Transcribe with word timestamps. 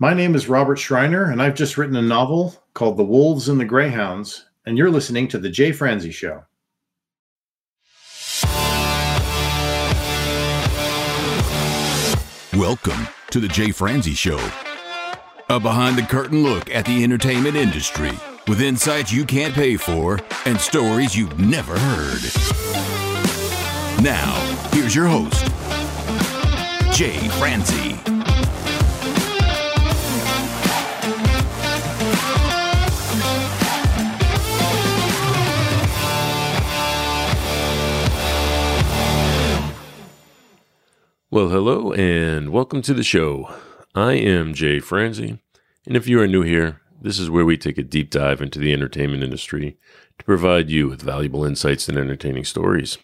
My 0.00 0.12
name 0.12 0.34
is 0.34 0.48
Robert 0.48 0.76
Schreiner, 0.76 1.30
and 1.30 1.40
I've 1.40 1.54
just 1.54 1.78
written 1.78 1.94
a 1.94 2.02
novel 2.02 2.60
called 2.74 2.96
The 2.96 3.04
Wolves 3.04 3.48
and 3.48 3.60
the 3.60 3.64
Greyhounds, 3.64 4.44
and 4.66 4.76
you're 4.76 4.90
listening 4.90 5.28
to 5.28 5.38
The 5.38 5.48
Jay 5.48 5.70
Franze 5.70 6.12
Show. 6.12 6.42
Welcome 12.58 13.06
to 13.30 13.38
The 13.38 13.46
Jay 13.46 13.70
Franze 13.70 14.18
Show, 14.18 14.40
a 15.48 15.60
behind 15.60 15.96
the 15.96 16.02
curtain 16.02 16.42
look 16.42 16.68
at 16.74 16.84
the 16.86 17.04
entertainment 17.04 17.54
industry 17.54 18.10
with 18.48 18.60
insights 18.60 19.12
you 19.12 19.24
can't 19.24 19.54
pay 19.54 19.76
for 19.76 20.18
and 20.44 20.60
stories 20.60 21.16
you've 21.16 21.38
never 21.38 21.78
heard. 21.78 22.22
Now, 24.02 24.34
here's 24.72 24.96
your 24.96 25.06
host, 25.06 25.44
Jay 26.92 27.28
Franze. 27.38 28.13
Well, 41.34 41.48
hello 41.48 41.92
and 41.92 42.50
welcome 42.50 42.80
to 42.82 42.94
the 42.94 43.02
show. 43.02 43.52
I 43.92 44.12
am 44.12 44.54
Jay 44.54 44.78
Franze, 44.78 45.18
and 45.18 45.40
if 45.96 46.06
you 46.06 46.20
are 46.20 46.28
new 46.28 46.42
here, 46.42 46.80
this 47.02 47.18
is 47.18 47.28
where 47.28 47.44
we 47.44 47.58
take 47.58 47.76
a 47.76 47.82
deep 47.82 48.08
dive 48.08 48.40
into 48.40 48.60
the 48.60 48.72
entertainment 48.72 49.24
industry 49.24 49.76
to 50.16 50.24
provide 50.24 50.70
you 50.70 50.88
with 50.88 51.02
valuable 51.02 51.44
insights 51.44 51.88
and 51.88 51.98
entertaining 51.98 52.44
stories. 52.44 52.98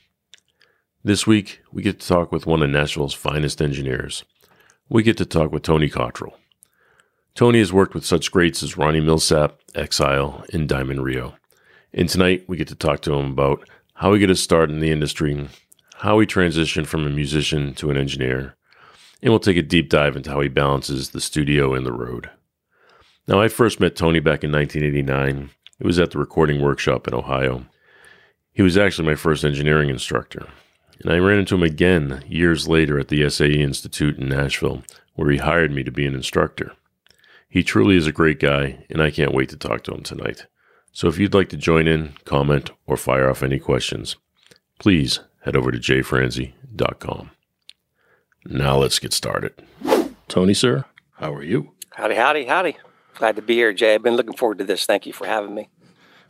This 1.02 1.26
week, 1.26 1.60
we 1.72 1.82
get 1.82 1.98
to 1.98 2.06
talk 2.06 2.30
with 2.30 2.46
one 2.46 2.62
of 2.62 2.70
Nashville's 2.70 3.14
finest 3.14 3.60
engineers. 3.60 4.22
We 4.88 5.02
get 5.02 5.16
to 5.16 5.26
talk 5.26 5.50
with 5.50 5.64
Tony 5.64 5.90
Cottrill. 5.90 6.34
Tony 7.34 7.58
has 7.58 7.72
worked 7.72 7.94
with 7.94 8.06
such 8.06 8.30
greats 8.30 8.62
as 8.62 8.76
Ronnie 8.76 9.00
Milsap, 9.00 9.54
Exile, 9.74 10.44
and 10.52 10.68
Diamond 10.68 11.02
Rio. 11.02 11.34
And 11.92 12.08
tonight, 12.08 12.44
we 12.46 12.56
get 12.56 12.68
to 12.68 12.76
talk 12.76 13.00
to 13.00 13.14
him 13.14 13.32
about 13.32 13.68
how 13.94 14.14
he 14.14 14.20
got 14.20 14.28
his 14.28 14.40
start 14.40 14.70
in 14.70 14.78
the 14.78 14.92
industry 14.92 15.48
how 16.00 16.18
he 16.18 16.26
transitioned 16.26 16.86
from 16.86 17.06
a 17.06 17.10
musician 17.10 17.74
to 17.74 17.90
an 17.90 17.96
engineer, 17.98 18.56
and 19.22 19.30
we'll 19.30 19.38
take 19.38 19.58
a 19.58 19.62
deep 19.62 19.90
dive 19.90 20.16
into 20.16 20.30
how 20.30 20.40
he 20.40 20.48
balances 20.48 21.10
the 21.10 21.20
studio 21.20 21.74
and 21.74 21.84
the 21.84 21.92
road. 21.92 22.30
Now, 23.28 23.38
I 23.38 23.48
first 23.48 23.80
met 23.80 23.96
Tony 23.96 24.18
back 24.18 24.42
in 24.42 24.50
1989. 24.50 25.50
It 25.78 25.86
was 25.86 25.98
at 25.98 26.10
the 26.10 26.18
recording 26.18 26.62
workshop 26.62 27.06
in 27.06 27.12
Ohio. 27.12 27.66
He 28.50 28.62
was 28.62 28.78
actually 28.78 29.08
my 29.08 29.14
first 29.14 29.44
engineering 29.44 29.90
instructor, 29.90 30.48
and 31.00 31.12
I 31.12 31.18
ran 31.18 31.38
into 31.38 31.54
him 31.54 31.62
again 31.62 32.24
years 32.26 32.66
later 32.66 32.98
at 32.98 33.08
the 33.08 33.28
SAE 33.28 33.60
Institute 33.60 34.18
in 34.18 34.30
Nashville, 34.30 34.82
where 35.16 35.30
he 35.30 35.36
hired 35.36 35.70
me 35.70 35.84
to 35.84 35.92
be 35.92 36.06
an 36.06 36.14
instructor. 36.14 36.72
He 37.46 37.62
truly 37.62 37.96
is 37.96 38.06
a 38.06 38.12
great 38.12 38.40
guy, 38.40 38.86
and 38.88 39.02
I 39.02 39.10
can't 39.10 39.34
wait 39.34 39.50
to 39.50 39.56
talk 39.56 39.84
to 39.84 39.92
him 39.92 40.02
tonight. 40.02 40.46
So 40.92 41.08
if 41.08 41.18
you'd 41.18 41.34
like 41.34 41.50
to 41.50 41.58
join 41.58 41.86
in, 41.86 42.14
comment, 42.24 42.70
or 42.86 42.96
fire 42.96 43.28
off 43.28 43.42
any 43.42 43.58
questions, 43.58 44.16
please 44.78 45.20
head 45.40 45.56
over 45.56 45.70
to 45.70 45.78
jfranze.com. 45.78 47.30
Now 48.46 48.76
let's 48.78 48.98
get 48.98 49.12
started. 49.12 49.52
Tony, 50.28 50.54
sir, 50.54 50.84
how 51.16 51.34
are 51.34 51.42
you? 51.42 51.72
Howdy, 51.90 52.14
howdy, 52.14 52.44
howdy. 52.46 52.76
Glad 53.14 53.36
to 53.36 53.42
be 53.42 53.54
here, 53.54 53.72
Jay. 53.72 53.94
I've 53.94 54.02
been 54.02 54.16
looking 54.16 54.36
forward 54.36 54.58
to 54.58 54.64
this. 54.64 54.86
Thank 54.86 55.06
you 55.06 55.12
for 55.12 55.26
having 55.26 55.54
me. 55.54 55.68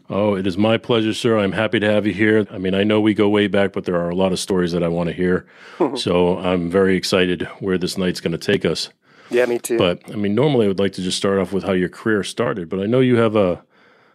Oh, 0.08 0.34
it 0.34 0.44
is 0.46 0.58
my 0.58 0.76
pleasure, 0.76 1.14
sir. 1.14 1.38
I'm 1.38 1.52
happy 1.52 1.78
to 1.78 1.88
have 1.88 2.04
you 2.04 2.12
here. 2.12 2.44
I 2.50 2.58
mean, 2.58 2.74
I 2.74 2.82
know 2.82 3.00
we 3.00 3.14
go 3.14 3.28
way 3.28 3.46
back, 3.46 3.72
but 3.72 3.84
there 3.84 3.94
are 3.94 4.10
a 4.10 4.14
lot 4.14 4.32
of 4.32 4.40
stories 4.40 4.72
that 4.72 4.82
I 4.82 4.88
want 4.88 5.08
to 5.08 5.14
hear. 5.14 5.46
so 5.94 6.38
I'm 6.38 6.68
very 6.68 6.96
excited 6.96 7.42
where 7.60 7.78
this 7.78 7.96
night's 7.96 8.20
going 8.20 8.32
to 8.32 8.38
take 8.38 8.64
us. 8.64 8.88
Yeah, 9.30 9.46
me 9.46 9.60
too. 9.60 9.78
But 9.78 10.02
I 10.10 10.16
mean, 10.16 10.34
normally 10.34 10.64
I 10.64 10.68
would 10.68 10.80
like 10.80 10.94
to 10.94 11.02
just 11.02 11.16
start 11.16 11.38
off 11.38 11.52
with 11.52 11.62
how 11.62 11.72
your 11.72 11.88
career 11.88 12.24
started, 12.24 12.68
but 12.68 12.80
I 12.80 12.86
know 12.86 13.00
you 13.00 13.16
have 13.16 13.36
a 13.36 13.62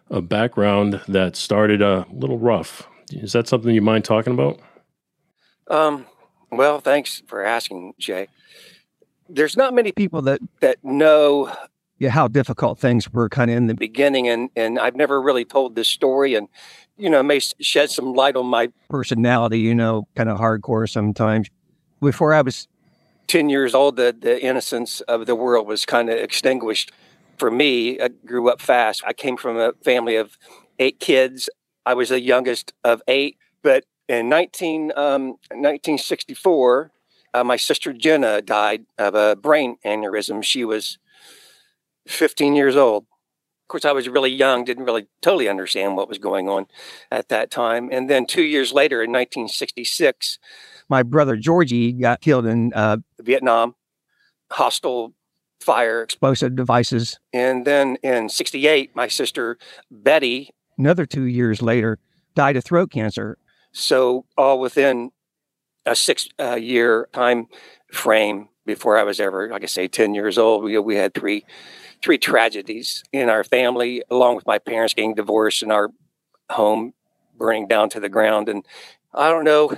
a 0.10 0.22
background 0.22 1.02
that 1.08 1.36
started 1.36 1.82
uh, 1.82 2.06
a 2.10 2.14
little 2.14 2.38
rough. 2.38 2.88
Is 3.12 3.34
that 3.34 3.48
something 3.48 3.74
you 3.74 3.82
mind 3.82 4.06
talking 4.06 4.34
about? 4.34 4.60
Um, 5.70 6.06
well, 6.52 6.80
thanks 6.80 7.22
for 7.28 7.44
asking, 7.44 7.94
Jay. 7.98 8.28
There's 9.28 9.58
not 9.58 9.74
many 9.74 9.92
people 9.92 10.22
that 10.24 10.40
that 10.60 10.84
know 10.84 11.52
yeah, 11.98 12.10
how 12.10 12.28
difficult 12.28 12.78
things 12.78 13.12
were 13.12 13.30
kind 13.30 13.50
of 13.50 13.58
in 13.58 13.68
the 13.68 13.74
beginning, 13.74 14.28
and 14.28 14.50
and 14.56 14.80
I've 14.80 14.96
never 14.96 15.22
really 15.22 15.46
told 15.46 15.76
this 15.76 15.88
story, 15.88 16.36
and 16.36 16.48
you 16.98 17.10
know, 17.10 17.24
may 17.24 17.40
shed 17.40 17.90
some 17.90 18.14
light 18.14 18.36
on 18.36 18.46
my 18.48 18.70
personality. 18.90 19.60
You 19.60 19.76
know, 19.76 20.08
kind 20.16 20.30
of 20.30 20.38
hardcore 20.38 20.90
sometimes. 20.90 21.50
Before 22.02 22.34
I 22.34 22.42
was 22.42 22.68
ten 23.28 23.50
years 23.50 23.74
old, 23.74 23.96
the 23.96 24.16
the 24.18 24.44
innocence 24.44 25.02
of 25.02 25.26
the 25.26 25.36
world 25.36 25.68
was 25.68 25.86
kind 25.86 26.10
of 26.10 26.18
extinguished 26.18 26.92
for 27.38 27.50
me. 27.50 28.00
I 28.00 28.10
grew 28.26 28.50
up 28.50 28.62
fast. 28.62 29.02
I 29.06 29.14
came 29.14 29.38
from 29.38 29.58
a 29.58 29.74
family 29.84 30.18
of 30.18 30.38
eight 30.80 31.00
kids. 31.00 31.50
I 31.86 31.94
was 31.94 32.10
the 32.10 32.20
youngest 32.20 32.74
of 32.84 33.02
eight, 33.08 33.38
but 33.62 33.86
in 34.08 34.30
19, 34.30 34.92
um, 34.96 35.28
1964, 35.52 36.92
uh, 37.34 37.44
my 37.44 37.58
sister 37.58 37.92
Jenna 37.92 38.42
died 38.42 38.86
of 38.98 39.16
a 39.16 39.36
brain 39.36 39.78
aneurysm. 39.86 40.44
She 40.44 40.64
was 40.64 40.98
15 42.08 42.56
years 42.56 42.76
old. 42.76 43.04
Of 43.04 43.68
course, 43.68 43.86
I 43.86 43.94
was 43.94 44.08
really 44.08 44.32
young, 44.32 44.64
didn't 44.64 44.86
really 44.86 45.08
totally 45.22 45.50
understand 45.50 45.98
what 45.98 46.08
was 46.08 46.20
going 46.20 46.48
on 46.48 46.68
at 47.12 47.30
that 47.30 47.50
time. 47.50 47.90
And 47.92 48.10
then 48.10 48.28
two 48.28 48.44
years 48.44 48.72
later, 48.72 48.98
in 49.02 49.12
1966, 49.12 50.38
my 50.88 51.02
brother 51.02 51.36
Georgie 51.36 51.92
got 51.92 52.22
killed 52.22 52.46
in 52.46 52.72
uh, 52.74 52.98
Vietnam, 53.20 53.74
hostile 54.52 55.14
fire, 55.60 56.04
explosive 56.04 56.56
devices. 56.56 57.20
And 57.34 57.66
then 57.66 57.98
in 58.04 58.30
68, 58.30 58.96
my 58.96 59.08
sister 59.08 59.58
Betty, 59.90 60.52
another 60.78 61.08
two 61.08 61.24
years 61.24 61.62
later, 61.62 61.98
died 62.36 62.56
of 62.56 62.64
throat 62.64 62.92
cancer. 62.92 63.40
So 63.76 64.26
all 64.38 64.62
within 64.62 65.12
a 65.86 65.96
six 65.96 66.30
uh, 66.40 66.56
year 66.56 67.10
time 67.12 67.48
frame 67.92 68.48
before 68.66 68.98
I 68.98 69.04
was 69.04 69.20
ever, 69.20 69.50
like 69.50 69.64
I 69.64 69.68
say, 69.68 69.90
10 69.90 70.16
years 70.16 70.38
old, 70.38 70.64
we, 70.64 70.80
we 70.80 70.96
had 70.96 71.14
three, 71.14 71.44
three 72.02 72.18
tragedies 72.18 73.04
in 73.12 73.30
our 73.30 73.44
family, 73.44 74.02
along 74.10 74.38
with 74.38 74.48
my 74.48 74.60
parents 74.60 74.94
getting 74.94 75.14
divorced 75.14 75.62
and 75.62 75.74
our 75.74 75.90
home 76.50 76.94
burning 77.38 77.68
down 77.68 77.90
to 77.90 78.00
the 78.00 78.08
ground. 78.08 78.48
And 78.48 78.66
I 79.14 79.30
don't 79.30 79.44
know, 79.44 79.78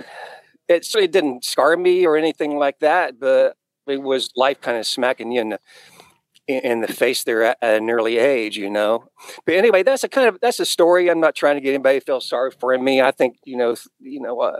it 0.68 0.84
certainly 0.84 1.08
didn't 1.08 1.44
scar 1.44 1.76
me 1.76 2.06
or 2.06 2.16
anything 2.16 2.56
like 2.56 2.78
that, 2.78 3.18
but 3.18 3.56
it 3.88 4.00
was 4.00 4.30
life 4.36 4.60
kind 4.60 4.78
of 4.78 4.86
smacking 4.86 5.32
you 5.32 5.40
in 5.40 5.48
the 5.48 5.60
in 6.48 6.80
the 6.80 6.88
face 6.88 7.24
there 7.24 7.42
at, 7.42 7.58
an 7.60 7.90
early 7.90 8.16
age, 8.16 8.56
you 8.56 8.70
know. 8.70 9.04
But 9.44 9.54
anyway, 9.54 9.82
that's 9.82 10.02
a 10.02 10.08
kind 10.08 10.28
of 10.28 10.40
that's 10.40 10.58
a 10.58 10.64
story. 10.64 11.10
I'm 11.10 11.20
not 11.20 11.34
trying 11.34 11.56
to 11.56 11.60
get 11.60 11.74
anybody 11.74 12.00
to 12.00 12.04
feel 12.04 12.20
sorry 12.20 12.50
for 12.50 12.76
me. 12.78 13.02
I 13.02 13.10
think 13.10 13.36
you 13.44 13.56
know, 13.56 13.76
you 14.00 14.20
know, 14.20 14.40
uh, 14.40 14.58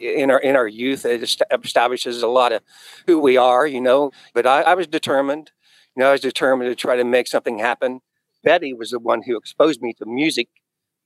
in 0.00 0.30
our 0.30 0.38
in 0.38 0.54
our 0.54 0.68
youth, 0.68 1.06
it 1.06 1.22
establishes 1.22 2.22
a 2.22 2.28
lot 2.28 2.52
of 2.52 2.62
who 3.06 3.18
we 3.18 3.36
are, 3.38 3.66
you 3.66 3.80
know. 3.80 4.12
But 4.34 4.46
I, 4.46 4.62
I 4.62 4.74
was 4.74 4.86
determined. 4.86 5.50
You 5.96 6.02
know, 6.02 6.10
I 6.10 6.12
was 6.12 6.20
determined 6.20 6.70
to 6.70 6.76
try 6.76 6.96
to 6.96 7.04
make 7.04 7.26
something 7.26 7.58
happen. 7.58 8.00
Betty 8.44 8.74
was 8.74 8.90
the 8.90 9.00
one 9.00 9.22
who 9.22 9.36
exposed 9.36 9.80
me 9.80 9.94
to 9.94 10.06
music 10.06 10.48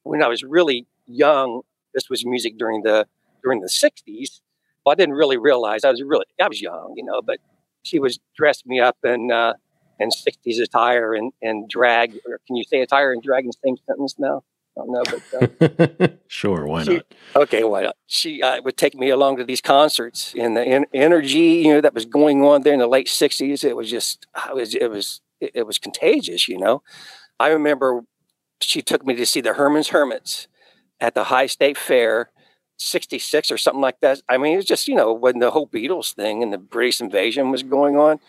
when 0.02 0.22
I 0.22 0.28
was 0.28 0.42
really 0.42 0.86
young. 1.06 1.62
This 1.94 2.10
was 2.10 2.26
music 2.26 2.58
during 2.58 2.82
the 2.82 3.06
during 3.42 3.60
the 3.60 3.69
'60s. 3.69 4.40
Well, 4.84 4.92
I 4.92 4.96
didn't 4.96 5.14
really 5.14 5.38
realize 5.38 5.84
I 5.84 5.90
was 5.90 6.02
really 6.02 6.26
I 6.40 6.48
was 6.48 6.60
young, 6.60 6.94
you 6.96 7.04
know, 7.04 7.22
but 7.22 7.38
she 7.84 8.00
was 8.00 8.19
dressed 8.36 8.66
me 8.66 8.80
up 8.80 8.96
and. 9.04 9.30
Uh, 9.30 9.54
and 9.98 10.12
60s 10.12 10.60
attire 10.60 11.14
and, 11.14 11.32
and 11.41 11.69
drag. 11.69 12.19
Or 12.26 12.41
can 12.47 12.56
you 12.56 12.64
say 12.64 12.80
attire 12.80 13.12
and 13.12 13.22
drag 13.22 13.44
in 13.44 13.48
the 13.48 13.58
same 13.64 13.76
sentence 13.86 14.16
now? 14.19 14.42
I 14.76 14.80
don't 14.80 14.91
know, 14.91 15.03
but 15.04 16.00
uh, 16.00 16.08
sure, 16.28 16.66
why 16.66 16.84
she, 16.84 16.94
not? 16.94 17.14
Okay, 17.36 17.62
why 17.62 17.82
not? 17.82 17.97
She 18.06 18.41
uh, 18.41 18.62
would 18.62 18.78
take 18.78 18.94
me 18.94 19.10
along 19.10 19.36
to 19.36 19.44
these 19.44 19.60
concerts, 19.60 20.34
and 20.38 20.56
the 20.56 20.62
en- 20.62 20.86
energy, 20.94 21.60
you 21.62 21.75
know, 21.75 21.82
that 21.82 21.92
was 21.92 22.06
going 22.06 22.42
on 22.42 22.62
there 22.62 22.72
in 22.72 22.78
the 22.78 22.86
late 22.86 23.08
'60s. 23.08 23.64
It 23.64 23.76
was 23.76 23.91
just, 23.91 24.26
it 24.48 24.54
was, 24.54 24.75
it 24.75 24.86
was, 24.86 25.20
it, 25.41 25.50
it 25.56 25.66
was 25.66 25.76
contagious. 25.76 26.49
You 26.49 26.56
know, 26.56 26.82
I 27.38 27.49
remember 27.49 28.05
she 28.62 28.81
took 28.81 29.05
me 29.05 29.14
to 29.14 29.26
see 29.26 29.43
the 29.43 29.55
Herman's 29.55 29.88
Hermits 29.88 30.49
at 31.00 31.14
the 31.14 31.20
Ohio 31.20 31.49
State 31.49 31.76
Fair 31.76 32.31
66 32.78 33.50
or 33.50 33.58
something 33.58 33.81
like 33.81 34.00
that. 34.00 34.22
I 34.28 34.38
mean, 34.38 34.55
it 34.55 34.56
was 34.56 34.64
just, 34.64 34.88
you 34.88 34.94
know, 34.94 35.12
when 35.12 35.38
the 35.38 35.50
whole 35.50 35.66
Beatles 35.66 36.14
thing 36.14 36.43
and 36.43 36.52
the 36.52 36.58
British 36.58 37.00
invasion 37.00 37.50
was 37.50 37.62
going 37.62 37.96
on. 37.96 38.20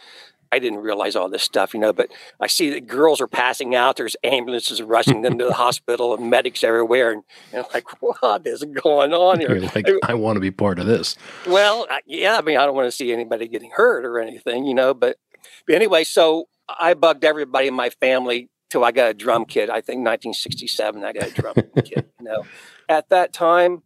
I 0.54 0.60
didn't 0.60 0.82
realize 0.82 1.16
all 1.16 1.30
this 1.30 1.42
stuff, 1.42 1.74
you 1.74 1.80
know, 1.80 1.92
but 1.92 2.12
I 2.40 2.46
see 2.46 2.70
that 2.70 2.86
girls 2.86 3.20
are 3.20 3.28
passing 3.28 3.74
out. 3.74 3.98
There's 3.98 4.16
ambulances 4.24 4.84
rushing 4.84 5.24
them 5.24 5.40
to 5.40 5.46
the 5.46 5.54
hospital 5.54 6.14
and 6.14 6.30
medics 6.30 6.64
everywhere. 6.64 7.12
And, 7.12 7.24
and 7.52 7.66
I'm 7.66 7.72
like, 7.74 7.86
what 8.04 8.46
is 8.46 8.64
going 8.64 9.14
on 9.14 9.40
here? 9.40 9.58
You're 9.58 9.72
like, 9.74 9.90
I, 10.04 10.12
I 10.12 10.14
want 10.14 10.36
to 10.36 10.40
be 10.40 10.52
part 10.52 10.78
of 10.78 10.86
this. 10.86 11.16
Well, 11.48 11.88
yeah, 12.06 12.38
I 12.38 12.42
mean, 12.42 12.58
I 12.58 12.68
don't 12.68 12.76
want 12.76 12.86
to 12.86 12.92
see 12.92 13.12
anybody 13.12 13.48
getting 13.48 13.72
hurt 13.72 14.06
or 14.06 14.20
anything, 14.20 14.66
you 14.66 14.76
know, 14.76 14.94
but, 14.94 15.18
but 15.66 15.76
anyway, 15.76 16.04
so 16.04 16.50
I 16.70 16.94
bugged 16.94 17.26
everybody 17.26 17.68
in 17.68 17.74
my 17.74 17.90
family 17.90 18.50
till 18.70 18.84
I 18.84 18.92
got 18.92 19.10
a 19.10 19.14
drum 19.16 19.46
kit. 19.46 19.72
I 19.72 19.82
think 19.82 20.06
1967, 20.06 21.04
I 21.04 21.14
got 21.14 21.30
a 21.30 21.32
drum 21.32 21.56
kit, 21.84 22.12
you 22.20 22.26
know. 22.26 22.46
At 22.88 23.10
that 23.10 23.34
time, 23.34 23.82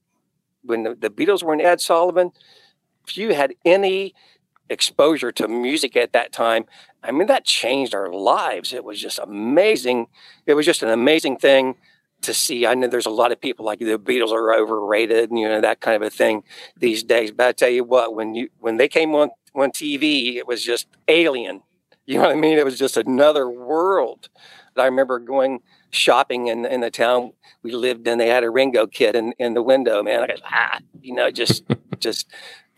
when 0.64 0.84
the, 0.84 0.96
the 0.96 1.10
Beatles 1.10 1.44
were 1.44 1.54
in 1.54 1.62
Ed 1.62 1.80
Sullivan, 1.80 2.32
if 3.08 3.18
you 3.18 3.34
had 3.34 3.54
any 3.64 4.14
exposure 4.70 5.32
to 5.34 5.48
music 5.48 5.96
at 5.96 6.14
that 6.14 6.32
time, 6.32 6.66
I 7.04 7.12
mean, 7.12 7.28
that 7.28 7.46
changed 7.46 7.94
our 7.94 8.12
lives. 8.12 8.74
It 8.74 8.84
was 8.84 9.00
just 9.00 9.20
amazing. 9.20 10.08
It 10.46 10.56
was 10.56 10.66
just 10.66 10.84
an 10.84 10.90
amazing 10.90 11.38
thing 11.38 11.76
to 12.22 12.34
see. 12.34 12.66
I 12.66 12.74
know 12.74 12.88
there's 12.88 13.06
a 13.06 13.12
lot 13.12 13.32
of 13.32 13.40
people 13.40 13.66
like 13.66 13.80
the 13.80 13.98
Beatles 13.98 14.32
are 14.32 14.54
overrated, 14.54 15.30
and 15.30 15.40
you 15.40 15.48
know 15.48 15.62
that 15.62 15.80
kind 15.80 15.96
of 15.96 16.02
a 16.02 16.10
thing 16.10 16.44
these 16.76 17.04
days. 17.04 17.32
But 17.32 17.48
I 17.48 17.52
tell 17.52 17.70
you 17.70 17.84
what, 17.84 18.16
when 18.16 18.36
you 18.36 18.50
when 18.60 18.78
they 18.78 18.88
came 18.88 19.14
on 19.16 19.30
on 19.56 19.72
TV, 19.72 20.36
it 20.36 20.48
was 20.48 20.64
just 20.64 20.88
alien. 21.08 21.62
You 22.06 22.16
know 22.16 22.28
what 22.28 22.32
I 22.32 22.40
mean? 22.40 22.58
It 22.58 22.66
was 22.66 22.80
just 22.80 22.98
another 22.98 23.50
world. 23.50 24.30
I 24.78 24.86
remember 24.86 25.20
going 25.20 25.62
shopping 25.90 26.48
in, 26.48 26.66
in 26.66 26.82
the 26.82 26.92
town 26.92 27.34
we 27.64 27.72
lived 27.72 28.08
in. 28.08 28.18
They 28.18 28.30
had 28.30 28.44
a 28.44 28.50
Ringo 28.50 28.88
kit 28.88 29.16
in, 29.16 29.34
in 29.40 29.54
the 29.54 29.62
window, 29.62 30.04
man. 30.04 30.24
I 30.24 30.28
go, 30.28 30.34
ah, 30.46 30.80
you 31.02 31.14
know, 31.14 31.32
just 31.32 31.64
just 32.00 32.28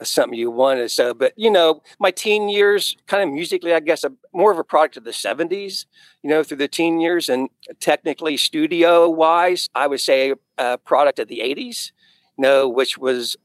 something 0.04 0.38
you 0.38 0.52
wanted. 0.52 0.92
So, 0.92 1.14
but 1.14 1.34
you 1.36 1.52
know, 1.52 1.82
my 2.00 2.12
teen 2.12 2.50
years, 2.50 2.96
kind 3.08 3.24
of 3.24 3.34
musically, 3.34 3.74
I 3.74 3.80
guess, 3.80 4.04
a, 4.04 4.12
more 4.34 4.52
of 4.52 4.58
a 4.58 4.64
product 4.64 4.98
of 4.98 5.04
the 5.04 5.12
'70s. 5.12 5.86
You 6.24 6.30
know, 6.30 6.44
through 6.44 6.58
the 6.58 6.68
teen 6.68 7.00
years, 7.00 7.30
and 7.30 7.50
technically, 7.80 8.38
studio 8.38 9.10
wise, 9.10 9.70
I 9.76 9.88
would 9.88 10.02
say 10.02 10.34
a 10.58 10.78
product 10.78 11.20
of 11.20 11.28
the 11.28 11.40
'80s. 11.40 11.92
You 12.38 12.44
know, 12.44 12.70
which 12.70 12.98
was 12.98 13.38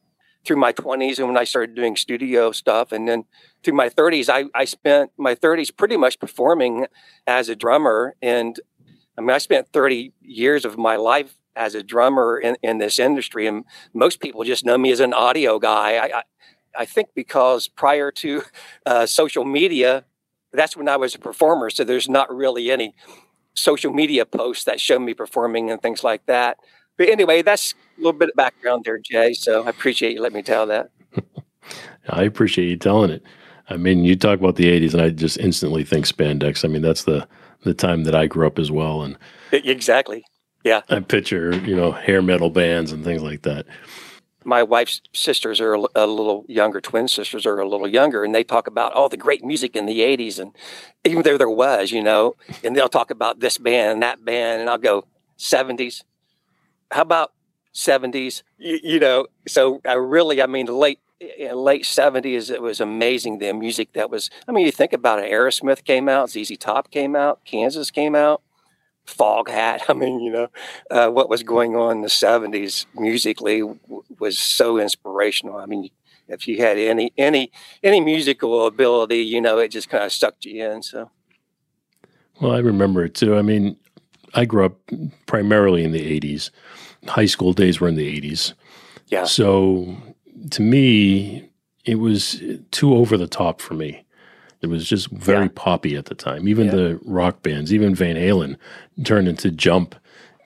through 0.44 0.56
my 0.56 0.72
20s 0.72 1.18
and 1.18 1.26
when 1.26 1.38
I 1.38 1.44
started 1.44 1.74
doing 1.74 1.96
studio 1.96 2.52
stuff, 2.52 2.92
and 2.92 3.08
then 3.08 3.24
through 3.62 3.74
my 3.74 3.88
30s, 3.88 4.28
I, 4.28 4.44
I 4.54 4.66
spent 4.66 5.10
my 5.16 5.34
30s 5.34 5.74
pretty 5.74 5.96
much 5.96 6.20
performing 6.20 6.86
as 7.26 7.48
a 7.48 7.56
drummer. 7.56 8.14
And 8.20 8.60
I 9.16 9.22
mean, 9.22 9.30
I 9.30 9.38
spent 9.38 9.72
30 9.72 10.12
years 10.20 10.64
of 10.64 10.76
my 10.76 10.96
life 10.96 11.36
as 11.56 11.74
a 11.74 11.82
drummer 11.82 12.38
in, 12.38 12.56
in 12.62 12.78
this 12.78 12.98
industry, 12.98 13.46
and 13.46 13.64
most 13.92 14.20
people 14.20 14.44
just 14.44 14.64
know 14.64 14.78
me 14.78 14.90
as 14.90 15.00
an 15.00 15.12
audio 15.12 15.58
guy. 15.58 15.96
I, 15.96 16.18
I, 16.18 16.22
I 16.76 16.84
think 16.84 17.08
because 17.14 17.68
prior 17.68 18.10
to 18.12 18.42
uh, 18.86 19.06
social 19.06 19.44
media, 19.44 20.04
that's 20.52 20.76
when 20.76 20.88
I 20.88 20.96
was 20.96 21.14
a 21.14 21.18
performer. 21.18 21.70
So 21.70 21.84
there's 21.84 22.08
not 22.08 22.34
really 22.34 22.70
any 22.70 22.94
social 23.54 23.92
media 23.92 24.26
posts 24.26 24.64
that 24.64 24.80
show 24.80 24.98
me 24.98 25.14
performing 25.14 25.70
and 25.70 25.80
things 25.80 26.04
like 26.04 26.26
that. 26.26 26.58
But 26.96 27.08
anyway, 27.08 27.42
that's 27.42 27.72
a 27.72 28.00
little 28.00 28.18
bit 28.18 28.30
of 28.30 28.36
background 28.36 28.84
there, 28.84 28.98
Jay. 28.98 29.32
So 29.34 29.64
I 29.64 29.70
appreciate 29.70 30.14
you 30.14 30.20
letting 30.20 30.36
me 30.36 30.42
tell 30.42 30.66
that. 30.66 30.90
I 32.08 32.22
appreciate 32.22 32.68
you 32.68 32.76
telling 32.76 33.10
it. 33.10 33.22
I 33.68 33.76
mean, 33.76 34.04
you 34.04 34.14
talk 34.14 34.38
about 34.38 34.56
the 34.56 34.66
'80s, 34.66 34.92
and 34.92 35.02
I 35.02 35.10
just 35.10 35.38
instantly 35.38 35.84
think 35.84 36.06
spandex. 36.06 36.64
I 36.64 36.68
mean, 36.68 36.82
that's 36.82 37.04
the 37.04 37.26
the 37.62 37.74
time 37.74 38.04
that 38.04 38.14
I 38.14 38.26
grew 38.26 38.46
up 38.46 38.58
as 38.58 38.70
well, 38.70 39.02
and 39.02 39.16
exactly, 39.52 40.24
yeah. 40.64 40.82
I 40.88 41.00
picture 41.00 41.54
you 41.56 41.76
know 41.76 41.92
hair 41.92 42.22
metal 42.22 42.50
bands 42.50 42.92
and 42.92 43.04
things 43.04 43.22
like 43.22 43.42
that 43.42 43.66
my 44.44 44.62
wife's 44.62 45.00
sisters 45.12 45.60
are 45.60 45.74
a 45.74 46.06
little 46.06 46.44
younger, 46.48 46.80
twin 46.80 47.08
sisters 47.08 47.46
are 47.46 47.58
a 47.58 47.68
little 47.68 47.88
younger, 47.88 48.24
and 48.24 48.34
they 48.34 48.44
talk 48.44 48.66
about 48.66 48.92
all 48.92 49.08
the 49.08 49.16
great 49.16 49.44
music 49.44 49.74
in 49.74 49.86
the 49.86 50.00
80s. 50.00 50.38
And 50.38 50.52
even 51.04 51.22
though 51.22 51.38
there 51.38 51.50
was, 51.50 51.90
you 51.90 52.02
know, 52.02 52.36
and 52.62 52.76
they'll 52.76 52.88
talk 52.88 53.10
about 53.10 53.40
this 53.40 53.58
band 53.58 53.92
and 53.92 54.02
that 54.02 54.24
band, 54.24 54.60
and 54.60 54.70
I'll 54.70 54.78
go, 54.78 55.06
70s. 55.38 56.02
How 56.90 57.02
about 57.02 57.32
70s? 57.74 58.42
You, 58.58 58.78
you 58.82 59.00
know, 59.00 59.26
so 59.48 59.80
I 59.84 59.94
really, 59.94 60.42
I 60.42 60.46
mean, 60.46 60.66
the 60.66 60.72
late, 60.72 61.00
eh, 61.20 61.28
eh, 61.38 61.52
late 61.52 61.84
70s, 61.84 62.50
it 62.50 62.62
was 62.62 62.80
amazing 62.80 63.38
the 63.38 63.52
music 63.52 63.94
that 63.94 64.10
was. 64.10 64.30
I 64.46 64.52
mean, 64.52 64.66
you 64.66 64.72
think 64.72 64.92
about 64.92 65.18
it, 65.18 65.30
Aerosmith 65.30 65.84
came 65.84 66.08
out, 66.08 66.30
ZZ 66.30 66.56
Top 66.58 66.90
came 66.90 67.16
out, 67.16 67.44
Kansas 67.44 67.90
came 67.90 68.14
out. 68.14 68.42
Foghat. 69.06 69.82
I 69.88 69.92
mean, 69.92 70.20
you 70.20 70.32
know, 70.32 70.48
uh, 70.90 71.08
what 71.10 71.28
was 71.28 71.42
going 71.42 71.76
on 71.76 71.96
in 71.96 72.02
the 72.02 72.08
70s 72.08 72.86
musically 72.94 73.60
w- 73.60 73.78
was 74.18 74.38
so 74.38 74.78
inspirational. 74.78 75.56
I 75.56 75.66
mean, 75.66 75.90
if 76.28 76.48
you 76.48 76.56
had 76.58 76.78
any 76.78 77.12
any 77.18 77.52
any 77.82 78.00
musical 78.00 78.66
ability, 78.66 79.18
you 79.18 79.40
know, 79.40 79.58
it 79.58 79.68
just 79.68 79.88
kind 79.88 80.04
of 80.04 80.12
sucked 80.12 80.44
you 80.44 80.70
in. 80.70 80.82
So, 80.82 81.10
well, 82.40 82.52
I 82.52 82.58
remember 82.58 83.04
it 83.04 83.14
too. 83.14 83.36
I 83.36 83.42
mean, 83.42 83.76
I 84.34 84.44
grew 84.44 84.64
up 84.64 84.78
primarily 85.26 85.84
in 85.84 85.92
the 85.92 86.20
80s. 86.20 86.50
High 87.06 87.26
school 87.26 87.52
days 87.52 87.80
were 87.80 87.88
in 87.88 87.96
the 87.96 88.20
80s. 88.20 88.54
Yeah. 89.08 89.24
So, 89.24 89.96
to 90.50 90.62
me, 90.62 91.50
it 91.84 91.96
was 91.96 92.42
too 92.70 92.94
over 92.94 93.16
the 93.16 93.26
top 93.26 93.60
for 93.60 93.74
me. 93.74 94.03
It 94.64 94.70
was 94.70 94.88
just 94.88 95.08
very 95.08 95.44
yeah. 95.44 95.52
poppy 95.54 95.94
at 95.94 96.06
the 96.06 96.14
time. 96.14 96.48
Even 96.48 96.66
yeah. 96.66 96.72
the 96.72 97.00
rock 97.04 97.42
bands, 97.42 97.72
even 97.72 97.94
Van 97.94 98.16
Halen, 98.16 98.56
turned 99.04 99.28
into 99.28 99.50
Jump, 99.50 99.94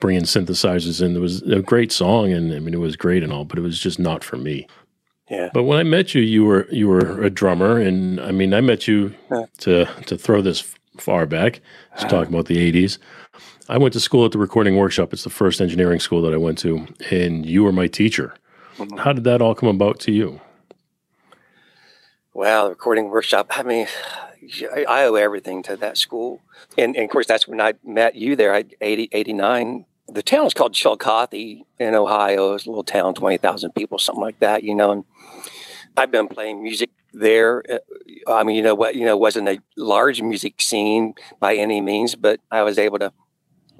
bringing 0.00 0.24
synthesizers 0.24 1.00
in. 1.00 1.12
There 1.12 1.22
was 1.22 1.42
a 1.42 1.62
great 1.62 1.92
song, 1.92 2.32
and 2.32 2.52
I 2.52 2.58
mean 2.58 2.74
it 2.74 2.80
was 2.80 2.96
great 2.96 3.22
and 3.22 3.32
all, 3.32 3.44
but 3.44 3.58
it 3.58 3.62
was 3.62 3.78
just 3.78 3.98
not 3.98 4.24
for 4.24 4.36
me. 4.36 4.66
Yeah. 5.30 5.50
But 5.54 5.64
when 5.64 5.78
I 5.78 5.82
met 5.82 6.14
you, 6.14 6.22
you 6.22 6.44
were 6.44 6.66
you 6.70 6.88
were 6.88 7.22
a 7.22 7.30
drummer, 7.30 7.78
and 7.78 8.20
I 8.20 8.32
mean 8.32 8.52
I 8.52 8.60
met 8.60 8.88
you 8.88 9.14
yeah. 9.30 9.46
to 9.58 9.84
to 10.06 10.18
throw 10.18 10.42
this 10.42 10.74
far 10.98 11.26
back. 11.26 11.60
Just 11.92 12.06
uh-huh. 12.06 12.16
talking 12.16 12.34
about 12.34 12.46
the 12.46 12.72
'80s. 12.72 12.98
I 13.68 13.78
went 13.78 13.92
to 13.92 14.00
school 14.00 14.24
at 14.24 14.32
the 14.32 14.38
Recording 14.38 14.76
Workshop. 14.76 15.12
It's 15.12 15.24
the 15.24 15.30
first 15.30 15.60
engineering 15.60 16.00
school 16.00 16.22
that 16.22 16.34
I 16.34 16.38
went 16.38 16.58
to, 16.58 16.86
and 17.10 17.46
you 17.46 17.62
were 17.62 17.72
my 17.72 17.86
teacher. 17.86 18.34
Mm-hmm. 18.78 18.96
How 18.96 19.12
did 19.12 19.24
that 19.24 19.42
all 19.42 19.54
come 19.54 19.68
about 19.68 20.00
to 20.00 20.12
you? 20.12 20.40
Wow, 22.38 22.62
the 22.66 22.70
recording 22.70 23.08
workshop. 23.08 23.48
I 23.50 23.64
mean, 23.64 23.88
I 24.88 25.02
owe 25.06 25.16
everything 25.16 25.60
to 25.64 25.74
that 25.78 25.98
school. 25.98 26.40
And, 26.78 26.94
and 26.94 27.06
of 27.06 27.10
course, 27.10 27.26
that's 27.26 27.48
when 27.48 27.60
I 27.60 27.74
met 27.84 28.14
you 28.14 28.36
there, 28.36 28.54
I, 28.54 28.64
80, 28.80 29.08
89. 29.10 29.86
The 30.06 30.22
town 30.22 30.46
is 30.46 30.54
called 30.54 30.72
Chillicothe 30.72 31.64
in 31.80 31.94
Ohio. 31.96 32.54
It's 32.54 32.64
a 32.64 32.68
little 32.68 32.84
town, 32.84 33.14
20,000 33.14 33.72
people, 33.72 33.98
something 33.98 34.22
like 34.22 34.38
that, 34.38 34.62
you 34.62 34.76
know. 34.76 34.92
And 34.92 35.04
I've 35.96 36.12
been 36.12 36.28
playing 36.28 36.62
music 36.62 36.90
there. 37.12 37.64
Uh, 37.68 38.32
I 38.32 38.44
mean, 38.44 38.54
you 38.54 38.62
know 38.62 38.76
what, 38.76 38.94
you 38.94 39.04
know, 39.04 39.16
wasn't 39.16 39.48
a 39.48 39.58
large 39.76 40.22
music 40.22 40.62
scene 40.62 41.14
by 41.40 41.56
any 41.56 41.80
means, 41.80 42.14
but 42.14 42.38
I 42.52 42.62
was 42.62 42.78
able 42.78 43.00
to 43.00 43.12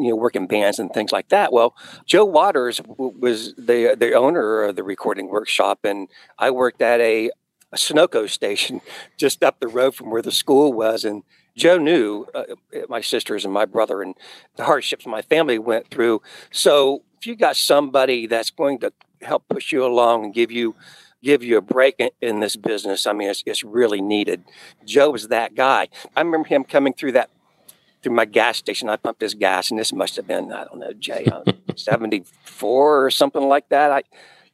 you 0.00 0.08
know, 0.08 0.16
work 0.16 0.34
in 0.34 0.49
bands 0.49 0.81
and 0.81 0.93
things 0.93 1.12
like 1.12 1.28
that. 1.28 1.52
Well, 1.52 1.76
Joe 2.06 2.25
Waters 2.25 2.81
was 2.96 3.54
the 3.54 3.94
the 3.96 4.14
owner 4.14 4.62
of 4.62 4.75
the 4.75 4.82
recording 4.82 5.28
workshop, 5.28 5.81
and 5.84 6.08
I 6.38 6.50
worked 6.50 6.82
at 6.82 7.00
a 7.00 7.31
a 7.73 7.76
Sunoco 7.76 8.29
station 8.29 8.81
just 9.17 9.43
up 9.43 9.61
the 9.61 9.69
road 9.69 9.94
from 9.94 10.11
where 10.11 10.23
the 10.23 10.32
school 10.32 10.73
was. 10.73 11.05
And 11.05 11.23
Joe 11.56 11.79
knew 11.79 12.26
uh, 12.35 12.44
my 12.88 13.00
sisters 13.00 13.44
and 13.44 13.53
my 13.53 13.65
brother 13.65 14.03
and 14.03 14.15
the 14.56 14.65
hardships 14.65 15.06
my 15.06 15.23
family 15.23 15.59
went 15.59 15.91
through. 15.91 16.23
So 16.50 17.03
if 17.19 17.26
you 17.26 17.37
got 17.37 17.56
somebody 17.56 18.26
that's 18.26 18.50
going 18.50 18.79
to 18.81 18.93
help 19.23 19.49
push 19.49 19.73
you 19.73 19.85
along 19.85 20.25
and 20.25 20.35
give 20.35 20.50
you 20.50 20.76
give 21.20 21.43
you 21.43 21.56
a 21.56 21.61
break 21.61 21.97
in, 21.99 22.11
in 22.23 22.38
this 22.38 22.55
business, 22.55 23.05
I 23.05 23.12
mean, 23.12 23.29
it's, 23.29 23.43
it's 23.44 23.65
really 23.65 24.00
needed. 24.00 24.44
Joe 24.85 25.11
was 25.11 25.26
that 25.29 25.56
guy. 25.56 25.88
I 26.14 26.21
remember 26.21 26.49
him 26.49 26.62
coming 26.62 26.94
through 26.94 27.12
that 27.12 27.31
through 28.03 28.14
my 28.14 28.25
gas 28.25 28.56
station. 28.56 28.88
I 28.88 28.97
pumped 28.97 29.21
his 29.21 29.35
gas, 29.35 29.71
and 29.71 29.81
this 29.81 29.92
must 29.92 30.16
have 30.16 30.26
been 30.26 30.52
I 30.52 30.64
don't 30.64 30.78
know, 30.78 30.92
Jay, 30.92 31.26
uh, 31.26 31.42
seventy 31.76 32.25
four 32.45 33.04
or 33.04 33.11
something 33.11 33.42
like 33.42 33.69
that. 33.71 33.90
I 33.90 34.02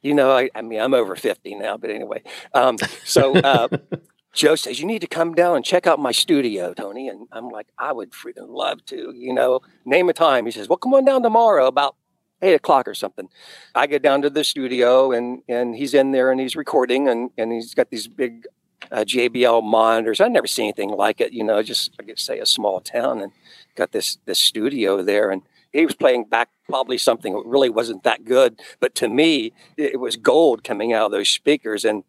you 0.05 0.13
know, 0.13 0.31
I, 0.31 0.51
I 0.53 0.61
mean, 0.61 0.79
I'm 0.79 0.93
over 0.93 1.15
50 1.15 1.55
now, 1.55 1.77
but 1.77 1.89
anyway. 1.89 2.21
Um, 2.53 2.77
so 3.03 3.35
uh, 3.37 3.67
Joe 4.33 4.55
says, 4.55 4.79
You 4.79 4.85
need 4.85 4.99
to 4.99 5.07
come 5.07 5.33
down 5.33 5.55
and 5.55 5.65
check 5.65 5.87
out 5.87 5.99
my 5.99 6.11
studio, 6.11 6.75
Tony. 6.75 7.09
And 7.09 7.27
I'm 7.31 7.49
like, 7.49 7.67
I 7.79 7.91
would 7.91 8.11
freaking 8.11 8.49
love 8.49 8.85
to, 8.85 9.13
you 9.15 9.33
know, 9.33 9.61
name 9.83 10.07
a 10.07 10.13
time. 10.13 10.45
He 10.45 10.51
says, 10.51 10.69
Well, 10.69 10.77
come 10.77 10.93
on 10.93 11.05
down 11.05 11.23
tomorrow 11.23 11.65
about 11.65 11.95
eight 12.43 12.53
o'clock 12.53 12.87
or 12.87 12.93
something. 12.93 13.29
I 13.73 13.87
get 13.87 14.03
down 14.03 14.21
to 14.21 14.29
the 14.29 14.43
studio 14.43 15.11
and, 15.11 15.41
and 15.49 15.75
he's 15.75 15.95
in 15.95 16.11
there 16.11 16.29
and 16.31 16.39
he's 16.39 16.55
recording 16.55 17.07
and, 17.07 17.31
and 17.35 17.51
he's 17.51 17.73
got 17.73 17.89
these 17.89 18.07
big 18.07 18.45
uh, 18.91 19.05
JBL 19.05 19.63
monitors. 19.63 20.21
I've 20.21 20.31
never 20.31 20.45
seen 20.45 20.65
anything 20.65 20.89
like 20.89 21.19
it, 21.19 21.33
you 21.33 21.43
know, 21.43 21.63
just 21.63 21.95
I 21.99 22.03
could 22.03 22.19
say 22.19 22.37
a 22.37 22.45
small 22.45 22.79
town 22.79 23.21
and 23.21 23.31
got 23.75 23.91
this 23.91 24.19
this 24.25 24.37
studio 24.37 25.01
there. 25.01 25.31
And 25.31 25.41
he 25.73 25.83
was 25.83 25.95
playing 25.95 26.25
back 26.25 26.49
probably 26.67 26.97
something 26.97 27.33
that 27.33 27.43
really 27.45 27.69
wasn't 27.69 28.03
that 28.03 28.25
good, 28.25 28.59
but 28.79 28.95
to 28.95 29.07
me, 29.07 29.53
it 29.77 29.99
was 29.99 30.15
gold 30.15 30.63
coming 30.63 30.93
out 30.93 31.07
of 31.07 31.11
those 31.11 31.29
speakers, 31.29 31.85
and 31.85 32.03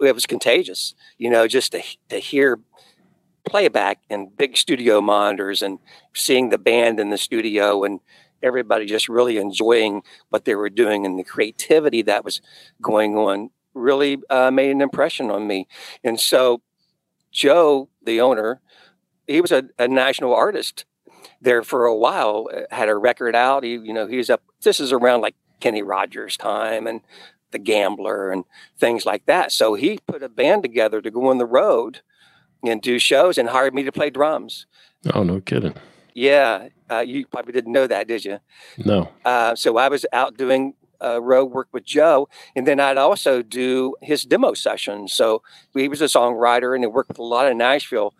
it 0.00 0.14
was 0.14 0.26
contagious. 0.26 0.94
You 1.18 1.30
know, 1.30 1.46
just 1.48 1.72
to 1.72 1.82
to 2.08 2.18
hear 2.18 2.60
playback 3.44 4.00
and 4.08 4.36
big 4.36 4.56
studio 4.56 5.00
monitors 5.00 5.62
and 5.62 5.78
seeing 6.14 6.50
the 6.50 6.58
band 6.58 7.00
in 7.00 7.10
the 7.10 7.18
studio 7.18 7.82
and 7.82 8.00
everybody 8.42 8.86
just 8.86 9.08
really 9.08 9.36
enjoying 9.36 10.02
what 10.28 10.44
they 10.44 10.54
were 10.54 10.70
doing 10.70 11.04
and 11.06 11.18
the 11.18 11.24
creativity 11.24 12.02
that 12.02 12.24
was 12.24 12.40
going 12.80 13.16
on 13.16 13.50
really 13.74 14.18
uh, 14.30 14.50
made 14.50 14.70
an 14.70 14.80
impression 14.80 15.30
on 15.30 15.46
me. 15.46 15.66
And 16.04 16.20
so, 16.20 16.60
Joe, 17.30 17.88
the 18.02 18.20
owner, 18.20 18.60
he 19.26 19.40
was 19.40 19.52
a, 19.52 19.64
a 19.78 19.88
national 19.88 20.34
artist 20.34 20.84
there 21.42 21.62
for 21.62 21.84
a 21.84 21.94
while, 21.94 22.48
uh, 22.54 22.62
had 22.70 22.88
a 22.88 22.96
record 22.96 23.34
out. 23.34 23.64
He, 23.64 23.72
you 23.72 23.92
know, 23.92 24.06
he 24.06 24.16
was 24.16 24.30
up, 24.30 24.42
this 24.62 24.80
is 24.80 24.92
around 24.92 25.20
like 25.20 25.34
Kenny 25.60 25.82
Rogers 25.82 26.36
time 26.36 26.86
and 26.86 27.00
the 27.50 27.58
Gambler 27.58 28.30
and 28.30 28.44
things 28.78 29.04
like 29.04 29.26
that. 29.26 29.52
So 29.52 29.74
he 29.74 29.98
put 30.06 30.22
a 30.22 30.28
band 30.28 30.62
together 30.62 31.00
to 31.02 31.10
go 31.10 31.28
on 31.28 31.38
the 31.38 31.46
road 31.46 32.00
and 32.64 32.80
do 32.80 32.98
shows 32.98 33.36
and 33.36 33.48
hired 33.50 33.74
me 33.74 33.82
to 33.82 33.92
play 33.92 34.08
drums. 34.08 34.66
Oh, 35.12 35.24
no 35.24 35.40
kidding. 35.40 35.74
Yeah. 36.14 36.68
Uh, 36.90 37.00
you 37.00 37.26
probably 37.26 37.52
didn't 37.52 37.72
know 37.72 37.86
that, 37.86 38.06
did 38.06 38.24
you? 38.24 38.38
No. 38.78 39.08
Uh, 39.24 39.54
so 39.54 39.76
I 39.76 39.88
was 39.88 40.06
out 40.12 40.36
doing 40.36 40.74
uh, 41.02 41.20
road 41.20 41.46
work 41.46 41.68
with 41.72 41.84
Joe, 41.84 42.28
and 42.54 42.66
then 42.66 42.78
I'd 42.78 42.96
also 42.96 43.42
do 43.42 43.96
his 44.00 44.22
demo 44.22 44.54
sessions. 44.54 45.12
So 45.12 45.42
he 45.74 45.88
was 45.88 46.00
a 46.00 46.04
songwriter, 46.06 46.74
and 46.74 46.84
he 46.84 46.88
worked 46.88 47.08
with 47.08 47.18
a 47.18 47.24
lot 47.24 47.50
of 47.50 47.56
Nashville 47.56 48.14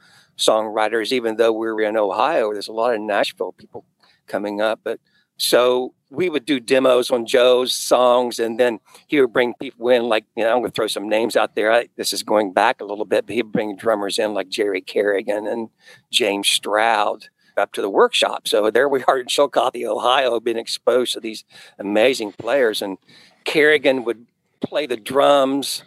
songwriters. 0.46 1.12
Even 1.12 1.36
though 1.36 1.52
we 1.52 1.66
were 1.66 1.82
in 1.82 1.96
Ohio, 1.96 2.52
there's 2.52 2.68
a 2.68 2.72
lot 2.72 2.94
of 2.94 3.00
Nashville 3.00 3.52
people 3.52 3.84
coming 4.26 4.60
up. 4.60 4.80
But 4.84 5.00
so 5.36 5.94
we 6.10 6.28
would 6.28 6.44
do 6.44 6.60
demos 6.60 7.10
on 7.10 7.26
Joe's 7.26 7.72
songs, 7.72 8.38
and 8.38 8.60
then 8.60 8.80
he 9.06 9.20
would 9.20 9.32
bring 9.32 9.54
people 9.54 9.88
in. 9.88 10.04
Like 10.04 10.24
you 10.36 10.44
know, 10.44 10.50
I'm 10.50 10.58
going 10.58 10.70
to 10.70 10.74
throw 10.74 10.86
some 10.86 11.08
names 11.08 11.36
out 11.36 11.54
there. 11.54 11.72
I, 11.72 11.88
this 11.96 12.12
is 12.12 12.22
going 12.22 12.52
back 12.52 12.80
a 12.80 12.84
little 12.84 13.04
bit, 13.04 13.26
but 13.26 13.34
he'd 13.34 13.52
bring 13.52 13.76
drummers 13.76 14.18
in 14.18 14.34
like 14.34 14.48
Jerry 14.48 14.80
Carrigan 14.80 15.46
and 15.46 15.70
James 16.10 16.48
Stroud 16.48 17.28
up 17.56 17.72
to 17.72 17.82
the 17.82 17.90
workshop. 17.90 18.48
So 18.48 18.70
there 18.70 18.88
we 18.88 19.04
are 19.04 19.18
in 19.18 19.26
Chillicothe, 19.26 19.84
Ohio, 19.84 20.40
being 20.40 20.58
exposed 20.58 21.12
to 21.14 21.20
these 21.20 21.44
amazing 21.78 22.32
players. 22.32 22.82
And 22.82 22.98
Carrigan 23.44 24.04
would 24.04 24.26
play 24.60 24.86
the 24.86 24.96
drums 24.96 25.82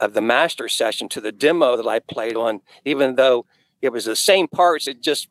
of 0.00 0.14
the 0.14 0.20
master 0.20 0.68
session 0.68 1.08
to 1.10 1.20
the 1.20 1.32
demo 1.32 1.76
that 1.76 1.86
I 1.86 1.98
played 2.00 2.36
on, 2.36 2.60
even 2.84 3.14
though 3.14 3.46
it 3.84 3.92
was 3.92 4.04
the 4.06 4.16
same 4.16 4.48
parts. 4.48 4.88
It 4.88 5.00
just 5.00 5.28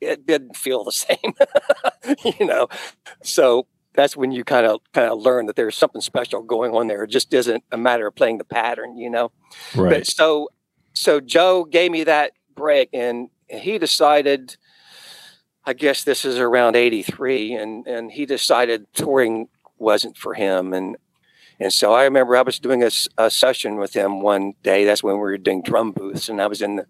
it 0.00 0.26
didn't 0.26 0.56
feel 0.56 0.84
the 0.84 0.92
same, 0.92 1.34
you 2.38 2.46
know. 2.46 2.68
So 3.22 3.66
that's 3.94 4.16
when 4.16 4.32
you 4.32 4.44
kind 4.44 4.66
of 4.66 4.80
kind 4.92 5.10
of 5.10 5.20
learn 5.20 5.46
that 5.46 5.56
there's 5.56 5.76
something 5.76 6.00
special 6.00 6.42
going 6.42 6.72
on 6.74 6.86
there. 6.86 7.04
It 7.04 7.10
just 7.10 7.32
isn't 7.32 7.64
a 7.70 7.76
matter 7.76 8.06
of 8.06 8.14
playing 8.14 8.38
the 8.38 8.44
pattern, 8.44 8.96
you 8.96 9.10
know. 9.10 9.32
Right. 9.74 9.90
But 9.90 10.06
so 10.06 10.48
so 10.92 11.20
Joe 11.20 11.64
gave 11.64 11.90
me 11.90 12.04
that 12.04 12.32
break, 12.54 12.88
and 12.92 13.28
he 13.48 13.78
decided 13.78 14.56
I 15.64 15.72
guess 15.74 16.04
this 16.04 16.24
is 16.24 16.38
around 16.38 16.74
83 16.74 17.54
and, 17.54 17.86
and 17.86 18.10
he 18.10 18.24
decided 18.24 18.86
touring 18.94 19.48
wasn't 19.78 20.16
for 20.16 20.34
him. 20.34 20.72
And, 20.72 20.96
and 21.60 21.72
so 21.72 21.92
I 21.92 22.04
remember 22.04 22.36
I 22.36 22.42
was 22.42 22.58
doing 22.58 22.82
a, 22.82 22.90
a 23.18 23.30
session 23.30 23.76
with 23.76 23.92
him 23.92 24.22
one 24.22 24.54
day. 24.62 24.84
That's 24.84 25.02
when 25.02 25.14
we 25.14 25.20
were 25.20 25.36
doing 25.36 25.62
drum 25.62 25.92
booths 25.92 26.28
and 26.28 26.40
I 26.40 26.46
was 26.46 26.62
in 26.62 26.76
the, 26.76 26.86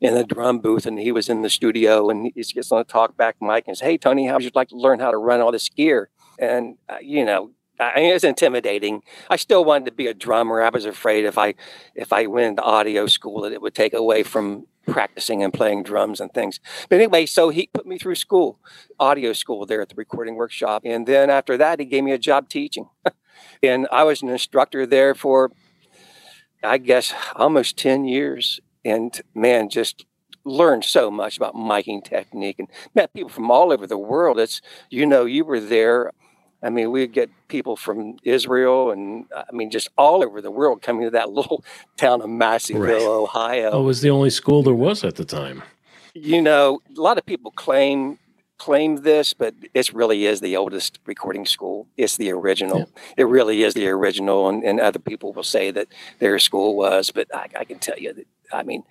in 0.00 0.14
the 0.14 0.24
drum 0.24 0.60
booth 0.60 0.86
and 0.86 0.98
he 0.98 1.10
was 1.10 1.28
in 1.28 1.42
the 1.42 1.50
studio 1.50 2.08
and 2.08 2.30
he 2.32 2.42
gets 2.42 2.70
on 2.70 2.78
the 2.78 2.84
talk 2.84 3.16
back 3.16 3.36
mic 3.40 3.66
and 3.66 3.76
says, 3.76 3.86
Hey, 3.86 3.98
Tony, 3.98 4.28
how 4.28 4.34
would 4.34 4.44
you 4.44 4.50
like 4.54 4.68
to 4.68 4.76
learn 4.76 5.00
how 5.00 5.10
to 5.10 5.18
run 5.18 5.40
all 5.40 5.50
this 5.50 5.68
gear? 5.68 6.08
And, 6.38 6.76
uh, 6.88 6.98
you 7.02 7.24
know, 7.24 7.50
I 7.80 8.00
it 8.00 8.12
was 8.12 8.22
intimidating. 8.22 9.02
I 9.28 9.36
still 9.36 9.64
wanted 9.64 9.86
to 9.86 9.92
be 9.92 10.06
a 10.06 10.14
drummer. 10.14 10.62
I 10.62 10.68
was 10.68 10.84
afraid 10.84 11.24
if 11.24 11.36
I 11.36 11.54
if 11.94 12.12
I 12.12 12.26
went 12.26 12.46
into 12.46 12.62
audio 12.62 13.06
school 13.06 13.42
that 13.42 13.52
it 13.52 13.60
would 13.60 13.74
take 13.74 13.92
away 13.92 14.22
from 14.22 14.66
practicing 14.86 15.42
and 15.42 15.52
playing 15.52 15.82
drums 15.82 16.20
and 16.20 16.32
things. 16.32 16.60
But 16.88 16.96
anyway, 16.96 17.26
so 17.26 17.48
he 17.48 17.68
put 17.72 17.86
me 17.86 17.98
through 17.98 18.16
school, 18.16 18.60
audio 19.00 19.32
school 19.32 19.66
there 19.66 19.80
at 19.80 19.88
the 19.88 19.94
recording 19.96 20.34
workshop. 20.34 20.82
And 20.84 21.06
then 21.06 21.30
after 21.30 21.56
that, 21.56 21.80
he 21.80 21.86
gave 21.86 22.04
me 22.04 22.12
a 22.12 22.18
job 22.18 22.48
teaching. 22.48 22.88
and 23.62 23.86
I 23.92 24.04
was 24.04 24.22
an 24.22 24.28
instructor 24.28 24.86
there 24.86 25.14
for, 25.14 25.50
I 26.62 26.78
guess, 26.78 27.14
almost 27.34 27.76
10 27.76 28.04
years. 28.04 28.60
And 28.84 29.20
man, 29.34 29.68
just 29.68 30.04
learned 30.44 30.84
so 30.84 31.10
much 31.10 31.36
about 31.36 31.54
miking 31.54 32.02
technique 32.02 32.56
and 32.58 32.68
met 32.94 33.14
people 33.14 33.30
from 33.30 33.50
all 33.50 33.72
over 33.72 33.86
the 33.86 33.98
world. 33.98 34.38
It's, 34.38 34.60
you 34.90 35.06
know, 35.06 35.24
you 35.24 35.44
were 35.44 35.60
there 35.60 36.10
I 36.62 36.70
mean, 36.70 36.92
we 36.92 37.06
get 37.08 37.28
people 37.48 37.76
from 37.76 38.16
Israel 38.22 38.92
and 38.92 39.26
I 39.34 39.52
mean, 39.52 39.70
just 39.70 39.88
all 39.98 40.22
over 40.22 40.40
the 40.40 40.50
world 40.50 40.80
coming 40.80 41.04
to 41.04 41.10
that 41.10 41.30
little 41.30 41.64
town 41.96 42.22
of 42.22 42.28
Massieville, 42.28 42.80
right. 42.80 43.02
Ohio. 43.02 43.70
Oh, 43.72 43.80
it 43.82 43.86
was 43.86 44.00
the 44.00 44.10
only 44.10 44.30
school 44.30 44.62
there 44.62 44.74
was 44.74 45.02
at 45.02 45.16
the 45.16 45.24
time. 45.24 45.62
You 46.14 46.40
know, 46.42 46.80
a 46.96 47.00
lot 47.00 47.18
of 47.18 47.26
people 47.26 47.50
claim 47.52 48.18
claim 48.62 49.02
this, 49.02 49.32
but 49.32 49.54
it 49.74 49.92
really 49.92 50.24
is 50.24 50.40
the 50.40 50.56
oldest 50.56 51.00
recording 51.04 51.44
school. 51.44 51.88
It's 51.96 52.16
the 52.16 52.30
original. 52.30 52.78
Yeah. 52.78 52.84
It 53.16 53.24
really 53.24 53.64
is 53.64 53.74
the 53.74 53.88
original, 53.88 54.48
and, 54.48 54.62
and, 54.62 54.78
other 54.78 55.00
people 55.00 55.32
will 55.32 55.42
say 55.42 55.72
that 55.72 55.88
their 56.20 56.38
school 56.38 56.76
was, 56.76 57.10
but 57.10 57.26
I, 57.34 57.48
I 57.58 57.64
can 57.64 57.80
tell 57.80 57.98
you 57.98 58.12
that 58.12 58.26
I 58.52 58.62
mean 58.62 58.84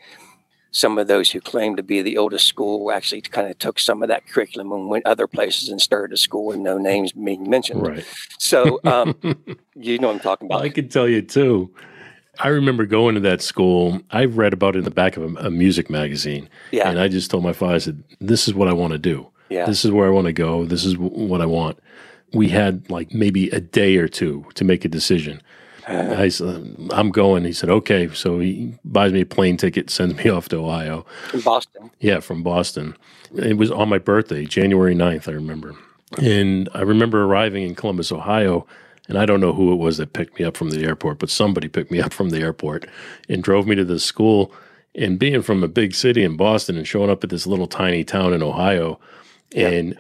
some 0.72 0.98
of 0.98 1.08
those 1.08 1.32
who 1.32 1.40
claim 1.40 1.78
to 1.78 1.84
be 1.84 2.02
the 2.02 2.18
oldest 2.18 2.48
school 2.48 2.92
actually 2.92 3.22
kind 3.22 3.50
of 3.50 3.58
took 3.60 3.80
some 3.80 4.04
of 4.04 4.10
that 4.10 4.28
curriculum 4.28 4.74
and 4.74 4.90
went 4.90 5.06
other 5.06 5.26
places 5.26 5.70
and 5.70 5.82
started 5.82 6.14
a 6.14 6.18
school 6.18 6.48
with 6.48 6.58
no 6.58 6.78
names 6.78 7.14
being 7.14 7.50
mentioned. 7.50 7.88
Right. 7.88 8.06
So 8.40 8.82
um, 8.84 9.16
you 9.76 10.00
know 10.00 10.08
what 10.08 10.16
I'm 10.16 10.20
talking 10.20 10.48
about. 10.48 10.64
I 10.64 10.70
can 10.70 10.90
tell 10.90 11.08
you 11.08 11.22
too. 11.22 11.74
I 12.40 12.50
remember 12.50 12.86
going 12.86 13.16
to 13.16 13.22
that 13.22 13.42
school. 13.42 14.02
I 14.12 14.26
read 14.26 14.52
about 14.52 14.76
it 14.76 14.80
in 14.80 14.84
the 14.84 14.92
back 14.92 15.16
of 15.16 15.24
a, 15.24 15.48
a 15.48 15.50
music 15.50 15.90
magazine. 15.90 16.50
Yeah. 16.72 16.90
And 16.90 17.00
I 17.00 17.08
just 17.08 17.32
told 17.32 17.44
my 17.44 17.54
father, 17.54 17.76
I 17.76 17.78
said, 17.78 18.04
this 18.20 18.50
is 18.50 18.54
what 18.54 18.68
I 18.68 18.74
want 18.74 18.92
to 18.92 19.00
do. 19.00 19.32
Yeah. 19.52 19.66
This 19.66 19.84
is 19.84 19.92
where 19.92 20.08
I 20.08 20.12
want 20.12 20.28
to 20.28 20.34
go. 20.34 20.66
This 20.66 20.86
is 20.86 20.94
w- 20.94 21.28
what 21.28 21.42
I 21.42 21.46
want. 21.46 21.78
We 22.34 22.48
had 22.48 22.90
like 22.90 23.14
maybe 23.14 23.50
a 23.50 23.60
day 23.60 23.98
or 23.98 24.08
two 24.08 24.46
to 24.56 24.64
make 24.64 24.86
a 24.86 24.88
decision. 24.88 25.42
I 25.88 26.30
said, 26.30 26.48
um, 26.48 26.90
I'm 26.94 27.12
going. 27.12 27.44
He 27.44 27.52
said, 27.52 27.70
okay. 27.70 28.10
So 28.14 28.40
he 28.40 28.74
buys 28.86 29.12
me 29.12 29.22
a 29.22 29.26
plane 29.26 29.58
ticket, 29.58 29.90
sends 29.90 30.16
me 30.16 30.30
off 30.36 30.48
to 30.50 30.58
Ohio. 30.58 31.06
From 31.30 31.42
Boston. 31.42 31.92
Yeah, 32.00 32.22
from 32.22 32.44
Boston. 32.44 32.96
It 33.36 33.58
was 33.58 33.70
on 33.72 33.90
my 33.90 33.98
birthday, 33.98 34.46
January 34.46 34.96
9th, 34.96 35.28
I 35.28 35.34
remember. 35.34 35.76
And 36.22 36.70
I 36.74 36.82
remember 36.82 37.24
arriving 37.24 37.64
in 37.64 37.76
Columbus, 37.76 38.12
Ohio, 38.12 38.66
and 39.08 39.18
I 39.18 39.26
don't 39.26 39.40
know 39.42 39.54
who 39.54 39.74
it 39.74 39.78
was 39.78 39.98
that 39.98 40.14
picked 40.14 40.40
me 40.40 40.46
up 40.46 40.56
from 40.56 40.70
the 40.70 40.84
airport, 40.86 41.20
but 41.20 41.30
somebody 41.30 41.68
picked 41.68 41.92
me 41.92 42.00
up 42.06 42.14
from 42.14 42.30
the 42.30 42.40
airport 42.40 42.86
and 43.28 43.44
drove 43.44 43.68
me 43.68 43.76
to 43.76 43.86
the 43.86 44.00
school. 44.00 44.54
And 44.96 45.18
being 45.20 45.42
from 45.42 45.64
a 45.64 45.70
big 45.70 45.96
city 45.96 46.24
in 46.24 46.36
Boston 46.36 46.78
and 46.78 46.88
showing 46.88 47.10
up 47.10 47.24
at 47.24 47.30
this 47.30 47.48
little 47.48 47.68
tiny 47.68 48.04
town 48.04 48.34
in 48.34 48.44
Ohio, 48.44 49.00
and 49.56 50.00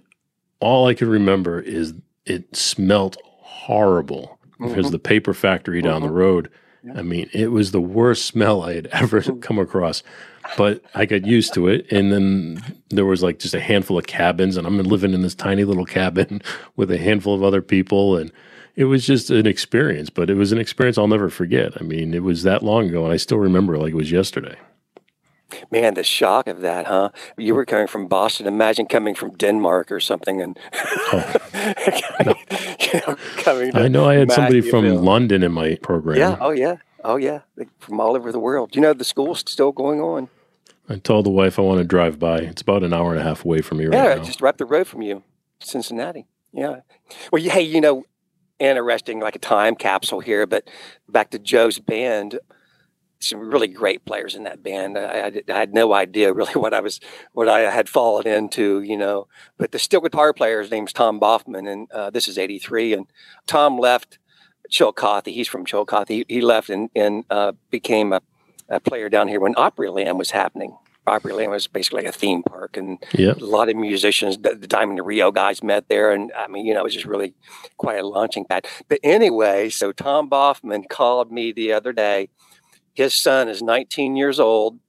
all 0.60 0.88
I 0.88 0.93
could 0.93 1.08
remember 1.08 1.60
is 1.60 1.93
it 2.25 2.55
smelt 2.55 3.17
horrible 3.25 4.39
mm-hmm. 4.53 4.67
because 4.67 4.91
the 4.91 5.00
paper 5.00 5.34
factory 5.34 5.81
down 5.81 6.01
mm-hmm. 6.01 6.08
the 6.08 6.13
road. 6.13 6.50
Yeah. 6.84 6.93
I 6.98 7.01
mean, 7.03 7.29
it 7.31 7.51
was 7.51 7.72
the 7.72 7.81
worst 7.81 8.25
smell 8.25 8.63
I 8.63 8.74
had 8.74 8.88
ever 8.88 9.22
mm. 9.22 9.41
come 9.41 9.60
across. 9.60 10.01
But 10.58 10.81
I 10.96 11.05
got 11.05 11.25
used 11.25 11.53
to 11.53 11.67
it, 11.67 11.89
and 11.91 12.12
then 12.12 12.81
there 12.89 13.05
was 13.05 13.22
like 13.22 13.38
just 13.38 13.53
a 13.53 13.60
handful 13.60 13.98
of 13.98 14.08
cabins, 14.08 14.58
and 14.58 14.65
I'm 14.65 14.77
living 14.79 15.13
in 15.13 15.22
this 15.22 15.36
tiny 15.36 15.63
little 15.63 15.86
cabin 15.86 16.41
with 16.75 16.89
a 16.91 16.98
handful 16.98 17.36
of 17.36 17.43
other 17.43 17.62
people, 17.62 18.17
and 18.17 18.31
it 18.75 18.86
was 18.86 19.05
just 19.05 19.29
an 19.29 19.46
experience. 19.46 20.10
But 20.10 20.29
it 20.29 20.34
was 20.34 20.51
an 20.51 20.58
experience 20.58 20.98
I'll 20.98 21.08
never 21.08 21.29
forget. 21.29 21.79
I 21.79 21.84
mean, 21.84 22.13
it 22.13 22.24
was 22.24 22.43
that 22.43 22.63
long 22.63 22.89
ago, 22.89 23.03
and 23.03 23.13
I 23.13 23.17
still 23.17 23.38
remember 23.38 23.77
like 23.77 23.91
it 23.91 23.96
was 23.96 24.12
yesterday. 24.12 24.58
Man, 25.72 25.93
the 25.93 26.03
shock 26.03 26.48
of 26.48 26.62
that, 26.62 26.88
huh? 26.88 27.10
You 27.38 27.55
were 27.55 27.65
coming 27.65 27.88
from 27.88 28.08
Boston. 28.08 28.48
Imagine 28.48 28.86
coming 28.86 29.15
from 29.15 29.31
Denmark 29.36 29.91
or 29.91 30.00
something, 30.00 30.41
and 30.41 30.60
oh. 30.74 31.34
you 32.79 33.01
know, 33.08 33.15
coming 33.38 33.75
I 33.75 33.88
know 33.88 34.08
I 34.08 34.15
had 34.15 34.31
somebody 34.31 34.62
from 34.62 34.86
London 34.86 35.43
in 35.43 35.51
my 35.51 35.75
program. 35.81 36.17
Yeah. 36.17 36.38
Oh, 36.39 36.51
yeah. 36.51 36.77
Oh, 37.03 37.15
yeah. 37.15 37.41
From 37.79 38.00
all 38.00 38.15
over 38.15 38.31
the 38.31 38.39
world. 38.39 38.75
You 38.75 38.81
know, 38.81 38.93
the 38.93 39.03
school's 39.03 39.39
still 39.39 39.72
going 39.72 40.00
on. 40.00 40.29
I 40.89 40.98
told 40.98 41.25
the 41.25 41.31
wife 41.31 41.58
I 41.58 41.62
want 41.62 41.79
to 41.79 41.86
drive 41.86 42.20
by. 42.20 42.39
It's 42.39 42.62
about 42.62 42.84
an 42.84 42.93
hour 42.93 43.12
and 43.12 43.20
a 43.20 43.24
half 43.24 43.46
away 43.46 43.62
from 43.62 43.77
me 43.77 43.86
right 43.86 43.93
yeah, 43.93 44.15
now. 44.15 44.24
just 44.24 44.41
right 44.41 44.50
up 44.50 44.58
the 44.58 44.65
road 44.65 44.88
from 44.88 45.01
you, 45.01 45.24
Cincinnati. 45.62 46.27
Yeah. 46.51 46.81
Well, 47.31 47.41
hey, 47.41 47.62
you 47.62 47.79
know, 47.79 48.03
interesting, 48.60 49.20
like 49.20 49.36
a 49.36 49.39
time 49.39 49.75
capsule 49.75 50.20
here, 50.20 50.46
but 50.46 50.70
back 51.08 51.29
to 51.31 51.39
Joe's 51.39 51.79
band 51.79 52.39
some 53.24 53.40
really 53.40 53.68
great 53.68 54.06
players 54.06 54.36
in 54.36 54.44
that 54.44 54.63
band. 54.63 54.98
I, 54.98 55.04
I, 55.04 55.42
I, 55.50 55.60
had 55.60 55.74
no 55.74 55.94
idea 55.94 56.34
really 56.34 56.54
what 56.56 56.74
I 56.74 56.80
was, 56.80 57.00
what 57.34 57.48
I 57.48 57.72
had 57.72 57.90
fallen 57.90 58.28
into, 58.28 58.82
you 58.82 58.98
know. 58.98 59.28
But 59.58 59.72
the 59.72 59.80
steel 59.80 60.01
guitar 60.01 60.34
player, 60.34 60.62
his 60.62 60.72
name's 60.72 60.94
Tom 60.94 61.20
Boffman, 61.20 61.72
and 61.72 61.92
uh, 61.92 62.10
this 62.10 62.28
is 62.28 62.38
'83. 62.38 62.94
And 62.94 63.08
Tom 63.48 63.78
left 63.78 64.20
Chillicothe. 64.70 65.28
He's 65.28 65.48
from 65.48 65.66
Chillicothe. 65.66 66.08
He, 66.10 66.25
he 66.28 66.42
left 66.42 66.70
and, 66.70 66.90
and 66.96 67.25
uh, 67.30 67.54
became 67.70 68.13
a, 68.13 68.22
a, 68.70 68.80
player 68.80 69.10
down 69.10 69.28
here 69.28 69.40
when 69.40 69.54
Opryland 69.56 70.18
was 70.18 70.32
happening. 70.32 70.78
Opryland 71.08 71.50
was 71.50 71.68
basically 71.68 72.06
a 72.06 72.12
theme 72.12 72.44
park, 72.44 72.78
and 72.78 73.00
yep. 73.13 73.42
a 73.42 73.46
lot 73.46 73.70
of 73.70 73.75
musicians, 73.75 74.38
the, 74.38 74.54
the 74.54 74.68
Diamond 74.68 75.04
Rio 75.04 75.32
guys 75.32 75.63
met 75.63 75.90
there, 75.90 76.12
and 76.12 76.32
I 76.38 76.48
mean, 76.48 76.66
you 76.66 76.75
know, 76.75 76.82
it 76.82 76.84
was 76.84 76.94
just 76.94 77.08
really 77.08 77.34
quite 77.78 77.98
a 77.98 78.06
launching 78.06 78.46
pad. 78.46 78.68
But 78.88 79.00
anyway, 79.04 79.70
so 79.70 79.92
Tom 79.92 80.30
Boffman 80.30 80.88
called 80.88 81.32
me 81.32 81.51
the 81.51 81.74
other 81.74 81.92
day 81.92 82.30
his 82.93 83.13
son 83.13 83.48
is 83.48 83.62
19 83.62 84.15
years 84.15 84.39
old 84.39 84.79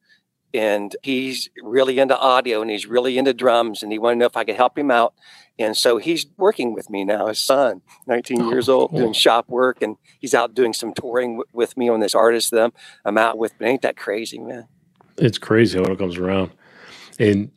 and 0.54 0.94
he's 1.02 1.48
really 1.62 1.98
into 1.98 2.18
audio 2.18 2.60
and 2.60 2.70
he's 2.70 2.86
really 2.86 3.18
into 3.18 3.32
drums 3.32 3.82
and 3.82 3.92
he 3.92 3.98
wanted 3.98 4.16
to 4.16 4.18
know 4.20 4.26
if 4.26 4.36
I 4.36 4.44
could 4.44 4.56
help 4.56 4.76
him 4.76 4.90
out. 4.90 5.14
And 5.58 5.76
so 5.76 5.98
he's 5.98 6.26
working 6.36 6.74
with 6.74 6.90
me 6.90 7.04
now, 7.04 7.26
his 7.26 7.38
son, 7.38 7.82
19 8.06 8.48
years 8.48 8.68
old, 8.68 8.90
cool. 8.90 9.00
doing 9.00 9.12
shop 9.12 9.48
work 9.48 9.82
and 9.82 9.96
he's 10.18 10.34
out 10.34 10.54
doing 10.54 10.72
some 10.72 10.92
touring 10.92 11.38
w- 11.38 11.44
with 11.52 11.76
me 11.76 11.88
on 11.88 12.00
this 12.00 12.14
artist 12.14 12.50
that 12.50 12.72
I'm 13.04 13.18
out 13.18 13.38
with. 13.38 13.52
But 13.58 13.68
ain't 13.68 13.82
that 13.82 13.96
crazy, 13.96 14.38
man? 14.38 14.66
It's 15.18 15.38
crazy 15.38 15.78
how 15.78 15.84
it 15.84 15.90
all 15.90 15.96
comes 15.96 16.16
around. 16.16 16.52
And 17.18 17.50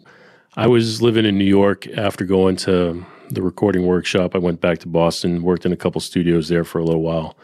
I 0.57 0.67
was 0.67 1.01
living 1.01 1.25
in 1.25 1.37
New 1.37 1.45
York 1.45 1.87
after 1.87 2.25
going 2.25 2.57
to 2.57 3.05
the 3.29 3.41
recording 3.41 3.85
workshop. 3.85 4.35
I 4.35 4.39
went 4.39 4.61
back 4.61 4.79
to 4.79 4.87
Boston, 4.87 5.41
worked 5.41 5.65
in 5.65 5.71
a 5.71 5.77
couple 5.77 5.99
studios 6.01 6.49
there 6.49 6.63
for 6.63 6.79
a 6.79 6.83
little 6.83 7.01
while. 7.01 7.37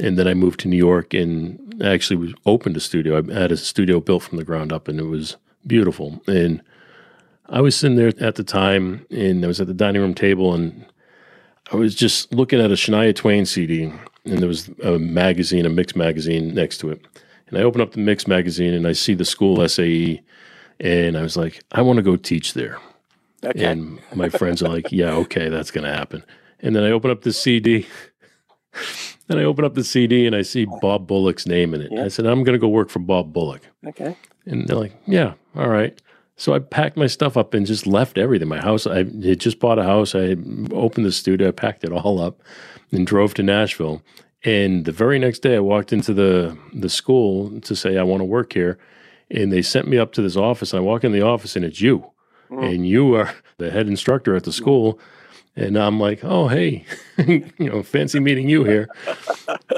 And 0.00 0.18
then 0.18 0.26
I 0.26 0.34
moved 0.34 0.60
to 0.60 0.68
New 0.68 0.76
York 0.76 1.14
and 1.14 1.82
actually 1.82 2.16
was 2.16 2.34
opened 2.46 2.76
a 2.76 2.80
studio. 2.80 3.18
I 3.18 3.40
had 3.40 3.52
a 3.52 3.56
studio 3.56 4.00
built 4.00 4.22
from 4.22 4.38
the 4.38 4.44
ground 4.44 4.72
up, 4.72 4.88
and 4.88 4.98
it 4.98 5.04
was 5.04 5.36
beautiful. 5.66 6.22
And 6.26 6.62
I 7.48 7.60
was 7.60 7.76
sitting 7.76 7.96
there 7.96 8.12
at 8.20 8.34
the 8.34 8.44
time, 8.44 9.06
and 9.10 9.44
I 9.44 9.48
was 9.48 9.60
at 9.60 9.66
the 9.66 9.74
dining 9.74 10.02
room 10.02 10.14
table, 10.14 10.54
and 10.54 10.84
I 11.72 11.76
was 11.76 11.94
just 11.94 12.32
looking 12.32 12.60
at 12.60 12.70
a 12.70 12.74
Shania 12.74 13.14
Twain 13.14 13.46
CD, 13.46 13.92
and 14.24 14.38
there 14.38 14.48
was 14.48 14.68
a 14.82 14.98
magazine, 14.98 15.66
a 15.66 15.70
mix 15.70 15.94
magazine 15.94 16.54
next 16.54 16.78
to 16.78 16.90
it. 16.90 17.04
And 17.48 17.58
I 17.58 17.62
open 17.62 17.80
up 17.80 17.92
the 17.92 18.00
mix 18.00 18.26
magazine 18.26 18.74
and 18.74 18.86
I 18.86 18.92
see 18.92 19.14
the 19.14 19.24
school 19.24 19.66
SAE, 19.66 20.22
and 20.80 21.16
I 21.16 21.22
was 21.22 21.36
like, 21.36 21.62
I 21.72 21.82
want 21.82 21.98
to 21.98 22.02
go 22.02 22.16
teach 22.16 22.54
there. 22.54 22.78
Okay. 23.44 23.64
And 23.64 24.00
my 24.14 24.28
friends 24.28 24.62
are 24.62 24.68
like, 24.68 24.90
Yeah, 24.90 25.12
okay, 25.12 25.48
that's 25.48 25.70
going 25.70 25.84
to 25.84 25.92
happen. 25.92 26.24
And 26.60 26.74
then 26.74 26.82
I 26.82 26.90
open 26.90 27.10
up 27.10 27.22
the 27.22 27.32
CD. 27.32 27.86
Then 29.26 29.38
I 29.38 29.44
open 29.44 29.64
up 29.64 29.74
the 29.74 29.84
CD 29.84 30.26
and 30.26 30.36
I 30.36 30.42
see 30.42 30.66
Bob 30.82 31.06
Bullock's 31.06 31.46
name 31.46 31.72
in 31.72 31.80
it. 31.80 31.90
Yeah. 31.90 32.04
I 32.04 32.08
said, 32.08 32.26
I'm 32.26 32.44
going 32.44 32.54
to 32.54 32.58
go 32.58 32.68
work 32.68 32.90
for 32.90 32.98
Bob 32.98 33.32
Bullock. 33.32 33.62
okay. 33.86 34.16
And 34.46 34.68
they're 34.68 34.76
like, 34.76 34.92
yeah, 35.06 35.34
all 35.56 35.68
right. 35.68 35.98
So 36.36 36.52
I 36.52 36.58
packed 36.58 36.96
my 36.96 37.06
stuff 37.06 37.36
up 37.36 37.54
and 37.54 37.64
just 37.64 37.86
left 37.86 38.18
everything. 38.18 38.48
My 38.48 38.60
house, 38.60 38.86
I 38.86 38.98
had 38.98 39.38
just 39.38 39.60
bought 39.60 39.78
a 39.78 39.84
house. 39.84 40.14
I 40.14 40.36
opened 40.72 41.06
the 41.06 41.12
studio, 41.12 41.48
I 41.48 41.52
packed 41.52 41.84
it 41.84 41.92
all 41.92 42.20
up 42.20 42.42
and 42.90 43.06
drove 43.06 43.34
to 43.34 43.42
Nashville. 43.42 44.02
And 44.44 44.84
the 44.84 44.92
very 44.92 45.18
next 45.18 45.38
day, 45.40 45.56
I 45.56 45.60
walked 45.60 45.92
into 45.92 46.12
the, 46.12 46.58
the 46.74 46.90
school 46.90 47.60
to 47.62 47.74
say, 47.74 47.96
I 47.96 48.02
want 48.02 48.20
to 48.20 48.26
work 48.26 48.52
here. 48.52 48.78
And 49.30 49.50
they 49.50 49.62
sent 49.62 49.88
me 49.88 49.96
up 49.96 50.12
to 50.12 50.22
this 50.22 50.36
office. 50.36 50.74
I 50.74 50.80
walk 50.80 51.02
in 51.02 51.12
the 51.12 51.22
office 51.22 51.56
and 51.56 51.64
it's 51.64 51.80
you. 51.80 52.10
Mm. 52.50 52.74
And 52.74 52.86
you 52.86 53.14
are 53.14 53.32
the 53.58 53.70
head 53.70 53.88
instructor 53.88 54.36
at 54.36 54.44
the 54.44 54.50
mm. 54.50 54.54
school. 54.54 54.98
And 55.56 55.76
I'm 55.76 56.00
like, 56.00 56.24
oh, 56.24 56.48
hey, 56.48 56.84
you 57.18 57.44
know, 57.58 57.82
fancy 57.82 58.18
meeting 58.18 58.48
you 58.48 58.64
here. 58.64 58.88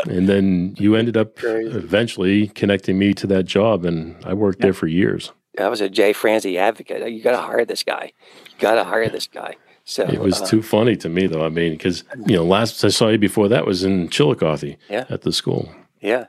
And 0.09 0.27
then 0.29 0.75
you 0.79 0.97
ended 0.97 1.17
up 1.17 1.37
Crazy. 1.37 1.77
eventually 1.77 2.49
connecting 2.49 2.99
me 2.99 3.13
to 3.15 3.27
that 3.27 3.45
job. 3.45 3.85
And 3.85 4.17
I 4.25 4.33
worked 4.33 4.61
there 4.61 4.73
for 4.73 4.87
years. 4.87 5.33
I 5.59 5.69
was 5.69 5.81
a 5.83 5.89
Jay 5.91 6.13
Franze 6.15 6.47
advocate. 6.47 7.11
You 7.13 7.23
got 7.23 7.33
to 7.33 7.39
hire 7.47 7.65
this 7.65 7.83
guy. 7.83 8.13
You 8.47 8.53
got 8.59 8.77
to 8.77 8.85
hire 8.85 9.09
this 9.11 9.27
guy. 9.27 9.57
So 9.85 10.05
It 10.05 10.21
was 10.21 10.41
uh, 10.41 10.47
too 10.47 10.63
funny 10.63 10.97
to 10.97 11.09
me, 11.09 11.27
though. 11.27 11.45
I 11.45 11.49
mean, 11.51 11.73
because, 11.73 12.05
you 12.27 12.37
know, 12.37 12.45
last 12.45 12.83
I 12.85 12.89
saw 12.89 13.09
you 13.09 13.19
before 13.19 13.49
that 13.49 13.67
was 13.67 13.85
in 13.85 14.09
Chillicothe 14.09 14.77
Yeah. 14.89 15.05
at 15.11 15.23
the 15.23 15.33
school. 15.33 15.71
yeah. 16.01 16.27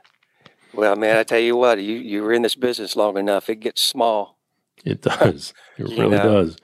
Well, 0.73 0.95
man, 0.95 1.17
I 1.17 1.23
tell 1.23 1.39
you 1.39 1.55
what, 1.55 1.81
you 1.81 1.95
you 1.95 2.21
were 2.21 2.31
in 2.33 2.43
this 2.43 2.53
business 2.53 2.95
long 2.95 3.17
enough, 3.17 3.49
it 3.49 3.55
gets 3.61 3.81
small. 3.81 4.37
It 4.85 5.01
does. 5.01 5.51
It 5.79 5.83
really 5.97 6.09
know. 6.17 6.23
does. 6.43 6.57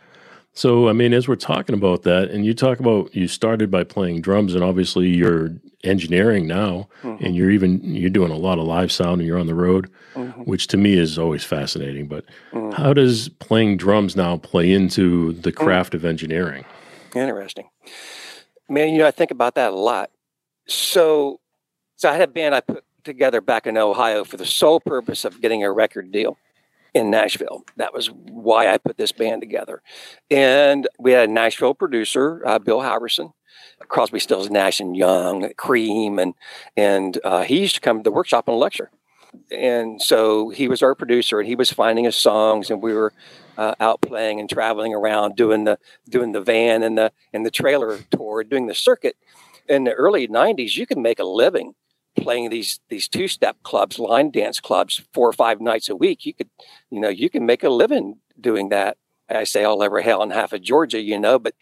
So, 0.56 0.88
I 0.88 0.94
mean, 0.94 1.14
as 1.14 1.28
we're 1.28 1.36
talking 1.36 1.74
about 1.74 2.04
that, 2.04 2.30
and 2.30 2.46
you 2.46 2.54
talk 2.54 2.80
about 2.80 3.14
you 3.16 3.28
started 3.28 3.72
by 3.72 3.84
playing 3.84 4.22
drums, 4.22 4.54
and 4.54 4.64
obviously 4.64 5.08
you're 5.08 5.50
engineering 5.84 6.46
now, 6.48 6.88
Mhm. 7.02 7.22
and 7.26 7.36
you're 7.36 7.50
even 7.50 7.84
you're 7.84 8.12
doing 8.12 8.32
a 8.32 8.38
lot 8.38 8.60
of 8.60 8.66
live 8.66 8.92
sound, 8.92 9.20
and 9.20 9.28
you're 9.28 9.40
on 9.40 9.48
the 9.48 9.56
road, 9.56 9.90
Mhm. 10.16 10.46
which 10.46 10.68
to 10.68 10.78
me 10.78 10.94
is 10.94 11.18
always 11.18 11.44
fascinating. 11.44 12.08
But 12.08 12.26
Mhm. 12.54 12.74
how 12.76 12.94
does 12.94 13.30
playing 13.30 13.78
drums 13.78 14.16
now 14.16 14.38
play 14.38 14.72
into 14.72 15.34
the 15.34 15.52
Mm. 15.52 15.56
craft 15.56 15.96
of 15.96 16.06
engineering? 16.06 16.66
Interesting. 17.16 17.66
Man, 18.70 18.90
you 18.94 19.00
know, 19.00 19.08
I 19.08 19.12
think 19.12 19.32
about 19.32 19.56
that 19.56 19.72
a 19.74 19.76
lot. 19.76 20.12
So, 20.68 21.40
so 21.96 22.10
I 22.10 22.14
had 22.14 22.22
a 22.22 22.28
band 22.28 22.54
I 22.54 22.62
put 22.62 22.84
together 23.04 23.42
back 23.42 23.66
in 23.66 23.76
Ohio 23.76 24.24
for 24.24 24.38
the 24.38 24.46
sole 24.46 24.80
purpose 24.80 25.26
of 25.26 25.42
getting 25.42 25.64
a 25.64 25.72
record 25.72 26.12
deal 26.12 26.38
in 26.94 27.10
Nashville. 27.10 27.64
That 27.78 27.94
was 27.94 28.08
why 28.08 28.68
I 28.68 28.78
put 28.78 28.98
this 28.98 29.12
band 29.12 29.42
together. 29.42 29.82
And 30.30 30.88
we 31.00 31.12
had 31.12 31.30
a 31.30 31.32
Nashville 31.32 31.74
producer, 31.74 32.42
uh, 32.46 32.60
Bill 32.60 32.80
Halverson, 32.80 33.34
Crosby, 33.88 34.20
Stills, 34.20 34.50
Nash 34.50 34.80
and 34.80 34.96
Young, 34.96 35.52
Cream, 35.58 36.20
and 36.20 36.34
and 36.78 37.20
uh, 37.24 37.44
he 37.44 37.62
used 37.62 37.76
to 37.76 37.82
come 37.82 38.00
to 38.00 38.04
the 38.04 38.12
workshop 38.12 38.48
and 38.48 38.58
lecture. 38.58 38.92
And 39.52 40.02
so 40.02 40.50
he 40.50 40.68
was 40.68 40.84
our 40.84 40.94
producer, 40.94 41.40
and 41.40 41.48
he 41.48 41.56
was 41.56 41.72
finding 41.72 42.06
us 42.06 42.16
songs, 42.16 42.70
and 42.70 42.82
we 42.82 42.94
were 42.94 43.14
uh, 43.58 43.74
out 43.80 44.02
playing 44.02 44.40
and 44.40 44.50
traveling 44.50 44.94
around 44.94 45.36
doing 45.36 45.64
the 45.64 45.80
doing 46.08 46.32
the 46.32 46.42
van 46.42 46.84
and 46.84 46.98
the 46.98 47.12
and 47.34 47.46
the 47.46 47.52
trailer 47.52 48.00
tour, 48.12 48.44
doing 48.44 48.68
the 48.68 48.76
circuit. 48.76 49.16
In 49.68 49.86
the 49.86 49.94
early 49.94 50.28
'90s, 50.28 50.76
you 50.76 50.86
could 50.86 50.98
make 50.98 51.20
a 51.20 51.24
living 51.24 51.74
playing 52.16 52.50
these 52.50 52.80
these 52.90 53.08
two 53.08 53.28
step 53.28 53.58
clubs, 53.64 54.00
line 54.00 54.32
dance 54.32 54.60
clubs, 54.60 55.02
four 55.14 55.30
or 55.30 55.34
five 55.34 55.62
nights 55.62 55.90
a 55.90 55.96
week. 55.96 56.26
You 56.26 56.34
could, 56.34 56.50
you 56.90 57.00
know, 57.00 57.10
you 57.10 57.30
can 57.30 57.46
make 57.46 57.64
a 57.64 57.70
living 57.70 58.20
doing 58.40 58.70
that. 58.70 58.98
I 59.30 59.46
say 59.46 59.64
all 59.64 59.82
over 59.82 60.02
hell 60.02 60.22
and 60.22 60.32
half 60.32 60.54
of 60.54 60.62
Georgia, 60.62 61.02
you 61.02 61.18
know, 61.20 61.40
but 61.40 61.56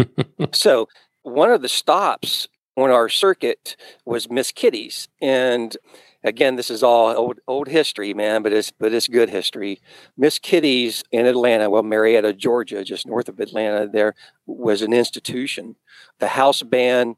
so 0.52 0.88
one 1.22 1.50
of 1.50 1.62
the 1.62 1.68
stops 1.68 2.48
on 2.76 2.90
our 2.90 3.08
circuit 3.08 3.76
was 4.04 4.30
Miss 4.30 4.52
Kitty's, 4.52 5.08
and 5.20 5.76
again, 6.24 6.56
this 6.56 6.70
is 6.70 6.82
all 6.82 7.08
old 7.16 7.40
old 7.46 7.68
history, 7.68 8.14
man, 8.14 8.42
but 8.42 8.52
it's 8.52 8.70
but 8.70 8.92
it's 8.92 9.08
good 9.08 9.30
history. 9.30 9.80
Miss 10.16 10.38
Kitty's 10.38 11.02
in 11.10 11.26
Atlanta, 11.26 11.70
well, 11.70 11.82
Marietta, 11.82 12.32
Georgia, 12.32 12.84
just 12.84 13.06
north 13.06 13.28
of 13.28 13.40
Atlanta, 13.40 13.88
there 13.88 14.14
was 14.46 14.82
an 14.82 14.92
institution. 14.92 15.76
The 16.18 16.28
house 16.28 16.62
band 16.62 17.16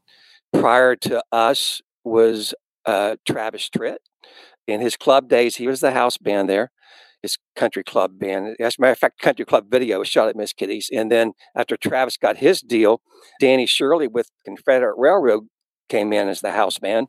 prior 0.53 0.95
to 0.97 1.23
us 1.31 1.81
was 2.03 2.53
uh, 2.85 3.15
Travis 3.27 3.69
Tritt. 3.69 3.97
In 4.67 4.81
his 4.81 4.95
club 4.95 5.27
days, 5.27 5.57
he 5.57 5.67
was 5.67 5.81
the 5.81 5.91
house 5.91 6.17
band 6.17 6.49
there. 6.49 6.71
His 7.21 7.37
country 7.55 7.83
club 7.83 8.17
band. 8.17 8.55
As 8.59 8.77
a 8.77 8.81
matter 8.81 8.93
of 8.93 8.97
fact, 8.97 9.21
country 9.21 9.45
club 9.45 9.69
video 9.69 9.99
was 9.99 10.07
shot 10.07 10.27
at 10.27 10.35
Miss 10.35 10.53
Kitty's. 10.53 10.89
And 10.91 11.11
then 11.11 11.33
after 11.55 11.77
Travis 11.77 12.17
got 12.17 12.37
his 12.37 12.61
deal, 12.61 13.01
Danny 13.39 13.65
Shirley 13.65 14.07
with 14.07 14.31
Confederate 14.43 14.95
Railroad 14.97 15.47
came 15.87 16.13
in 16.13 16.27
as 16.27 16.41
the 16.41 16.51
house 16.51 16.79
band. 16.79 17.07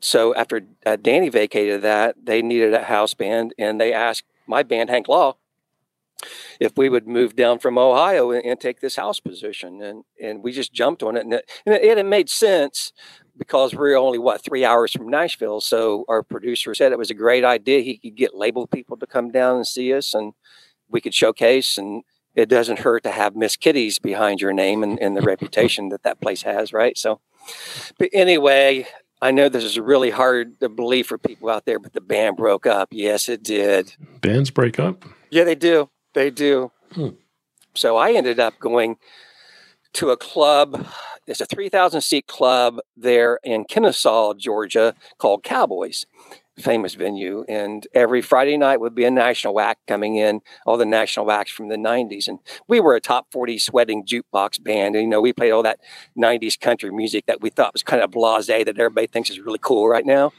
So 0.00 0.34
after 0.34 0.62
uh, 0.84 0.96
Danny 0.96 1.28
vacated 1.28 1.82
that, 1.82 2.14
they 2.22 2.40
needed 2.40 2.72
a 2.72 2.84
house 2.84 3.14
band, 3.14 3.52
and 3.58 3.80
they 3.80 3.92
asked 3.92 4.24
my 4.46 4.62
band, 4.62 4.90
Hank 4.90 5.08
Law, 5.08 5.36
if 6.60 6.72
we 6.76 6.88
would 6.88 7.06
move 7.06 7.36
down 7.36 7.58
from 7.58 7.76
Ohio 7.76 8.30
and, 8.30 8.44
and 8.44 8.60
take 8.60 8.80
this 8.80 8.96
house 8.96 9.20
position, 9.20 9.82
and 9.82 10.04
and 10.22 10.42
we 10.42 10.52
just 10.52 10.72
jumped 10.72 11.02
on 11.02 11.16
it, 11.16 11.24
and 11.24 11.34
it, 11.34 11.50
and 11.66 11.74
it, 11.74 11.98
it 11.98 12.06
made 12.06 12.30
sense 12.30 12.92
because 13.36 13.74
we 13.74 13.92
are 13.92 13.96
only 13.96 14.18
what 14.18 14.42
three 14.42 14.64
hours 14.64 14.92
from 14.92 15.08
Nashville. 15.08 15.60
So 15.60 16.04
our 16.08 16.22
producer 16.22 16.74
said 16.74 16.92
it 16.92 16.98
was 16.98 17.10
a 17.10 17.14
great 17.14 17.44
idea. 17.44 17.80
He 17.80 17.98
could 17.98 18.16
get 18.16 18.34
label 18.34 18.66
people 18.66 18.96
to 18.98 19.06
come 19.06 19.30
down 19.30 19.56
and 19.56 19.66
see 19.66 19.92
us, 19.92 20.14
and 20.14 20.32
we 20.88 21.00
could 21.00 21.14
showcase. 21.14 21.78
And 21.78 22.02
it 22.34 22.48
doesn't 22.48 22.80
hurt 22.80 23.02
to 23.04 23.10
have 23.10 23.34
Miss 23.34 23.56
Kitty's 23.56 23.98
behind 23.98 24.40
your 24.40 24.52
name 24.52 24.82
and, 24.82 24.98
and 25.00 25.16
the 25.16 25.22
reputation 25.22 25.88
that 25.88 26.02
that 26.02 26.20
place 26.20 26.42
has, 26.42 26.72
right? 26.72 26.96
So, 26.96 27.20
but 27.98 28.10
anyway, 28.12 28.86
I 29.22 29.30
know 29.30 29.48
this 29.48 29.64
is 29.64 29.78
really 29.78 30.10
hard 30.10 30.60
to 30.60 30.68
believe 30.68 31.06
for 31.06 31.16
people 31.16 31.48
out 31.48 31.64
there, 31.64 31.78
but 31.78 31.94
the 31.94 32.00
band 32.00 32.36
broke 32.36 32.66
up. 32.66 32.88
Yes, 32.92 33.28
it 33.28 33.42
did. 33.42 33.94
Bands 34.20 34.50
break 34.50 34.78
up. 34.78 35.04
Yeah, 35.30 35.44
they 35.44 35.54
do. 35.54 35.88
They 36.12 36.30
do. 36.30 36.72
Hmm. 36.92 37.10
So 37.74 37.96
I 37.96 38.12
ended 38.12 38.38
up 38.38 38.58
going 38.58 38.96
to 39.96 40.10
a 40.10 40.16
club. 40.16 40.86
It's 41.26 41.40
a 41.40 41.46
3,000 41.46 42.02
seat 42.02 42.26
club 42.26 42.78
there 42.96 43.40
in 43.42 43.64
Kennesaw, 43.64 44.34
Georgia, 44.34 44.94
called 45.18 45.42
Cowboys. 45.42 46.06
Famous 46.58 46.94
venue. 46.94 47.44
And 47.48 47.86
every 47.94 48.22
Friday 48.22 48.56
night 48.56 48.80
would 48.80 48.94
be 48.94 49.04
a 49.04 49.10
national 49.10 49.60
act 49.60 49.86
coming 49.86 50.16
in, 50.16 50.40
all 50.64 50.78
the 50.78 50.86
national 50.86 51.30
acts 51.30 51.50
from 51.50 51.68
the 51.68 51.76
90s. 51.76 52.28
And 52.28 52.38
we 52.66 52.80
were 52.80 52.94
a 52.94 53.00
top 53.00 53.26
40 53.30 53.58
sweating 53.58 54.06
jukebox 54.06 54.62
band. 54.62 54.94
And, 54.94 55.04
you 55.04 55.08
know, 55.08 55.20
we 55.20 55.34
played 55.34 55.50
all 55.50 55.62
that 55.64 55.80
90s 56.18 56.58
country 56.58 56.90
music 56.90 57.26
that 57.26 57.42
we 57.42 57.50
thought 57.50 57.74
was 57.74 57.82
kind 57.82 58.02
of 58.02 58.10
blase 58.10 58.46
that 58.46 58.68
everybody 58.68 59.06
thinks 59.06 59.28
is 59.28 59.40
really 59.40 59.58
cool 59.60 59.88
right 59.88 60.06
now. 60.06 60.32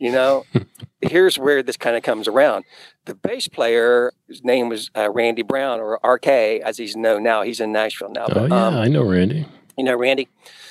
You 0.00 0.10
know, 0.10 0.44
here's 1.00 1.38
where 1.38 1.62
this 1.62 1.76
kind 1.76 1.96
of 1.96 2.02
comes 2.02 2.26
around 2.26 2.64
the 3.10 3.14
bass 3.14 3.48
player, 3.48 4.12
his 4.28 4.44
name 4.44 4.68
was 4.68 4.90
uh, 4.96 5.10
Randy 5.10 5.42
Brown 5.42 5.80
or 5.80 5.98
RK, 6.04 6.28
as 6.28 6.78
he's 6.78 6.96
known 6.96 7.22
now. 7.22 7.42
He's 7.42 7.60
in 7.60 7.72
Nashville 7.72 8.10
now. 8.10 8.26
Oh 8.30 8.46
yeah, 8.46 8.66
um, 8.66 8.76
I 8.76 8.88
know 8.88 9.02
Randy. 9.02 9.46
you 9.76 9.84
know, 9.84 9.96
Randy, 9.96 10.28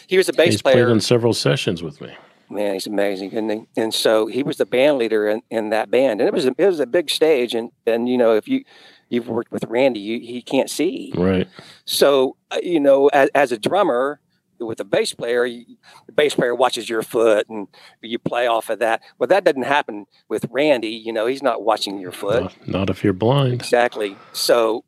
he 0.08 0.18
was 0.18 0.30
a 0.30 0.34
bass 0.34 0.62
player. 0.62 0.76
He's 0.76 0.84
played 0.84 0.92
on 0.92 1.02
several 1.02 1.34
sessions 1.34 1.84
with 1.84 2.02
me. 2.02 2.16
Man, 2.50 2.74
he's 2.74 2.88
amazing, 2.88 3.32
isn't 3.32 3.50
he? 3.50 3.68
And 3.78 3.94
so 3.94 4.26
he 4.26 4.42
was 4.42 4.58
the 4.58 4.66
band 4.66 4.98
leader 4.98 5.28
in, 5.28 5.44
in 5.52 5.70
that 5.70 5.92
band, 5.92 6.20
and 6.20 6.28
it 6.28 6.34
was 6.34 6.46
a, 6.46 6.56
it 6.58 6.66
was 6.66 6.80
a 6.80 6.88
big 6.88 7.10
stage. 7.10 7.54
And 7.54 7.72
and 7.86 8.08
you 8.10 8.18
know, 8.18 8.36
if 8.36 8.48
you 8.48 8.64
you've 9.10 9.28
worked 9.28 9.52
with 9.52 9.66
Randy, 9.66 10.00
you, 10.00 10.20
he 10.20 10.42
can't 10.42 10.70
see. 10.70 11.12
Right. 11.16 11.48
So 11.86 12.38
uh, 12.52 12.58
you 12.64 12.80
know, 12.80 13.08
as, 13.10 13.30
as 13.36 13.52
a 13.52 13.58
drummer 13.58 14.20
with 14.60 14.80
a 14.80 14.84
bass 14.84 15.14
player, 15.14 15.46
you, 15.46 15.78
the 16.06 16.12
bass 16.12 16.36
player 16.36 16.54
watches 16.54 16.90
your 16.90 17.02
foot, 17.02 17.48
and 17.50 17.68
you 18.02 18.20
play 18.20 18.48
off 18.48 18.70
of 18.70 18.80
that. 18.80 19.02
Well, 19.18 19.28
that 19.28 19.44
doesn't 19.44 19.64
happen 19.64 20.06
with 20.28 20.46
Randy. 20.50 20.90
You 20.90 21.14
know, 21.14 21.26
he's 21.26 21.44
not 21.44 21.64
watching 21.64 22.00
your 22.00 22.12
foot. 22.12 22.44
Not, 22.44 22.68
not 22.68 22.90
if 22.90 23.04
you're 23.04 23.14
blind. 23.14 23.54
Exactly. 23.54 24.18
So 24.34 24.84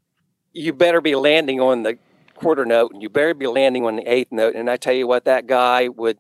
you 0.53 0.73
better 0.73 1.01
be 1.01 1.15
landing 1.15 1.60
on 1.60 1.84
the 1.84 1.97
quarter 2.36 2.65
note 2.65 2.91
and 2.91 3.01
you 3.01 3.10
better 3.10 3.34
be 3.34 3.47
landing 3.47 3.86
on 3.86 3.97
the 3.97 4.12
eighth 4.12 4.31
note. 4.31 4.55
And 4.55 4.69
I 4.69 4.77
tell 4.77 4.93
you 4.93 5.07
what, 5.07 5.25
that 5.25 5.47
guy 5.47 5.88
would, 5.88 6.17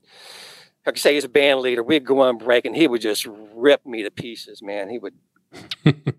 like 0.85 0.95
I 0.95 0.99
say, 0.99 1.13
he's 1.15 1.25
a 1.25 1.29
band 1.29 1.59
leader. 1.61 1.83
We'd 1.83 2.05
go 2.05 2.21
on 2.21 2.37
break 2.37 2.65
and 2.65 2.75
he 2.75 2.87
would 2.87 3.01
just 3.01 3.27
rip 3.55 3.85
me 3.85 4.03
to 4.03 4.11
pieces, 4.11 4.61
man. 4.61 4.89
He 4.89 4.99
would 4.99 5.15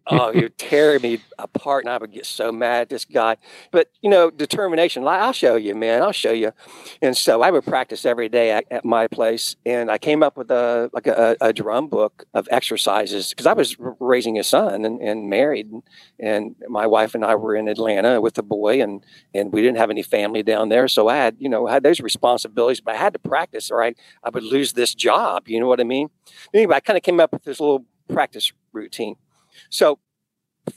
oh, 0.06 0.32
would 0.34 0.58
tear 0.58 0.98
me 0.98 1.20
apart, 1.38 1.84
and 1.84 1.92
I 1.92 1.98
would 1.98 2.12
get 2.12 2.26
so 2.26 2.52
mad 2.52 2.82
at 2.82 2.88
this 2.88 3.04
guy. 3.04 3.36
But 3.70 3.90
you 4.00 4.10
know, 4.10 4.30
determination. 4.30 5.02
Like, 5.02 5.20
I'll 5.20 5.32
show 5.32 5.56
you, 5.56 5.74
man. 5.74 6.02
I'll 6.02 6.12
show 6.12 6.32
you. 6.32 6.52
And 7.00 7.16
so 7.16 7.42
I 7.42 7.50
would 7.50 7.64
practice 7.64 8.04
every 8.04 8.28
day 8.28 8.50
at, 8.50 8.64
at 8.70 8.84
my 8.84 9.06
place, 9.06 9.56
and 9.64 9.90
I 9.90 9.98
came 9.98 10.22
up 10.22 10.36
with 10.36 10.50
a 10.50 10.90
like 10.92 11.06
a, 11.06 11.36
a 11.40 11.52
drum 11.52 11.88
book 11.88 12.24
of 12.34 12.48
exercises 12.50 13.30
because 13.30 13.46
I 13.46 13.52
was 13.52 13.76
raising 14.00 14.38
a 14.38 14.44
son 14.44 14.84
and, 14.84 15.00
and 15.00 15.28
married, 15.28 15.70
and, 15.70 15.82
and 16.18 16.56
my 16.68 16.86
wife 16.86 17.14
and 17.14 17.24
I 17.24 17.34
were 17.34 17.54
in 17.54 17.68
Atlanta 17.68 18.20
with 18.20 18.36
a 18.38 18.42
boy, 18.42 18.82
and 18.82 19.04
and 19.34 19.52
we 19.52 19.62
didn't 19.62 19.78
have 19.78 19.90
any 19.90 20.02
family 20.02 20.42
down 20.42 20.68
there, 20.68 20.88
so 20.88 21.08
I 21.08 21.16
had 21.16 21.36
you 21.38 21.48
know 21.48 21.66
had 21.66 21.82
those 21.82 22.00
responsibilities, 22.00 22.80
but 22.80 22.94
I 22.94 22.98
had 22.98 23.12
to 23.14 23.18
practice, 23.18 23.70
or 23.70 23.82
I 23.82 23.94
I 24.22 24.30
would 24.30 24.44
lose 24.44 24.72
this 24.74 24.94
job. 24.94 25.48
You 25.48 25.60
know 25.60 25.66
what 25.66 25.80
I 25.80 25.84
mean? 25.84 26.10
Anyway, 26.52 26.74
I 26.74 26.80
kind 26.80 26.96
of 26.96 27.02
came 27.02 27.20
up 27.20 27.32
with 27.32 27.44
this 27.44 27.60
little 27.60 27.86
practice 28.08 28.52
routine. 28.72 29.16
So 29.72 29.98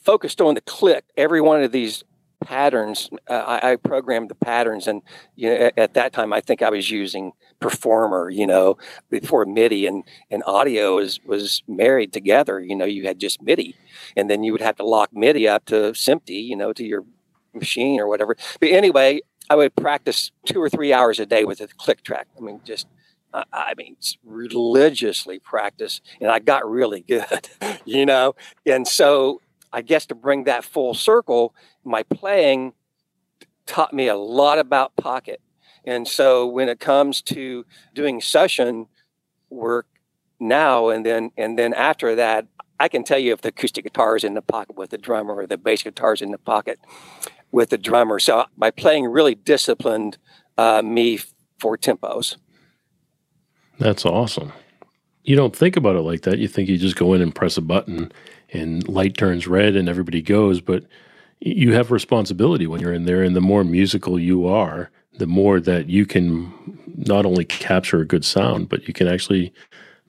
focused 0.03 0.39
on 0.39 0.55
the 0.55 0.61
click, 0.61 1.03
every 1.17 1.41
one 1.41 1.61
of 1.61 1.73
these 1.73 2.03
patterns, 2.39 3.09
uh, 3.29 3.33
I, 3.33 3.71
I, 3.71 3.75
programmed 3.75 4.29
the 4.29 4.35
patterns, 4.35 4.87
and 4.87 5.01
you 5.35 5.49
know, 5.49 5.55
at, 5.55 5.77
at, 5.77 5.93
that 5.95 6.13
time, 6.13 6.31
I 6.31 6.39
think 6.39 6.61
I 6.61 6.69
was 6.69 6.89
using 6.89 7.33
Performer, 7.59 8.29
you 8.29 8.47
know, 8.47 8.77
before 9.09 9.45
MIDI 9.45 9.85
and 9.85 10.03
and 10.31 10.43
audio 10.45 10.95
was 10.95 11.19
was 11.25 11.61
married 11.67 12.13
together. 12.13 12.59
You 12.59 12.75
know, 12.75 12.85
you 12.85 13.05
had 13.05 13.19
just 13.19 13.41
MIDI, 13.41 13.75
and 14.15 14.29
then 14.29 14.43
you 14.43 14.53
would 14.53 14.61
have 14.61 14.77
to 14.77 14.85
lock 14.85 15.09
MIDI 15.11 15.47
up 15.47 15.65
to 15.65 15.91
SMPTE, 15.91 16.45
you 16.45 16.55
know, 16.55 16.71
to 16.71 16.83
your 16.83 17.03
machine 17.53 17.99
or 17.99 18.07
whatever. 18.07 18.37
But 18.59 18.69
anyway, 18.69 19.21
I 19.49 19.55
would 19.55 19.75
practice 19.75 20.31
two 20.45 20.61
or 20.61 20.69
three 20.69 20.93
hours 20.93 21.19
a 21.19 21.25
day 21.25 21.43
with 21.43 21.59
a 21.59 21.67
click 21.67 22.01
track. 22.03 22.27
I 22.37 22.41
mean, 22.41 22.61
just 22.63 22.87
I 23.51 23.73
mean, 23.77 23.97
religiously 24.23 25.39
practice, 25.39 26.01
and 26.21 26.31
I 26.31 26.39
got 26.39 26.69
really 26.69 27.01
good, 27.01 27.49
you 27.85 28.05
know. 28.05 28.35
And 28.65 28.87
so, 28.87 29.41
I 29.73 29.81
guess 29.81 30.05
to 30.07 30.15
bring 30.15 30.45
that 30.45 30.63
full 30.63 30.93
circle, 30.93 31.53
my 31.83 32.03
playing 32.03 32.73
taught 33.65 33.93
me 33.93 34.07
a 34.07 34.15
lot 34.15 34.59
about 34.59 34.95
pocket. 34.95 35.41
And 35.83 36.07
so, 36.07 36.45
when 36.47 36.69
it 36.69 36.79
comes 36.79 37.21
to 37.23 37.65
doing 37.93 38.21
session 38.21 38.87
work 39.49 39.87
now 40.39 40.89
and 40.89 41.05
then, 41.05 41.31
and 41.37 41.57
then 41.57 41.73
after 41.73 42.15
that, 42.15 42.47
I 42.79 42.87
can 42.87 43.03
tell 43.03 43.19
you 43.19 43.33
if 43.33 43.41
the 43.41 43.49
acoustic 43.49 43.85
guitar 43.85 44.15
is 44.15 44.23
in 44.23 44.33
the 44.33 44.41
pocket 44.41 44.75
with 44.75 44.89
the 44.89 44.97
drummer 44.97 45.35
or 45.35 45.47
the 45.47 45.57
bass 45.57 45.83
guitar 45.83 46.13
is 46.13 46.21
in 46.21 46.31
the 46.31 46.37
pocket 46.37 46.79
with 47.51 47.69
the 47.69 47.77
drummer. 47.77 48.19
So, 48.19 48.45
my 48.55 48.71
playing 48.71 49.05
really 49.05 49.35
disciplined 49.35 50.17
uh, 50.57 50.81
me 50.81 51.19
for 51.59 51.77
tempos. 51.77 52.37
That's 53.79 54.05
awesome. 54.05 54.53
You 55.23 55.35
don't 55.35 55.55
think 55.55 55.75
about 55.75 55.95
it 55.95 56.01
like 56.01 56.21
that. 56.21 56.39
You 56.39 56.47
think 56.47 56.69
you 56.69 56.77
just 56.77 56.95
go 56.95 57.13
in 57.13 57.21
and 57.21 57.33
press 57.33 57.57
a 57.57 57.61
button 57.61 58.11
and 58.53 58.87
light 58.87 59.17
turns 59.17 59.47
red 59.47 59.75
and 59.75 59.89
everybody 59.89 60.21
goes, 60.21 60.61
but 60.61 60.85
you 61.39 61.73
have 61.73 61.91
responsibility 61.91 62.67
when 62.67 62.79
you're 62.79 62.93
in 62.93 63.05
there. 63.05 63.23
And 63.23 63.35
the 63.35 63.41
more 63.41 63.63
musical 63.63 64.19
you 64.19 64.47
are, 64.47 64.91
the 65.17 65.27
more 65.27 65.59
that 65.59 65.89
you 65.89 66.05
can 66.05 66.53
not 66.95 67.25
only 67.25 67.45
capture 67.45 67.99
a 67.99 68.05
good 68.05 68.23
sound, 68.23 68.69
but 68.69 68.87
you 68.87 68.93
can 68.93 69.07
actually 69.07 69.53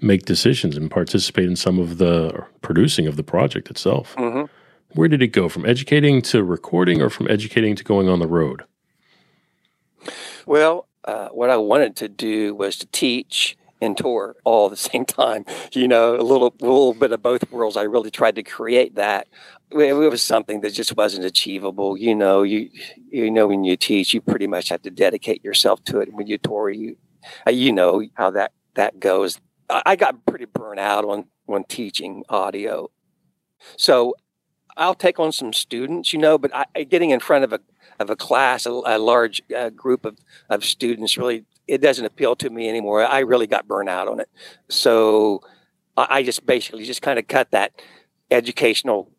make 0.01 0.27
decisions 0.27 0.77
and 0.77 0.91
participate 0.91 1.49
in 1.49 1.57
some 1.57 1.79
of 1.79 1.99
the 1.99 2.45
producing 2.61 3.07
of 3.07 3.17
the 3.17 3.23
project 3.23 3.71
itself. 3.71 4.15
Mm-hmm. 4.17 4.45
Where 4.93 5.09
did 5.09 5.23
it 5.23 5.29
go 5.29 5.49
from 5.49 5.67
educating 5.67 6.23
to 6.23 6.45
recording 6.45 7.03
or 7.03 7.11
from 7.11 7.29
educating 7.31 7.75
to 7.77 7.85
going 7.85 8.09
on 8.09 8.19
the 8.19 8.27
road? 8.27 8.65
Well, 10.45 10.86
uh, 11.07 11.29
what 11.29 11.51
I 11.51 11.57
wanted 11.57 11.97
to 11.97 12.09
do 12.09 12.55
was 12.55 12.77
to 12.79 12.87
teach 12.87 13.57
and 13.81 13.97
tour 13.97 14.37
all 14.45 14.67
at 14.67 14.71
the 14.71 14.77
same 14.91 15.05
time. 15.05 15.45
You 15.73 15.89
know, 15.89 16.17
a 16.17 16.23
little 16.23 16.55
little 16.61 16.95
bit 16.95 17.13
of 17.13 17.23
both 17.23 17.51
worlds. 17.51 17.77
I 17.77 17.83
really 17.83 18.11
tried 18.11 18.37
to 18.37 18.43
create 18.43 18.97
that. 18.97 19.29
It 19.71 19.95
was 19.95 20.23
something 20.23 20.61
that 20.61 20.73
just 20.73 20.97
wasn't 20.97 21.25
achievable. 21.25 21.97
You 21.97 22.15
know, 22.15 22.43
you 22.43 22.71
you 23.11 23.31
know 23.31 23.47
when 23.47 23.65
you 23.65 23.77
teach, 23.77 24.15
you 24.15 24.21
pretty 24.21 24.47
much 24.47 24.69
have 24.69 24.83
to 24.83 24.91
dedicate 24.91 25.45
yourself 25.45 25.83
to 25.85 26.01
it. 26.01 26.13
When 26.13 26.27
you 26.27 26.39
tour, 26.39 26.71
you 26.71 26.97
uh, 27.47 27.51
you 27.51 27.73
know 27.73 28.05
how 28.15 28.31
that 28.31 28.53
that 28.75 29.01
goes. 29.01 29.41
I 29.69 29.97
got 29.97 30.25
pretty 30.27 30.45
burnt 30.45 30.79
out 30.79 31.05
on 31.05 31.27
on 31.49 31.65
teaching 31.65 32.23
audio, 32.29 32.91
so 33.77 34.15
I'll 34.77 34.95
take 34.95 35.19
on 35.19 35.33
some 35.33 35.53
students, 35.53 36.13
you 36.13 36.19
know, 36.19 36.37
but 36.37 36.51
I, 36.55 36.85
getting 36.85 37.11
in 37.11 37.21
front 37.21 37.45
of 37.45 37.53
a 37.53 37.61
of 37.99 38.11
a 38.11 38.17
class, 38.17 38.67
a, 38.67 38.71
a 38.71 38.99
large 38.99 39.43
uh, 39.57 39.71
group 39.71 40.05
of, 40.05 40.19
of 40.49 40.65
students, 40.65 41.17
really, 41.17 41.45
it 41.67 41.81
doesn't 41.81 42.05
appeal 42.05 42.37
to 42.37 42.51
me 42.51 42.69
anymore. 42.69 43.05
I 43.05 43.21
really 43.21 43.47
got 43.47 43.67
burnt 43.67 43.89
out 43.89 44.09
on 44.09 44.21
it. 44.21 44.29
So 44.69 45.43
I, 45.97 46.07
I 46.11 46.23
just 46.23 46.47
basically 46.47 46.85
just 46.85 47.03
kind 47.03 47.19
of 47.19 47.27
cut 47.27 47.51
that 47.51 47.73
educational 48.31 49.11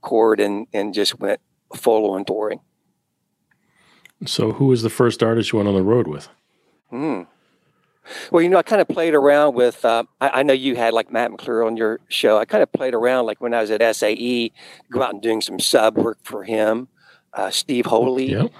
cord 0.00 0.40
and, 0.40 0.66
and 0.72 0.94
just 0.94 1.18
went 1.18 1.40
full 1.74 2.10
on 2.10 2.24
touring. 2.24 2.60
So, 4.26 4.52
who 4.52 4.66
was 4.66 4.82
the 4.82 4.90
first 4.90 5.22
artist 5.22 5.50
you 5.50 5.56
went 5.56 5.68
on 5.68 5.74
the 5.74 5.82
road 5.82 6.06
with? 6.06 6.28
Hmm. 6.90 7.22
Well, 8.30 8.42
you 8.42 8.50
know, 8.50 8.58
I 8.58 8.62
kind 8.62 8.82
of 8.82 8.88
played 8.88 9.14
around 9.14 9.54
with. 9.54 9.82
Uh, 9.82 10.04
I, 10.20 10.40
I, 10.40 10.42
know 10.42 10.52
you 10.52 10.76
had 10.76 10.92
like 10.92 11.10
Matt 11.10 11.30
McClure 11.30 11.64
on 11.64 11.76
your 11.76 12.00
show. 12.08 12.36
I 12.36 12.44
kind 12.44 12.62
of 12.62 12.70
played 12.70 12.92
around 12.92 13.24
like 13.24 13.40
when 13.40 13.54
I 13.54 13.62
was 13.62 13.70
at 13.70 13.96
SAE, 13.96 14.52
go 14.90 15.02
out 15.02 15.14
and 15.14 15.22
doing 15.22 15.40
some 15.40 15.58
sub 15.58 15.96
work 15.96 16.18
for 16.22 16.44
him 16.44 16.88
uh, 17.32 17.50
Steve 17.50 17.86
Holy. 17.86 18.30
Yep. 18.30 18.52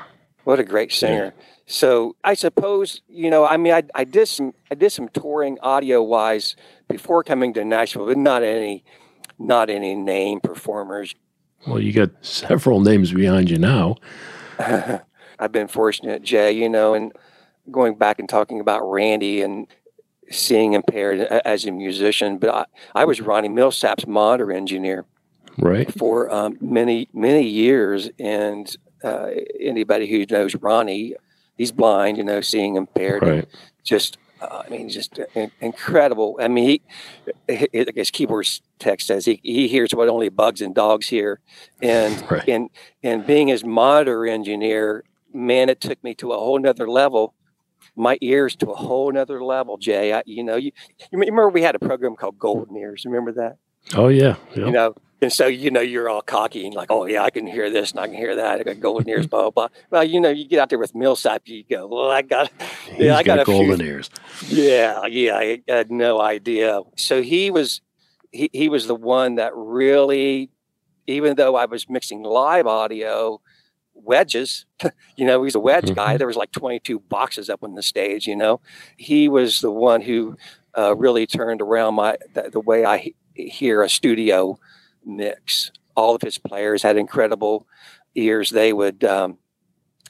What 0.45 0.59
a 0.59 0.65
great 0.65 0.93
singer. 0.93 1.35
Yeah. 1.37 1.45
So 1.67 2.17
I 2.25 2.35
suppose 2.35 3.03
you 3.09 3.31
know. 3.31 3.47
I 3.47 3.57
mean, 3.57 3.73
I, 3.73 3.83
I 3.95 4.05
did 4.05 4.27
some 4.27 4.55
I 4.71 4.75
did 4.75 4.91
some 4.91 5.09
touring 5.09 5.59
audio 5.61 6.03
wise 6.03 6.57
before 6.89 7.23
coming 7.23 7.53
to 7.55 7.65
Nashville, 7.65 8.07
but 8.07 8.17
not 8.17 8.43
any 8.43 8.85
not 9.39 9.71
any 9.71 9.95
name 9.95 10.41
performers. 10.41 11.15
Well, 11.67 11.79
you 11.79 11.93
got 11.93 12.11
several 12.23 12.81
names 12.81 13.13
behind 13.13 13.51
you 13.51 13.59
now. 13.59 13.97
I've 14.59 15.53
been 15.53 15.69
fortunate, 15.69 16.23
Jay. 16.23 16.53
You 16.53 16.69
know, 16.69 16.95
and 16.95 17.13
going 17.71 17.97
back 17.97 18.19
and 18.19 18.29
talking 18.29 18.61
about 18.61 18.83
Randy 18.91 19.43
and 19.43 19.67
seeing 20.31 20.73
impaired 20.73 21.21
as 21.21 21.67
a 21.67 21.73
musician, 21.73 22.39
but 22.39 22.51
I, 22.51 22.65
I 22.95 23.05
was 23.05 23.21
Ronnie 23.21 23.49
Milsap's 23.49 24.07
monitor 24.07 24.53
engineer 24.53 25.05
right. 25.59 25.93
for 25.99 26.33
um, 26.33 26.57
many 26.61 27.09
many 27.13 27.47
years. 27.47 28.11
And 28.19 28.75
uh, 29.03 29.31
anybody 29.59 30.07
who 30.07 30.27
knows 30.27 30.55
ronnie 30.57 31.15
he's 31.61 31.73
blind 31.73 32.17
you 32.17 32.25
know 32.25 32.41
seeing 32.41 32.77
impaired. 32.77 33.23
Right. 33.23 33.49
just 33.85 34.17
uh, 34.41 34.63
i 34.65 34.69
mean 34.71 34.89
just 34.89 35.21
incredible. 35.61 36.39
I 36.41 36.49
mean 36.49 36.81
he, 37.49 37.85
guess 37.95 38.11
keyboard 38.11 38.49
text 38.79 39.07
says 39.07 39.27
he, 39.27 39.41
he 39.43 39.69
hears 39.69 39.95
what 39.95 40.09
only 40.09 40.31
bugs 40.31 40.63
and 40.63 40.75
dogs 40.75 41.09
hear. 41.09 41.41
And 41.83 42.25
right. 42.31 42.49
and 42.49 42.71
and 43.03 43.27
being 43.27 43.49
his 43.49 43.63
monitor 43.63 44.27
engineer 44.27 45.05
man 45.35 45.69
it 45.69 45.81
took 45.81 46.03
me 46.03 46.15
to 46.17 46.33
a 46.33 46.39
whole 46.39 46.59
nother 46.59 46.89
level. 46.89 47.35
My 47.97 48.17
ears 48.23 48.57
to 48.57 48.71
a 48.71 48.77
whole 48.77 49.13
nother 49.13 49.45
level 49.45 49.77
jay. 49.77 50.15
I, 50.15 50.23
you 50.25 50.43
know 50.43 50.57
you, 50.57 50.73
you 50.99 51.19
remember 51.19 51.51
we 51.51 51.63
had 51.63 51.75
a 51.75 51.79
program 51.79 52.17
called 52.17 52.39
golden 52.39 52.77
ears? 52.77 53.05
Remember 53.05 53.33
that? 53.33 53.57
Oh 53.95 54.09
yeah. 54.09 54.37
Yep. 54.55 54.57
you 54.57 54.71
know 54.71 54.95
and 55.23 55.33
so, 55.33 55.47
you 55.47 55.71
know, 55.71 55.81
you're 55.81 56.09
all 56.09 56.23
cocky 56.23 56.65
and 56.65 56.75
like, 56.75 56.91
oh, 56.91 57.05
yeah, 57.05 57.23
I 57.23 57.31
can 57.31 57.47
hear 57.47 57.69
this 57.69 57.91
and 57.91 58.01
I 58.01 58.07
can 58.07 58.17
hear 58.17 58.37
that. 58.37 58.61
I 58.61 58.63
got 58.63 58.81
golden 58.81 59.09
ears, 59.09 59.27
blah, 59.27 59.43
blah, 59.43 59.51
blah. 59.51 59.69
Well, 59.91 60.05
you 60.05 60.21
know, 60.21 60.31
you 60.31 60.47
get 60.47 60.59
out 60.59 60.71
there 60.71 60.79
with 60.79 60.95
Milsap, 60.95 61.41
you 61.45 61.63
go, 61.65 61.87
well, 61.87 62.11
I 62.11 62.23
got, 62.23 62.51
yeah, 62.99 63.17
I 63.17 63.23
got, 63.23 63.37
got 63.37 63.47
golden 63.47 63.79
few. 63.79 63.87
ears. 63.87 64.11
Yeah, 64.49 65.05
yeah, 65.07 65.37
I 65.37 65.63
had 65.69 65.91
no 65.91 66.21
idea. 66.21 66.81
So 66.97 67.23
he 67.23 67.51
was, 67.51 67.83
he, 68.33 68.49
he 68.53 68.69
was 68.71 68.87
the 68.87 68.95
one 68.95 69.35
that 69.35 69.53
really, 69.55 70.51
even 71.07 71.37
though 71.37 71.55
I 71.55 71.67
was 71.67 71.89
mixing 71.89 72.23
live 72.23 72.67
audio, 72.67 73.43
wedges, 73.93 74.65
you 75.17 75.27
know, 75.27 75.43
he's 75.43 75.55
a 75.55 75.61
wedge 75.61 75.85
mm-hmm. 75.85 75.95
guy. 75.95 76.17
There 76.17 76.27
was 76.27 76.37
like 76.37 76.53
22 76.53 76.99
boxes 76.99 77.51
up 77.51 77.63
on 77.63 77.75
the 77.75 77.83
stage, 77.83 78.27
you 78.27 78.37
know. 78.37 78.61
He 78.97 79.29
was 79.29 79.61
the 79.61 79.71
one 79.71 80.01
who 80.01 80.39
uh, 80.79 80.97
really 80.97 81.27
turned 81.27 81.61
around 81.61 81.95
my, 81.95 82.17
the, 82.33 82.49
the 82.51 82.61
way 82.61 82.87
I 82.87 83.13
hear 83.35 83.83
a 83.83 83.89
studio 83.91 84.59
mix. 85.17 85.73
All 85.97 86.15
of 86.15 86.23
his 86.23 86.39
players 86.39 86.83
had 86.83 86.97
incredible 86.97 87.67
ears. 88.15 88.51
They 88.51 88.73
would, 88.73 89.05
um, 89.05 89.39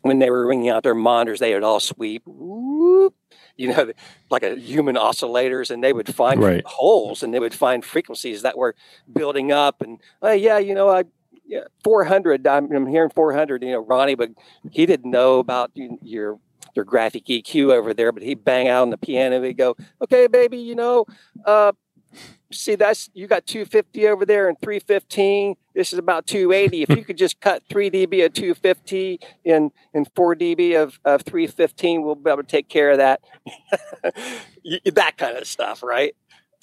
when 0.03 0.19
they 0.19 0.31
were 0.31 0.47
ringing 0.47 0.69
out 0.69 0.83
their 0.83 0.95
monitors, 0.95 1.41
they 1.41 1.55
would 1.55 1.65
all 1.65 1.81
sweep, 1.81 2.23
whoop, 2.25 3.15
you 3.57 3.69
know, 3.69 3.93
like 4.31 4.43
a 4.43 4.57
human 4.57 4.97
oscillators, 4.97 5.71
and 5.71 5.83
they 5.83 5.93
would 5.93 6.15
find 6.15 6.43
right. 6.43 6.65
holes 6.65 7.23
and 7.23 7.35
they 7.35 7.39
would 7.39 7.55
find 7.55 7.85
frequencies 7.85 8.43
that 8.43 8.57
were 8.57 8.75
building 9.13 9.53
up. 9.53 9.83
And 9.83 10.01
oh, 10.23 10.33
yeah, 10.33 10.59
you 10.59 10.75
know, 10.75 10.89
I 10.89 11.05
yeah, 11.51 11.65
400. 11.83 12.47
I'm, 12.47 12.71
I'm 12.71 12.87
hearing 12.87 13.11
400. 13.11 13.63
You 13.63 13.73
know, 13.73 13.81
Ronnie, 13.81 14.15
but 14.15 14.31
he 14.71 14.87
didn't 14.87 15.11
know 15.11 15.41
about 15.41 15.73
your 15.75 16.39
your 16.77 16.85
graphic 16.85 17.27
EQ 17.27 17.73
over 17.73 17.93
there. 17.93 18.13
But 18.13 18.23
he'd 18.23 18.45
bang 18.45 18.69
out 18.69 18.83
on 18.83 18.91
the 18.91 18.97
piano. 18.97 19.43
He'd 19.43 19.57
go, 19.57 19.77
"Okay, 20.01 20.29
baby, 20.29 20.59
you 20.59 20.77
know, 20.77 21.07
uh, 21.45 21.73
see 22.53 22.75
that's 22.75 23.11
you 23.15 23.27
got 23.27 23.47
250 23.47 24.09
over 24.09 24.27
there 24.27 24.49
and 24.49 24.59
315 24.61 25.57
this 25.75 25.93
is 25.93 25.99
about 25.99 26.27
280 26.27 26.83
if 26.83 26.91
you 26.91 27.05
could 27.05 27.17
just 27.17 27.41
cut 27.41 27.63
3 27.69 27.91
db 27.91 28.25
of 28.25 28.33
250 28.33 29.21
and 29.45 29.71
and 29.95 30.11
4 30.15 30.35
db 30.35 30.81
of, 30.81 30.99
of 31.05 31.23
315 31.23 32.03
we'll 32.03 32.15
be 32.15 32.31
able 32.31 32.43
to 32.43 32.49
take 32.49 32.69
care 32.69 32.91
of 32.91 32.99
that 32.99 33.21
that 34.95 35.17
kind 35.17 35.37
of 35.37 35.47
stuff 35.47 35.83
right 35.83 36.15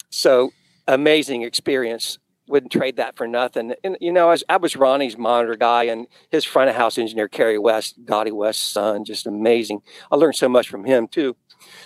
so 0.10 0.52
amazing 0.88 1.44
experience 1.44 2.20
wouldn't 2.48 2.72
trade 2.72 2.96
that 2.96 3.16
for 3.18 3.28
nothing. 3.28 3.74
And 3.84 3.98
you 4.00 4.12
know, 4.12 4.28
I 4.28 4.32
was, 4.32 4.44
I 4.50 4.58
was 4.58 4.76
Ronnie's 4.76 5.18
monitor 5.18 5.56
guy, 5.56 5.84
and 5.84 6.08
his 6.30 6.46
front 6.46 6.70
of 6.70 6.76
house 6.76 6.98
engineer 6.98 7.28
Kerry 7.28 7.58
West, 7.58 8.06
Dottie 8.06 8.32
West's 8.32 8.64
son, 8.64 9.04
just 9.04 9.28
amazing. 9.28 9.82
I 10.12 10.16
learned 10.16 10.36
so 10.36 10.50
much 10.50 10.70
from 10.70 10.86
him 10.86 11.08
too. 11.08 11.36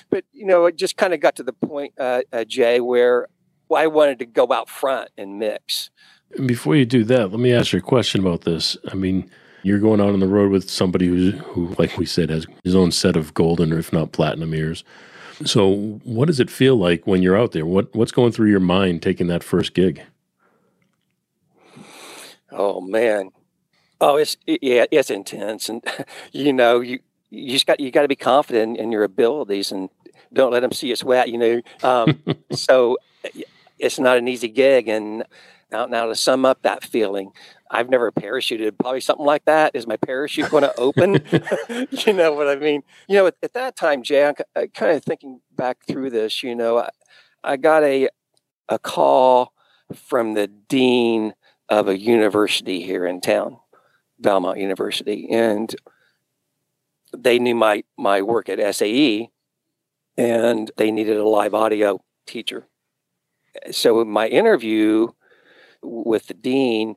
But 0.09 0.25
you 0.31 0.45
know, 0.45 0.65
it 0.65 0.75
just 0.75 0.97
kind 0.97 1.13
of 1.13 1.19
got 1.19 1.35
to 1.37 1.43
the 1.43 1.53
point, 1.53 1.93
uh, 1.99 2.21
uh, 2.31 2.43
Jay, 2.43 2.79
where 2.79 3.27
I 3.73 3.87
wanted 3.87 4.19
to 4.19 4.25
go 4.25 4.51
out 4.51 4.69
front 4.69 5.09
and 5.17 5.39
mix. 5.39 5.89
Before 6.45 6.75
you 6.75 6.85
do 6.85 7.03
that, 7.05 7.31
let 7.31 7.39
me 7.39 7.53
ask 7.53 7.73
you 7.73 7.79
a 7.79 7.81
question 7.81 8.21
about 8.21 8.41
this. 8.41 8.77
I 8.89 8.95
mean, 8.95 9.29
you're 9.63 9.79
going 9.79 9.99
out 9.99 10.09
on 10.09 10.19
the 10.19 10.27
road 10.27 10.51
with 10.51 10.69
somebody 10.69 11.07
who's, 11.07 11.39
who, 11.47 11.75
like 11.77 11.97
we 11.97 12.05
said, 12.05 12.29
has 12.29 12.47
his 12.63 12.75
own 12.75 12.91
set 12.91 13.15
of 13.15 13.33
golden, 13.33 13.73
or 13.73 13.79
if 13.79 13.91
not 13.91 14.11
platinum 14.11 14.53
ears. 14.53 14.83
So, 15.45 15.99
what 16.03 16.27
does 16.27 16.39
it 16.39 16.49
feel 16.49 16.75
like 16.75 17.05
when 17.05 17.21
you're 17.21 17.37
out 17.37 17.51
there? 17.51 17.65
What 17.65 17.93
what's 17.95 18.11
going 18.11 18.31
through 18.31 18.49
your 18.49 18.59
mind 18.59 19.01
taking 19.01 19.27
that 19.27 19.43
first 19.43 19.73
gig? 19.73 20.01
Oh 22.51 22.81
man, 22.81 23.31
oh 23.99 24.17
it's 24.17 24.37
yeah, 24.45 24.85
it's 24.91 25.09
intense, 25.09 25.69
and 25.69 25.83
you 26.31 26.53
know 26.53 26.79
you 26.79 26.99
you 27.29 27.51
just 27.51 27.65
got 27.65 27.79
you 27.79 27.91
got 27.91 28.03
to 28.03 28.07
be 28.07 28.15
confident 28.15 28.77
in 28.77 28.91
your 28.91 29.03
abilities 29.03 29.71
and 29.71 29.89
don't 30.33 30.51
let 30.51 30.59
them 30.61 30.71
see 30.71 30.87
you 30.87 30.95
sweat. 30.95 31.29
You 31.29 31.37
know, 31.37 31.61
um, 31.83 32.21
so 32.51 32.97
it's 33.81 33.99
not 33.99 34.17
an 34.17 34.27
easy 34.27 34.47
gig, 34.47 34.87
and 34.87 35.25
now 35.71 35.85
now 35.85 36.05
to 36.05 36.15
sum 36.15 36.45
up 36.45 36.61
that 36.61 36.83
feeling, 36.83 37.31
I've 37.69 37.89
never 37.89 38.11
parachuted. 38.11 38.77
Probably 38.77 39.01
something 39.01 39.25
like 39.25 39.45
that. 39.45 39.75
Is 39.75 39.87
my 39.87 39.97
parachute 39.97 40.49
going 40.49 40.63
to 40.63 40.75
open? 40.77 41.23
you 42.05 42.13
know 42.13 42.33
what 42.33 42.47
I 42.47 42.55
mean? 42.55 42.83
You 43.07 43.17
know, 43.17 43.27
at, 43.27 43.35
at 43.41 43.53
that 43.53 43.75
time, 43.75 44.03
Jay, 44.03 44.25
I'm, 44.25 44.35
kind 44.69 44.95
of 44.95 45.03
thinking 45.03 45.41
back 45.55 45.85
through 45.87 46.11
this. 46.11 46.43
You 46.43 46.55
know, 46.55 46.79
I, 46.79 46.89
I 47.43 47.57
got 47.57 47.83
a 47.83 48.09
a 48.69 48.79
call 48.79 49.53
from 49.93 50.33
the 50.33 50.47
dean 50.47 51.33
of 51.69 51.87
a 51.87 51.97
university 51.97 52.81
here 52.81 53.05
in 53.05 53.21
town, 53.21 53.57
Belmont 54.19 54.59
University, 54.59 55.29
and 55.29 55.73
they 57.15 57.39
knew 57.39 57.55
my 57.55 57.83
my 57.97 58.21
work 58.21 58.49
at 58.49 58.75
SAE, 58.75 59.29
and 60.17 60.71
they 60.77 60.91
needed 60.91 61.17
a 61.17 61.27
live 61.27 61.53
audio 61.53 62.01
teacher. 62.25 62.67
So 63.71 64.03
my 64.05 64.27
interview 64.27 65.09
with 65.81 66.27
the 66.27 66.33
dean 66.33 66.95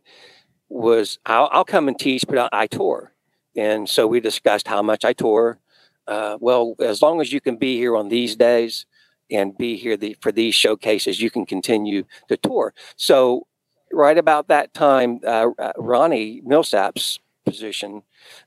was 0.68 1.18
I'll, 1.26 1.48
I'll 1.52 1.64
come 1.64 1.88
and 1.88 1.98
teach, 1.98 2.24
but 2.26 2.38
I, 2.38 2.48
I, 2.52 2.66
tour. 2.66 3.12
And 3.56 3.88
so 3.88 4.06
we 4.06 4.20
discussed 4.20 4.68
how 4.68 4.82
much 4.82 5.04
I 5.04 5.12
tour. 5.12 5.58
Uh, 6.06 6.36
well, 6.40 6.74
as 6.80 7.00
long 7.00 7.20
as 7.20 7.32
you 7.32 7.40
can 7.40 7.56
be 7.56 7.76
here 7.76 7.96
on 7.96 8.08
these 8.08 8.36
days 8.36 8.86
and 9.30 9.56
be 9.56 9.76
here 9.76 9.96
the, 9.96 10.16
for 10.20 10.32
these 10.32 10.54
showcases, 10.54 11.20
you 11.20 11.30
can 11.30 11.46
continue 11.46 12.04
to 12.28 12.36
tour. 12.36 12.74
So 12.96 13.46
right 13.92 14.18
about 14.18 14.48
that 14.48 14.74
time, 14.74 15.20
uh, 15.26 15.48
uh, 15.58 15.72
Ronnie 15.78 16.42
Milsap's 16.42 17.20
position 17.44 18.02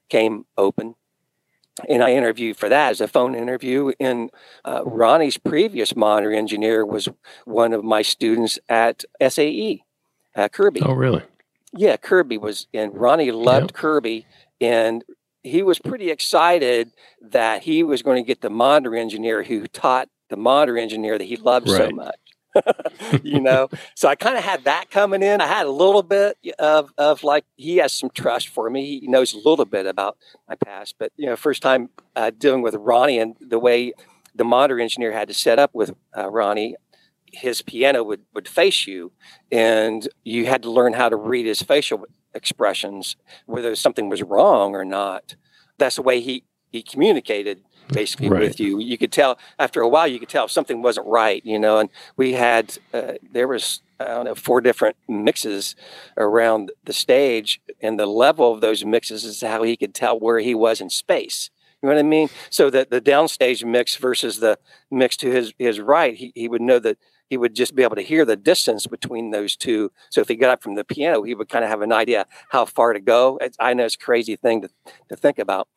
came 0.10 0.46
open. 0.58 0.96
And 1.88 2.04
I 2.04 2.14
interviewed 2.14 2.58
for 2.58 2.70
that 2.70 2.92
as 2.92 3.02
a 3.02 3.08
phone 3.08 3.36
interview. 3.36 3.92
And 4.00 4.30
uh, 4.66 4.84
Ronnie's 4.86 5.38
previous 5.38 5.96
monitor 5.96 6.32
engineer 6.32 6.86
was 6.86 7.08
one 7.46 7.74
of 7.74 7.84
my 7.84 8.02
students 8.02 8.60
at 8.68 9.06
SAE, 9.28 9.84
uh, 10.36 10.48
Kirby. 10.50 10.82
Oh, 10.84 10.94
really? 10.94 11.24
Yeah, 11.74 11.98
Kirby 11.98 12.38
was, 12.38 12.68
and 12.74 12.96
Ronnie 12.96 13.32
loved 13.32 13.72
yep. 13.72 13.74
Kirby. 13.74 14.26
And 14.60 15.04
he 15.44 15.64
was 15.64 15.80
pretty 15.80 16.10
excited 16.10 16.92
that 17.22 17.64
he 17.64 17.84
was 17.84 18.02
going 18.02 18.24
to 18.24 18.28
get 18.28 18.42
the 18.42 18.50
monitor 18.50 18.96
engineer 18.96 19.44
who 19.44 19.68
taught 19.68 20.10
the 20.30 20.38
monitor 20.38 20.78
engineer 20.78 21.18
that 21.18 21.26
he 21.26 21.38
loved 21.38 21.70
right. 21.70 21.90
so 21.90 21.90
much. 21.90 22.16
you 23.24 23.40
know, 23.40 23.70
so 23.96 24.08
I 24.08 24.16
kind 24.16 24.38
of 24.38 24.44
had 24.44 24.64
that 24.66 24.90
coming 24.90 25.24
in. 25.24 25.42
I 25.42 25.48
had 25.48 25.66
a 25.66 25.72
little 25.72 26.04
bit 26.04 26.38
of, 26.60 26.92
of 26.98 27.24
like, 27.24 27.46
he 27.56 27.78
has 27.78 27.94
some 27.94 28.10
trust 28.10 28.50
for 28.50 28.70
me. 28.70 29.00
He 29.00 29.08
knows 29.08 29.34
a 29.34 29.38
little 29.38 29.66
bit 29.66 29.86
about 29.86 30.18
my 30.48 30.56
past, 30.56 30.96
but, 30.98 31.12
you 31.18 31.26
know, 31.26 31.36
first 31.36 31.62
time 31.62 31.90
uh, 32.16 32.32
dealing 32.38 32.62
with 32.62 32.76
Ronnie 32.76 33.20
and 33.20 33.36
the 33.40 33.60
way 33.60 33.94
the 34.36 34.44
monitor 34.44 34.80
engineer 34.80 35.12
had 35.12 35.28
to 35.28 35.34
set 35.34 35.60
up 35.60 35.72
with 35.74 35.96
uh, 36.16 36.30
Ronnie, 36.30 36.76
his 37.32 37.62
piano 37.62 38.04
would, 38.04 38.22
would 38.34 38.48
face 38.48 38.88
you 38.88 39.12
and 39.52 40.08
you 40.24 40.46
had 40.46 40.64
to 40.64 40.72
learn 40.72 40.94
how 40.94 41.10
to 41.10 41.16
read 41.16 41.46
his 41.46 41.62
facial 41.62 42.06
expressions, 42.34 43.16
whether 43.46 43.76
something 43.76 44.10
was 44.10 44.24
wrong 44.24 44.76
or 44.76 44.86
not. 44.86 45.36
That's 45.78 45.98
the 45.98 46.02
way 46.02 46.22
he, 46.22 46.44
he 46.72 46.82
communicated 46.82 47.62
basically 47.90 48.30
right. 48.30 48.42
with 48.42 48.60
you. 48.60 48.80
You 48.80 48.98
could 48.98 49.12
tell 49.12 49.38
after 49.60 49.82
a 49.82 49.88
while, 49.88 50.08
you 50.08 50.20
could 50.20 50.30
tell 50.30 50.46
if 50.46 50.52
something 50.52 50.82
wasn't 50.82 51.08
right, 51.08 51.46
you 51.46 51.60
know. 51.60 51.80
And 51.80 51.90
we 52.16 52.34
had 52.34 52.78
uh, 52.94 53.14
there 53.32 53.48
was 53.48 53.82
I 54.00 54.06
don't 54.06 54.26
know 54.26 54.36
four 54.36 54.62
different 54.62 54.96
mixes 55.08 55.76
around 56.18 56.72
the 56.86 56.94
stage, 56.94 57.62
and 57.82 58.00
the 58.00 58.06
level 58.06 58.54
of 58.54 58.62
those 58.62 58.86
mixes 58.86 59.24
is 59.24 59.42
how 59.42 59.64
he 59.64 59.78
could 59.78 59.94
tell 59.94 60.20
where 60.20 60.40
he 60.40 60.56
was 60.56 60.82
in 60.82 60.90
space. 60.90 61.50
You 61.82 61.90
know 61.90 61.96
what 61.96 62.00
I 62.00 62.04
mean? 62.04 62.30
So 62.50 62.70
that 62.72 62.90
the 62.90 63.02
downstage 63.02 63.64
mix 63.64 63.96
versus 63.98 64.40
the 64.40 64.58
mix 64.90 65.16
to 65.18 65.32
his 65.32 65.54
his 65.58 65.80
right, 65.80 66.16
he, 66.16 66.32
he 66.36 66.48
would 66.48 66.62
know 66.62 66.80
that 66.80 66.98
he 67.30 67.38
would 67.38 67.56
just 67.56 67.76
be 67.76 67.84
able 67.84 67.96
to 67.96 68.02
hear 68.02 68.26
the 68.26 68.36
distance 68.36 68.88
between 68.88 69.32
those 69.32 69.56
two. 69.56 69.92
So 70.10 70.22
if 70.22 70.28
he 70.28 70.36
got 70.36 70.50
up 70.50 70.64
from 70.64 70.76
the 70.76 70.84
piano, 70.84 71.24
he 71.24 71.36
would 71.36 71.50
kind 71.50 71.64
of 71.64 71.70
have 71.70 71.82
an 71.82 71.92
idea 71.92 72.26
how 72.50 72.66
far 72.66 72.94
to 72.94 73.00
go. 73.00 73.38
It's, 73.42 73.58
I 73.60 73.74
know 73.74 73.86
it's 73.86 73.96
a 73.96 74.00
crazy 74.00 74.36
thing 74.36 74.62
to, 74.62 74.70
to 75.10 75.16
think 75.16 75.38
about. 75.40 75.68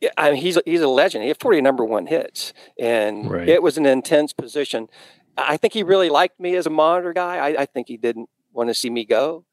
Yeah, 0.00 0.10
I 0.16 0.30
mean, 0.30 0.40
he's 0.40 0.58
he's 0.64 0.80
a 0.80 0.88
legend. 0.88 1.22
He 1.22 1.28
had 1.28 1.40
40 1.40 1.60
number 1.60 1.84
one 1.84 2.06
hits, 2.06 2.52
and 2.78 3.30
right. 3.30 3.48
it 3.48 3.62
was 3.62 3.76
an 3.76 3.86
intense 3.86 4.32
position. 4.32 4.88
I 5.36 5.56
think 5.56 5.74
he 5.74 5.82
really 5.82 6.08
liked 6.08 6.40
me 6.40 6.56
as 6.56 6.66
a 6.66 6.70
monitor 6.70 7.12
guy. 7.12 7.36
I, 7.36 7.62
I 7.62 7.66
think 7.66 7.88
he 7.88 7.96
didn't 7.96 8.28
want 8.52 8.68
to 8.68 8.74
see 8.74 8.90
me 8.90 9.04
go. 9.04 9.44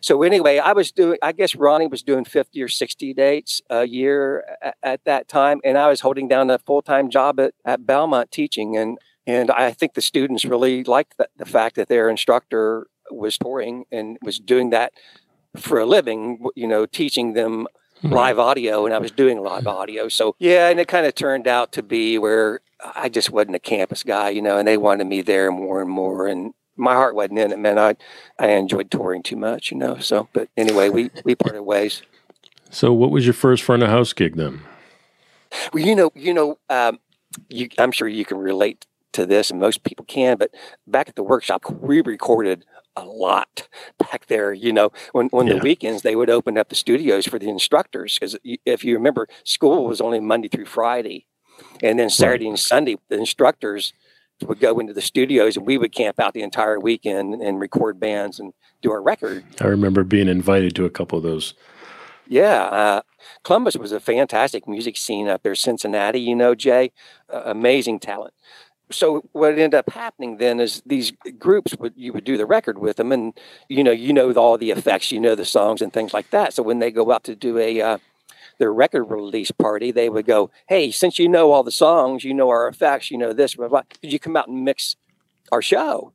So 0.00 0.22
anyway, 0.22 0.58
I 0.58 0.72
was 0.72 0.92
doing. 0.92 1.18
I 1.22 1.32
guess 1.32 1.54
Ronnie 1.54 1.86
was 1.86 2.02
doing 2.02 2.24
50 2.24 2.62
or 2.62 2.68
60 2.68 3.14
dates 3.14 3.62
a 3.70 3.86
year 3.86 4.44
at, 4.62 4.76
at 4.82 5.04
that 5.04 5.28
time, 5.28 5.60
and 5.64 5.78
I 5.78 5.88
was 5.88 6.00
holding 6.00 6.28
down 6.28 6.50
a 6.50 6.58
full 6.58 6.82
time 6.82 7.10
job 7.10 7.40
at, 7.40 7.54
at 7.64 7.86
Belmont 7.86 8.30
teaching. 8.30 8.76
And 8.76 8.98
and 9.26 9.50
I 9.50 9.72
think 9.72 9.94
the 9.94 10.02
students 10.02 10.44
really 10.44 10.84
liked 10.84 11.16
the, 11.18 11.28
the 11.36 11.46
fact 11.46 11.76
that 11.76 11.88
their 11.88 12.08
instructor 12.08 12.86
was 13.10 13.38
touring 13.38 13.84
and 13.90 14.18
was 14.22 14.38
doing 14.38 14.70
that 14.70 14.92
for 15.56 15.78
a 15.80 15.86
living. 15.86 16.44
You 16.54 16.68
know, 16.68 16.86
teaching 16.86 17.32
them 17.32 17.66
live 18.02 18.38
audio 18.38 18.86
and 18.86 18.94
I 18.94 18.98
was 18.98 19.10
doing 19.10 19.42
live 19.42 19.66
audio. 19.66 20.08
So 20.08 20.34
yeah, 20.38 20.68
and 20.68 20.80
it 20.80 20.88
kind 20.88 21.06
of 21.06 21.14
turned 21.14 21.46
out 21.46 21.72
to 21.72 21.82
be 21.82 22.18
where 22.18 22.60
I 22.94 23.08
just 23.08 23.30
wasn't 23.30 23.56
a 23.56 23.60
campus 23.60 24.02
guy, 24.02 24.30
you 24.30 24.42
know, 24.42 24.58
and 24.58 24.66
they 24.66 24.76
wanted 24.76 25.06
me 25.06 25.22
there 25.22 25.50
more 25.50 25.80
and 25.80 25.90
more 25.90 26.26
and 26.26 26.54
my 26.76 26.94
heart 26.94 27.14
wasn't 27.14 27.38
in 27.38 27.52
it, 27.52 27.58
man. 27.58 27.78
I 27.78 27.96
I 28.38 28.48
enjoyed 28.48 28.90
touring 28.90 29.22
too 29.22 29.36
much, 29.36 29.70
you 29.70 29.76
know. 29.76 29.98
So 29.98 30.28
but 30.32 30.48
anyway, 30.56 30.88
we 30.88 31.10
we 31.24 31.34
parted 31.34 31.62
ways. 31.62 32.02
So 32.70 32.92
what 32.92 33.10
was 33.10 33.26
your 33.26 33.34
first 33.34 33.62
front 33.62 33.82
of 33.82 33.88
house 33.88 34.12
gig 34.12 34.36
then? 34.36 34.62
Well, 35.72 35.84
you 35.84 35.96
know, 35.96 36.12
you 36.14 36.32
know, 36.32 36.58
um, 36.68 37.00
you, 37.48 37.68
I'm 37.78 37.90
sure 37.90 38.06
you 38.06 38.24
can 38.24 38.38
relate 38.38 38.86
to 39.12 39.26
this, 39.26 39.50
and 39.50 39.60
most 39.60 39.82
people 39.82 40.04
can. 40.04 40.36
But 40.36 40.52
back 40.86 41.08
at 41.08 41.16
the 41.16 41.24
workshop, 41.24 41.68
we 41.70 42.00
recorded 42.00 42.64
a 42.96 43.04
lot 43.04 43.68
back 43.98 44.26
there. 44.26 44.52
You 44.52 44.72
know, 44.72 44.90
when 45.12 45.28
when 45.28 45.46
yeah. 45.46 45.54
the 45.54 45.60
weekends 45.60 46.02
they 46.02 46.16
would 46.16 46.30
open 46.30 46.58
up 46.58 46.68
the 46.68 46.74
studios 46.74 47.26
for 47.26 47.38
the 47.38 47.48
instructors 47.48 48.18
because 48.18 48.36
if 48.42 48.84
you 48.84 48.94
remember, 48.94 49.28
school 49.44 49.86
was 49.86 50.00
only 50.00 50.20
Monday 50.20 50.48
through 50.48 50.66
Friday, 50.66 51.26
and 51.82 51.98
then 51.98 52.10
Saturday 52.10 52.46
right. 52.46 52.50
and 52.50 52.58
Sunday 52.58 52.96
the 53.08 53.18
instructors 53.18 53.92
would 54.46 54.60
go 54.60 54.78
into 54.78 54.92
the 54.92 55.02
studios 55.02 55.56
and 55.56 55.66
we 55.66 55.76
would 55.76 55.92
camp 55.92 56.18
out 56.18 56.32
the 56.32 56.42
entire 56.42 56.80
weekend 56.80 57.34
and 57.34 57.60
record 57.60 58.00
bands 58.00 58.40
and 58.40 58.54
do 58.80 58.90
our 58.90 59.02
record. 59.02 59.44
I 59.60 59.66
remember 59.66 60.02
being 60.02 60.28
invited 60.28 60.74
to 60.76 60.86
a 60.86 60.90
couple 60.90 61.18
of 61.18 61.24
those. 61.24 61.54
Yeah, 62.26 62.62
uh, 62.62 63.02
Columbus 63.42 63.76
was 63.76 63.90
a 63.90 63.98
fantastic 63.98 64.68
music 64.68 64.96
scene 64.96 65.28
up 65.28 65.42
there. 65.42 65.56
Cincinnati, 65.56 66.20
you 66.20 66.36
know, 66.36 66.54
Jay, 66.54 66.92
uh, 67.28 67.42
amazing 67.44 67.98
talent 67.98 68.34
so 68.90 69.24
what 69.32 69.52
ended 69.52 69.74
up 69.74 69.90
happening 69.90 70.38
then 70.38 70.60
is 70.60 70.82
these 70.84 71.12
groups 71.38 71.76
would 71.78 71.94
you 71.96 72.12
would 72.12 72.24
do 72.24 72.36
the 72.36 72.46
record 72.46 72.78
with 72.78 72.96
them 72.96 73.12
and 73.12 73.38
you 73.68 73.84
know 73.84 73.90
you 73.90 74.12
know 74.12 74.32
all 74.32 74.58
the 74.58 74.70
effects 74.70 75.12
you 75.12 75.20
know 75.20 75.34
the 75.34 75.44
songs 75.44 75.80
and 75.80 75.92
things 75.92 76.12
like 76.12 76.30
that. 76.30 76.52
So 76.52 76.62
when 76.62 76.78
they 76.78 76.90
go 76.90 77.10
out 77.12 77.24
to 77.24 77.34
do 77.34 77.58
a 77.58 77.80
uh, 77.80 77.98
their 78.58 78.72
record 78.72 79.04
release 79.04 79.50
party 79.50 79.90
they 79.90 80.08
would 80.08 80.26
go 80.26 80.50
hey 80.68 80.90
since 80.90 81.18
you 81.18 81.28
know 81.28 81.52
all 81.52 81.62
the 81.62 81.70
songs 81.70 82.24
you 82.24 82.34
know 82.34 82.48
our 82.48 82.68
effects 82.68 83.10
you 83.10 83.18
know 83.18 83.32
this 83.32 83.54
blah, 83.54 83.68
blah, 83.68 83.82
could 83.82 84.12
you 84.12 84.18
come 84.18 84.36
out 84.36 84.48
and 84.48 84.64
mix 84.64 84.96
our 85.52 85.62
show? 85.62 86.12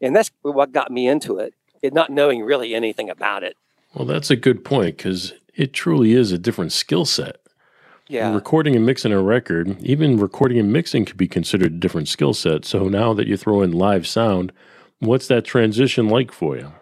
And 0.00 0.14
that's 0.14 0.30
what 0.42 0.72
got 0.72 0.90
me 0.90 1.08
into 1.08 1.38
it, 1.38 1.54
it 1.82 1.94
not 1.94 2.10
knowing 2.10 2.42
really 2.42 2.74
anything 2.74 3.08
about 3.08 3.42
it. 3.42 3.56
Well 3.94 4.06
that's 4.06 4.30
a 4.30 4.36
good 4.36 4.64
point 4.64 4.96
because 4.96 5.34
it 5.54 5.72
truly 5.72 6.12
is 6.12 6.32
a 6.32 6.38
different 6.38 6.72
skill 6.72 7.04
set 7.04 7.43
yeah. 8.08 8.34
Recording 8.34 8.76
and 8.76 8.84
mixing 8.84 9.12
a 9.12 9.22
record, 9.22 9.82
even 9.82 10.18
recording 10.18 10.58
and 10.58 10.72
mixing 10.72 11.06
could 11.06 11.16
be 11.16 11.28
considered 11.28 11.72
a 11.72 11.76
different 11.76 12.08
skill 12.08 12.34
set. 12.34 12.64
So 12.66 12.88
now 12.88 13.14
that 13.14 13.26
you 13.26 13.36
throw 13.36 13.62
in 13.62 13.72
live 13.72 14.06
sound, 14.06 14.52
what's 14.98 15.26
that 15.28 15.44
transition 15.44 16.08
like 16.08 16.30
for 16.30 16.56
you? 16.56 16.72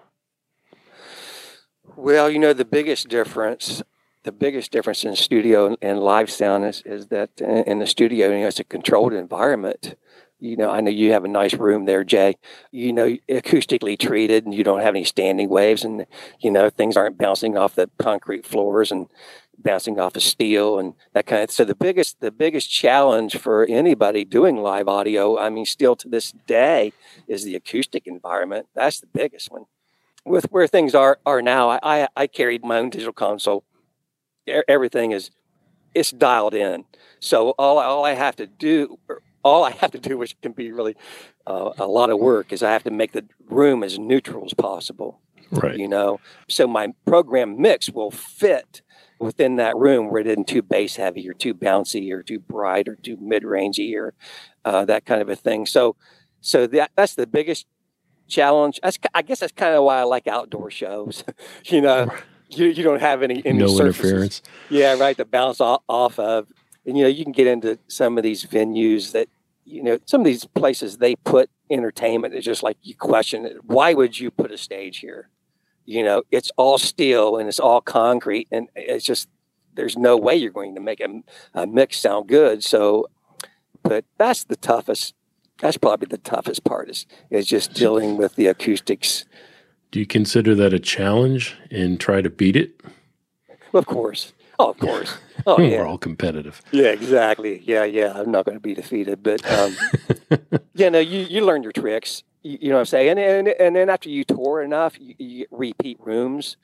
Well, 1.95 2.29
you 2.29 2.41
know, 2.41 2.53
the 2.53 2.65
biggest 2.65 3.09
difference, 3.09 3.83
the 4.25 4.33
biggest 4.33 4.73
difference 4.73 5.05
in 5.05 5.15
studio 5.15 5.77
and 5.81 6.01
live 6.01 6.29
sound 6.29 6.65
is, 6.65 6.83
is 6.85 7.07
that 7.09 7.41
in 7.41 7.79
the 7.79 7.87
studio, 7.87 8.29
you 8.29 8.41
know, 8.41 8.49
it's 8.49 8.59
a 8.59 8.65
controlled 8.65 9.13
environment 9.13 9.95
you 10.43 10.57
know, 10.57 10.71
I 10.71 10.81
know 10.81 10.91
you 10.91 11.13
have 11.13 11.25
a 11.25 11.29
nice 11.29 11.55
room 11.55 11.85
there, 11.85 12.03
Jay. 12.03 12.35
You 12.73 12.93
know, 12.93 13.17
acoustically 13.31 13.97
treated, 13.97 14.45
and 14.45 14.53
you 14.53 14.65
don't 14.65 14.81
have 14.81 14.97
any 14.97 15.05
standing 15.05 15.49
waves, 15.49 15.85
and 15.85 16.05
you 16.41 16.51
know 16.51 16.69
things 16.69 16.97
aren't 16.97 17.17
bouncing 17.17 17.57
off 17.57 17.77
the 17.77 17.89
concrete 18.01 18.45
floors 18.45 18.91
and 18.91 19.07
bouncing 19.59 19.99
off 19.99 20.17
of 20.17 20.23
steel 20.23 20.79
and 20.79 20.95
that 21.13 21.27
kind 21.27 21.43
of. 21.43 21.51
So 21.51 21.65
the 21.65 21.75
biggest 21.75 22.21
the 22.21 22.31
biggest 22.31 22.71
challenge 22.71 23.37
for 23.37 23.65
anybody 23.67 24.25
doing 24.25 24.57
live 24.57 24.89
audio, 24.89 25.39
I 25.39 25.51
mean, 25.51 25.67
still 25.67 25.97
to 25.97 26.09
this 26.09 26.33
day, 26.47 26.93
is 27.27 27.45
the 27.45 27.55
acoustic 27.55 28.07
environment. 28.07 28.67
That's 28.75 29.01
the 29.01 29.07
biggest 29.07 29.51
one. 29.51 29.67
With 30.25 30.51
where 30.51 30.67
things 30.67 30.95
are 30.95 31.19
are 31.27 31.43
now, 31.43 31.71
I 31.71 32.09
I, 32.17 32.27
carried 32.27 32.65
my 32.65 32.79
own 32.79 32.91
digital 32.91 33.13
console. 33.13 33.65
Everything 34.47 35.13
is 35.13 35.31
it's 35.95 36.11
dialed 36.11 36.55
in. 36.55 36.85
So 37.21 37.51
all 37.59 37.79
all 37.79 38.05
I 38.05 38.15
have 38.15 38.37
to 38.37 38.47
do 38.47 38.99
all 39.45 39.65
I 39.65 39.71
have 39.73 39.91
to 39.93 39.99
do, 39.99 40.19
which 40.19 40.41
can 40.41 40.53
be 40.53 40.73
really 40.73 40.97
uh, 41.47 41.71
a 41.79 41.87
lot 41.87 42.11
of 42.11 42.19
work, 42.19 42.53
is 42.53 42.63
I 42.63 42.73
have 42.73 42.85
to 42.85 42.91
make 42.91 43.13
the 43.13 43.25
room 43.49 43.83
as 43.83 43.99
neutral 43.99 44.45
as 44.45 44.55
possible. 44.55 45.21
Right. 45.51 45.77
You 45.77 45.89
know, 45.89 46.21
so 46.49 46.67
my 46.67 46.95
program 47.05 47.61
mix 47.61 47.91
will 47.91 48.11
fit 48.11 48.81
within 49.23 49.57
that 49.57 49.77
room 49.77 50.11
where 50.11 50.21
it 50.21 50.27
isn't 50.27 50.49
too 50.49 50.63
bass 50.63 50.97
heavy 50.97 51.29
or 51.29 51.33
too 51.33 51.55
bouncy 51.55 52.13
or 52.13 52.23
too 52.23 52.39
bright 52.39 52.89
or 52.89 52.97
too 52.97 53.17
mid 53.21 53.45
rangey 53.45 53.95
or 53.97 54.15
uh, 54.65 54.85
that 54.85 55.05
kind 55.05 55.21
of 55.23 55.29
a 55.29 55.37
thing. 55.37 55.67
So, 55.67 55.97
so 56.41 56.67
that 56.67 56.91
that's 56.97 57.15
the 57.15 57.27
biggest 57.27 57.67
challenge. 58.29 58.81
That's 58.83 58.99
I 59.15 59.23
guess 59.23 59.41
that's 59.41 59.53
kind 59.53 59.75
of 59.75 59.85
why 59.85 60.01
I 60.01 60.03
like 60.05 60.27
outdoor 60.27 60.71
shows. 60.71 61.25
you 61.65 61.81
know, 61.81 62.11
you, 62.49 62.67
you 62.67 62.83
don't 62.83 63.01
have 63.01 63.23
any, 63.23 63.43
any 63.45 63.59
no 63.59 63.69
surfaces. 63.69 64.01
interference. 64.01 64.43
Yeah, 64.71 64.99
right. 64.99 65.17
To 65.17 65.25
bounce 65.25 65.61
off, 65.61 65.83
off 65.89 66.19
of, 66.19 66.49
and 66.87 66.97
you 66.97 67.05
know, 67.05 67.09
you 67.09 67.25
can 67.25 67.33
get 67.33 67.47
into 67.47 67.79
some 67.89 68.19
of 68.19 68.25
these 68.25 68.45
venues 68.45 69.13
that 69.13 69.29
you 69.65 69.83
know, 69.83 69.99
some 70.07 70.21
of 70.21 70.25
these 70.25 70.45
places 70.45 70.99
they 70.99 71.15
put 71.17 71.49
entertainment. 71.71 72.35
It's 72.35 72.45
just 72.45 72.63
like 72.63 72.77
you 72.83 72.95
question 72.95 73.47
it. 73.47 73.65
Why 73.65 73.95
would 73.95 74.19
you 74.19 74.31
put 74.31 74.51
a 74.51 74.59
stage 74.59 74.99
here? 74.99 75.29
You 75.85 76.03
know, 76.05 76.23
it's 76.31 76.51
all 76.57 76.79
steel 76.79 77.37
and 77.37 77.49
it's 77.49 77.61
all 77.61 77.81
concrete, 77.81 78.49
and 78.51 78.69
it's 78.75 79.05
just 79.05 79.29
there's 79.75 79.97
no 79.97 80.17
way 80.17 80.37
you're 80.37 80.51
going 80.51 80.75
to 80.75 80.81
make 80.81 81.01
a, 81.01 81.23
a 81.55 81.67
mix 81.67 81.99
sound 81.99 82.29
good. 82.29 82.63
So, 82.63 83.07
but 83.83 84.05
that's 84.19 84.45
the 84.45 84.57
toughest. 84.57 85.15
That's 85.61 85.79
probably 85.79 86.07
the 86.09 86.19
toughest 86.19 86.65
part 86.65 86.91
is 86.91 87.07
is 87.31 87.47
just 87.47 87.73
dealing 87.75 88.17
with 88.17 88.37
the 88.37 88.47
acoustics. 88.47 89.25
Do 89.91 90.01
you 90.01 90.07
consider 90.07 90.55
that 90.55 90.73
a 90.73 90.79
challenge 90.79 91.57
and 91.71 92.01
try 92.01 92.23
to 92.23 92.31
beat 92.31 92.57
it? 92.57 92.81
Of 93.75 93.87
course. 93.87 94.33
Oh, 94.59 94.71
of 94.71 94.79
course. 94.79 95.19
Oh, 95.45 95.61
yeah. 95.61 95.79
We're 95.79 95.87
all 95.89 95.99
competitive. 95.99 96.63
Yeah, 96.71 96.93
exactly. 96.93 97.63
Yeah, 97.65 97.83
yeah. 97.83 98.13
I'm 98.15 98.31
not 98.31 98.45
going 98.45 98.57
to 98.57 98.61
be 98.61 98.75
defeated, 98.75 99.25
but 99.25 99.45
um, 99.51 99.77
yeah, 100.75 100.89
no, 100.89 101.01
you 101.01 101.23
you 101.23 101.45
learn 101.45 101.65
your 101.65 101.73
tricks. 101.73 102.23
You, 102.43 102.59
you 102.63 102.69
know 102.69 102.77
what 102.77 102.81
I'm 102.81 102.87
saying? 102.87 103.19
And, 103.19 103.21
and 103.21 103.49
and 103.49 103.77
then 103.77 103.91
after 103.91 104.09
you 104.09 104.25
tour 104.25 104.63
enough, 104.63 104.99
you, 105.01 105.15
you 105.19 105.47
repeat 105.51 105.99
rooms. 106.01 106.57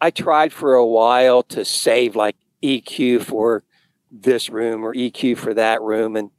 I 0.00 0.10
tried 0.10 0.52
for 0.52 0.74
a 0.74 0.86
while 0.86 1.42
to 1.44 1.64
save 1.64 2.16
like 2.16 2.36
EQ 2.62 3.22
for 3.22 3.64
this 4.10 4.50
room 4.50 4.84
or 4.84 4.94
EQ 4.94 5.38
for 5.38 5.54
that 5.54 5.80
room, 5.80 6.16
and 6.16 6.30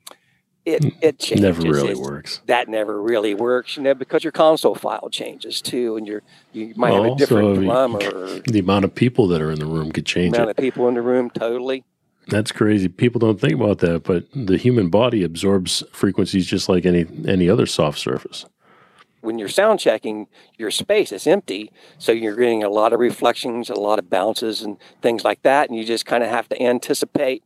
it 0.66 0.84
hmm. 0.84 0.90
it 1.02 1.20
changes. 1.20 1.44
Never 1.44 1.62
really 1.62 1.96
works. 1.96 2.42
That 2.46 2.70
never 2.70 3.02
really 3.02 3.34
works, 3.34 3.78
you 3.78 3.84
know, 3.84 3.94
because 3.94 4.24
your 4.24 4.32
console 4.32 4.76
file 4.76 5.10
changes 5.10 5.62
too, 5.62 5.98
and 5.98 6.08
you're 6.08 6.22
you 6.54 6.74
might 6.76 6.92
Well, 6.92 7.04
have 7.04 7.14
a 7.14 7.16
different 7.16 7.62
drummer 7.62 8.00
or 8.00 8.40
The 8.40 8.60
amount 8.60 8.86
of 8.86 8.96
people 8.96 9.28
that 9.30 9.42
are 9.42 9.52
in 9.52 9.60
the 9.60 9.66
room 9.66 9.92
could 9.92 10.06
change 10.06 10.36
amount 10.36 10.52
it. 10.52 10.58
of 10.58 10.62
people 10.62 10.88
in 10.88 10.96
the 10.96 11.02
room. 11.02 11.30
Totally. 11.30 11.84
That's 12.28 12.54
crazy. 12.54 12.88
People 12.88 13.20
don't 13.20 13.40
think 13.40 13.54
about 13.54 13.80
that, 13.80 14.04
but 14.04 14.26
the 14.34 14.58
human 14.58 14.90
body 14.90 15.24
absorbs 15.24 15.84
frequencies 15.92 16.48
just 16.48 16.70
like 16.70 16.86
any 16.86 17.06
any 17.28 17.50
other 17.50 17.66
soft 17.66 18.00
surface. 18.00 18.46
When 19.24 19.40
you're 19.40 19.48
sound 19.50 19.80
checking, 19.80 20.28
your 20.58 20.70
space 20.70 21.12
is 21.12 21.26
empty. 21.26 21.72
So 21.98 22.12
you're 22.12 22.36
getting 22.36 22.64
a 22.64 22.70
lot 22.70 22.94
of 22.94 23.00
reflections, 23.00 23.70
a 23.70 23.76
lot 23.76 23.98
of 24.00 24.10
bounces, 24.10 24.62
and 24.62 24.78
things 25.02 25.24
like 25.24 25.42
that. 25.44 25.70
And 25.70 25.78
you 25.78 25.86
just 25.86 26.06
kind 26.06 26.24
of 26.24 26.30
have 26.30 26.50
to 26.50 26.62
anticipate 26.62 27.44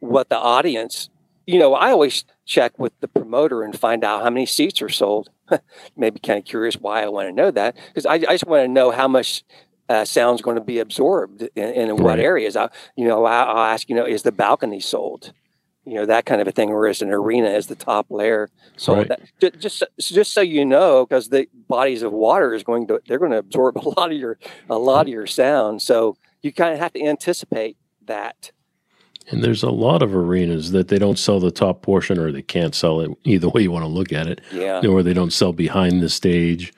what 0.00 0.28
the 0.30 0.38
audience, 0.38 1.10
you 1.46 1.58
know, 1.58 1.74
I 1.74 1.90
always 1.90 2.24
check 2.46 2.78
with 2.78 2.98
the 3.00 3.08
promoter 3.08 3.62
and 3.62 3.78
find 3.78 4.02
out 4.04 4.22
how 4.22 4.30
many 4.30 4.46
seats 4.46 4.80
are 4.82 4.88
sold. 4.88 5.28
Maybe 5.96 6.18
kind 6.20 6.38
of 6.38 6.44
curious 6.44 6.76
why 6.76 7.02
I 7.02 7.08
want 7.08 7.28
to 7.28 7.32
know 7.32 7.50
that 7.50 7.76
because 7.88 8.06
I, 8.06 8.14
I 8.14 8.18
just 8.34 8.46
want 8.46 8.64
to 8.64 8.68
know 8.68 8.90
how 8.90 9.06
much 9.08 9.44
uh, 9.88 10.04
sound's 10.06 10.40
going 10.40 10.56
to 10.56 10.62
be 10.62 10.78
absorbed 10.78 11.42
in, 11.54 11.64
in 11.68 11.96
what 11.96 12.16
Right. 12.16 12.20
areas. 12.20 12.56
I, 12.56 12.70
you 12.96 13.06
know, 13.06 13.24
I, 13.26 13.42
I'll 13.42 13.72
ask, 13.74 13.88
you 13.90 13.94
know, 13.94 14.06
is 14.06 14.22
the 14.22 14.32
balcony 14.32 14.80
sold? 14.80 15.32
You 15.86 15.94
know, 15.94 16.06
that 16.06 16.24
kind 16.24 16.40
of 16.40 16.48
a 16.48 16.52
thing, 16.52 16.70
is 16.70 17.02
an 17.02 17.10
arena 17.10 17.48
is 17.50 17.66
the 17.66 17.74
top 17.74 18.06
layer 18.10 18.48
sold? 18.76 19.10
Right. 19.10 19.20
That, 19.40 19.60
just 19.60 19.78
so- 19.78 19.86
just 19.98 20.32
so 20.32 20.40
you 20.40 20.64
know, 20.64 21.04
because 21.06 21.28
the 21.28 21.46
bodies 21.68 22.02
of 22.02 22.12
water 22.12 22.54
is 22.54 22.62
going 22.62 22.86
to 22.88 23.00
they're 23.06 23.18
going 23.18 23.32
to 23.32 23.38
absorb 23.38 23.76
a 23.84 23.88
lot 23.88 24.10
of 24.12 24.16
your 24.18 24.38
a 24.70 24.78
lot 24.78 25.02
of 25.06 25.08
your 25.12 25.26
sound. 25.26 25.82
So 25.82 26.16
you 26.42 26.52
kind 26.52 26.72
of 26.72 26.78
have 26.80 26.92
to 26.94 27.02
anticipate 27.04 27.76
that. 28.06 28.50
And 29.30 29.42
there's 29.42 29.62
a 29.62 29.70
lot 29.70 30.02
of 30.02 30.14
arenas 30.14 30.72
that 30.72 30.88
they 30.88 30.98
don't 30.98 31.18
sell 31.18 31.40
the 31.40 31.50
top 31.50 31.80
portion 31.80 32.18
or 32.18 32.30
they 32.30 32.42
can't 32.42 32.74
sell 32.74 33.00
it 33.00 33.10
either 33.24 33.48
way 33.48 33.62
you 33.62 33.70
want 33.70 33.84
to 33.84 33.88
look 33.88 34.12
at 34.12 34.26
it, 34.26 34.42
Yeah, 34.52 34.82
or 34.86 35.02
they 35.02 35.14
don't 35.14 35.32
sell 35.32 35.54
behind 35.54 36.02
the 36.02 36.10
stage. 36.10 36.74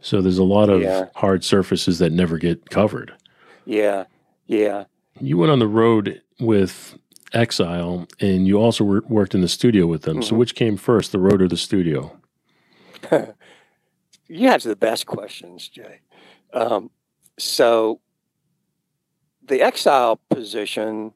So 0.00 0.20
there's 0.22 0.38
a 0.38 0.44
lot 0.44 0.68
of 0.68 0.80
Yeah. 0.82 1.06
hard 1.16 1.42
surfaces 1.42 1.98
that 1.98 2.12
never 2.12 2.38
get 2.38 2.70
covered. 2.70 3.12
yeah, 3.66 4.04
yeah. 4.46 4.84
You 5.20 5.36
went 5.38 5.50
on 5.50 5.58
the 5.58 5.66
road 5.66 6.22
with 6.38 6.96
Exile 7.32 8.06
and 8.20 8.46
you 8.46 8.56
also 8.60 8.84
wor- 8.84 9.04
worked 9.08 9.34
in 9.34 9.40
the 9.40 9.48
studio 9.48 9.86
with 9.86 10.02
them. 10.02 10.22
So 10.22 10.34
Mhm. 10.34 10.38
which 10.38 10.54
came 10.54 10.76
first, 10.76 11.12
the 11.12 11.18
road 11.18 11.42
or 11.42 11.48
the 11.48 11.56
studio? 11.56 12.18
You 14.30 14.48
have 14.48 14.62
the 14.62 14.76
best 14.76 15.06
questions, 15.06 15.68
Jay. 15.70 16.00
Um, 16.52 16.90
so 17.38 18.00
the 19.42 19.62
exile 19.62 20.20
position 20.28 21.12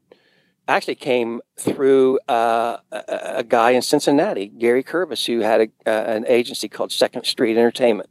actually 0.66 0.94
came 0.94 1.42
through 1.58 2.18
uh, 2.26 2.78
a, 2.90 3.02
a 3.38 3.44
guy 3.44 3.72
in 3.72 3.82
Cincinnati, 3.82 4.46
Gary 4.46 4.82
Curvis, 4.82 5.26
who 5.26 5.40
had 5.40 5.60
a, 5.60 5.68
uh, 5.86 6.04
an 6.10 6.24
agency 6.26 6.70
called 6.70 6.90
Second 6.90 7.24
Street 7.26 7.58
Entertainment. 7.58 8.08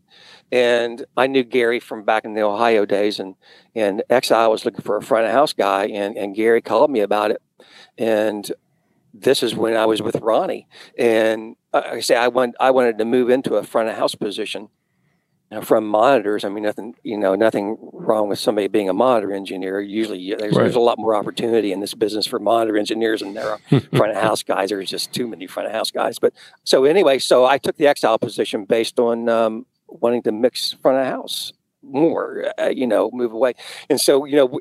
And 0.52 1.04
I 1.18 1.26
knew 1.26 1.44
Gary 1.44 1.80
from 1.80 2.04
back 2.04 2.24
in 2.24 2.34
the 2.36 2.42
Ohio 2.42 2.86
days, 2.86 3.20
and, 3.20 3.34
and 3.74 4.04
Exile 4.08 4.52
was 4.52 4.66
looking 4.66 4.82
for 4.84 4.98
a 4.98 5.02
front 5.02 5.26
of 5.26 5.32
house 5.32 5.54
guy, 5.54 5.86
and, 5.88 6.16
and 6.16 6.36
Gary 6.36 6.62
called 6.62 6.92
me 6.92 7.00
about 7.00 7.32
it. 7.32 7.42
And 7.98 8.52
this 9.14 9.44
is 9.44 9.56
when 9.56 9.76
I 9.76 9.86
was 9.86 10.02
with 10.02 10.16
Ronnie. 10.18 10.68
And 10.98 11.56
uh, 11.74 11.82
I 11.86 12.00
say 12.00 12.16
I, 12.16 12.28
want, 12.28 12.56
I 12.60 12.72
wanted 12.72 12.98
to 13.00 13.06
move 13.06 13.30
into 13.30 13.56
a 13.56 13.64
front 13.64 13.90
of 13.90 13.96
house 13.96 14.16
position 14.16 14.70
now, 15.52 15.60
from 15.60 15.86
monitors, 15.86 16.46
I 16.46 16.50
mean, 16.50 16.64
nothing, 16.64 16.96
you 17.04 17.18
know, 17.18 17.36
nothing 17.36 17.78
wrong 17.92 18.30
with 18.30 18.40
somebody 18.40 18.70
being 18.70 18.88
a 18.88 18.94
monitor 18.94 19.34
engineer. 19.34 19.82
Usually, 19.82 20.34
there's, 20.34 20.56
Right. 20.56 20.64
there's 20.64 20.76
a 20.78 20.80
lot 20.80 20.98
more 20.98 21.14
opportunity 21.14 21.74
in 21.74 21.82
this 21.82 21.94
business 21.94 22.26
for 22.26 22.40
monitor 22.40 22.78
engineers 22.78 23.20
than 23.20 23.34
there 23.34 23.52
are 23.52 23.60
front 23.94 24.16
of 24.16 24.24
house 24.24 24.44
guys. 24.44 24.70
There's 24.70 24.90
just 24.90 25.12
too 25.12 25.28
many 25.28 25.48
front 25.48 25.68
of 25.68 25.74
house 25.76 25.92
guys. 25.92 26.20
But 26.20 26.32
so 26.64 26.86
anyway, 26.86 27.20
so 27.20 27.46
I 27.46 27.58
took 27.58 27.76
the 27.76 27.86
exile 27.88 28.18
position 28.18 28.64
based 28.64 28.98
on 28.98 29.28
um, 29.28 29.66
wanting 29.88 30.24
to 30.24 30.32
mix 30.32 30.72
front 30.72 31.00
of 31.00 31.06
house 31.06 31.52
more, 31.84 32.54
uh, 32.58 32.70
you 32.70 32.88
know, 32.88 33.10
move 33.12 33.34
away. 33.34 33.54
And 33.90 34.00
so, 34.00 34.24
you 34.24 34.38
know, 34.38 34.60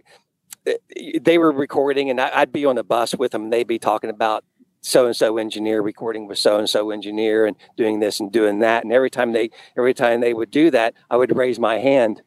they 1.20 1.38
were 1.38 1.53
recording, 1.53 2.11
and 2.11 2.20
I'd 2.20 2.53
be 2.53 2.64
on 2.64 2.77
the 2.77 2.85
bus 2.85 3.14
with 3.14 3.33
them. 3.33 3.44
And 3.44 3.53
they'd 3.53 3.66
be 3.66 3.79
talking 3.79 4.11
about 4.11 4.44
so 4.83 5.07
and 5.07 5.14
so 5.14 5.37
engineer 5.37 5.83
recording 5.83 6.27
with 6.27 6.38
so 6.38 6.59
and 6.59 6.68
so 6.68 6.90
engineer 6.90 7.46
and 7.46 7.57
doing 7.77 8.01
this 8.01 8.20
and 8.20 8.33
doing 8.33 8.61
that. 8.61 8.85
And 8.85 8.92
every 8.92 9.11
time 9.11 9.33
they 9.33 9.51
every 9.77 9.94
time 9.94 10.20
they 10.20 10.35
would 10.35 10.51
do 10.51 10.70
that, 10.70 10.94
I 11.11 11.16
would 11.16 11.35
raise 11.37 11.59
my 11.59 11.79
hand. 11.79 12.23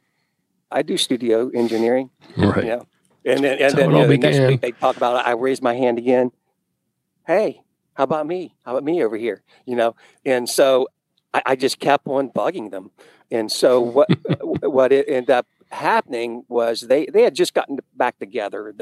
I 0.72 0.82
do 0.82 0.98
studio 0.98 1.50
engineering, 1.54 2.10
Right. 2.38 2.63
you 2.63 2.69
know. 2.69 2.88
And 3.26 3.43
then, 3.43 3.58
and 3.60 3.74
then 3.78 3.91
you 3.91 3.96
know, 3.98 4.08
the 4.08 4.17
next 4.17 4.39
week 4.39 4.62
they 4.62 4.72
talk 4.72 4.98
about 4.98 5.17
it. 5.22 5.28
I 5.28 5.32
raise 5.32 5.62
my 5.62 5.76
hand 5.76 5.98
again. 5.98 6.32
Hey, 7.26 7.62
how 7.93 8.04
about 8.04 8.28
me? 8.28 8.56
How 8.65 8.72
about 8.72 8.84
me 8.84 9.04
over 9.04 9.15
here? 9.15 9.43
You 9.65 9.76
know, 9.76 9.96
and 10.26 10.50
so 10.50 10.88
I, 11.34 11.41
I 11.46 11.56
just 11.56 11.80
kept 11.80 12.08
on 12.08 12.30
bugging 12.30 12.72
them. 12.72 12.91
And 13.32 13.52
so 13.52 13.80
what 13.80 14.10
what 14.62 14.91
it 14.91 15.06
ended 15.08 15.30
up 15.30 15.48
happening 15.74 16.44
was 16.48 16.82
they 16.82 17.06
they 17.08 17.24
had 17.24 17.36
just 17.36 17.54
gotten 17.54 17.80
back 17.96 18.20
together, 18.20 18.74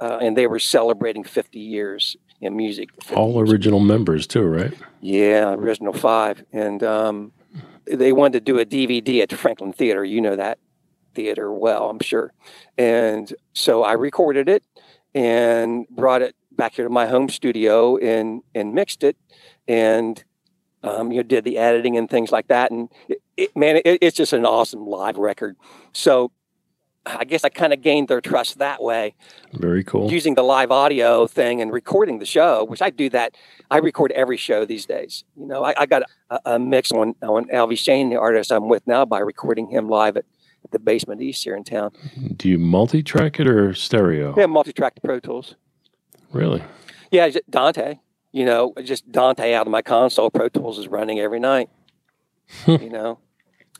uh, 0.00 0.18
and 0.20 0.36
they 0.36 0.46
were 0.46 0.58
celebrating 0.58 1.24
50 1.24 1.58
years 1.58 2.16
in 2.40 2.56
music. 2.56 2.90
50 3.02 3.14
All 3.14 3.34
years 3.36 3.50
original 3.50 3.80
members 3.80 4.26
too, 4.26 4.42
right? 4.44 4.72
yeah, 5.00 5.52
original 5.52 5.92
five, 5.92 6.44
and 6.52 6.82
um, 6.82 7.32
they 7.86 8.12
wanted 8.12 8.44
to 8.44 8.52
do 8.52 8.58
a 8.58 8.64
DVD 8.64 9.22
at 9.22 9.28
the 9.28 9.36
Franklin 9.36 9.72
Theater. 9.72 10.04
You 10.04 10.20
know 10.20 10.36
that 10.36 10.58
theater 11.14 11.52
well, 11.52 11.90
I'm 11.90 12.00
sure. 12.00 12.32
And 12.78 13.32
so 13.52 13.82
I 13.82 13.92
recorded 13.92 14.48
it 14.48 14.64
and 15.14 15.86
brought 15.90 16.22
it 16.22 16.34
back 16.50 16.74
here 16.74 16.84
to 16.86 16.90
my 16.90 17.06
home 17.06 17.28
studio 17.28 17.96
and 17.98 18.42
and 18.54 18.74
mixed 18.74 19.04
it, 19.04 19.16
and 19.68 20.24
um, 20.82 21.10
you 21.12 21.18
know 21.18 21.22
did 21.22 21.44
the 21.44 21.58
editing 21.58 21.96
and 21.96 22.08
things 22.08 22.32
like 22.32 22.48
that. 22.48 22.70
And 22.70 22.88
it, 23.08 23.22
it, 23.36 23.56
man, 23.56 23.76
it, 23.76 23.98
it's 24.00 24.16
just 24.16 24.32
an 24.32 24.44
awesome 24.44 24.86
live 24.86 25.16
record. 25.16 25.56
So 25.92 26.32
I 27.04 27.24
guess 27.24 27.44
I 27.44 27.48
kind 27.48 27.72
of 27.72 27.82
gained 27.82 28.08
their 28.08 28.20
trust 28.20 28.58
that 28.58 28.82
way. 28.82 29.14
Very 29.54 29.82
cool. 29.82 30.10
Using 30.10 30.34
the 30.34 30.42
live 30.42 30.70
audio 30.70 31.26
thing 31.26 31.60
and 31.60 31.72
recording 31.72 32.20
the 32.20 32.26
show, 32.26 32.64
which 32.64 32.80
I 32.80 32.90
do 32.90 33.08
that. 33.10 33.34
I 33.70 33.78
record 33.78 34.12
every 34.12 34.36
show 34.36 34.64
these 34.64 34.86
days. 34.86 35.24
You 35.36 35.46
know, 35.46 35.64
I, 35.64 35.74
I 35.78 35.86
got 35.86 36.02
a, 36.30 36.40
a, 36.44 36.58
mix 36.58 36.92
on 36.92 37.14
on 37.22 37.46
Elvie 37.46 37.78
Shane, 37.78 38.10
the 38.10 38.20
artist 38.20 38.52
I'm 38.52 38.68
with 38.68 38.86
now, 38.86 39.04
by 39.04 39.18
recording 39.18 39.68
him 39.68 39.88
live 39.88 40.16
at, 40.16 40.24
at 40.64 40.70
the 40.70 40.78
Basement 40.78 41.20
East 41.20 41.42
here 41.42 41.56
in 41.56 41.64
town. 41.64 41.92
Do 42.36 42.48
you 42.48 42.58
multi-track 42.58 43.40
it 43.40 43.48
or 43.48 43.74
stereo? 43.74 44.34
Yeah, 44.36 44.46
multi-track 44.46 45.00
Pro 45.02 45.18
Tools. 45.18 45.56
Really? 46.30 46.62
Yeah, 47.10 47.30
Dante. 47.50 47.98
You 48.32 48.44
know, 48.44 48.74
just 48.82 49.10
Dante 49.12 49.52
out 49.54 49.66
of 49.66 49.70
my 49.70 49.82
console. 49.82 50.30
Pro 50.30 50.48
Tools 50.48 50.78
is 50.78 50.88
running 50.88 51.20
every 51.20 51.40
night. 51.40 51.68
you 52.66 52.90
know? 52.90 53.18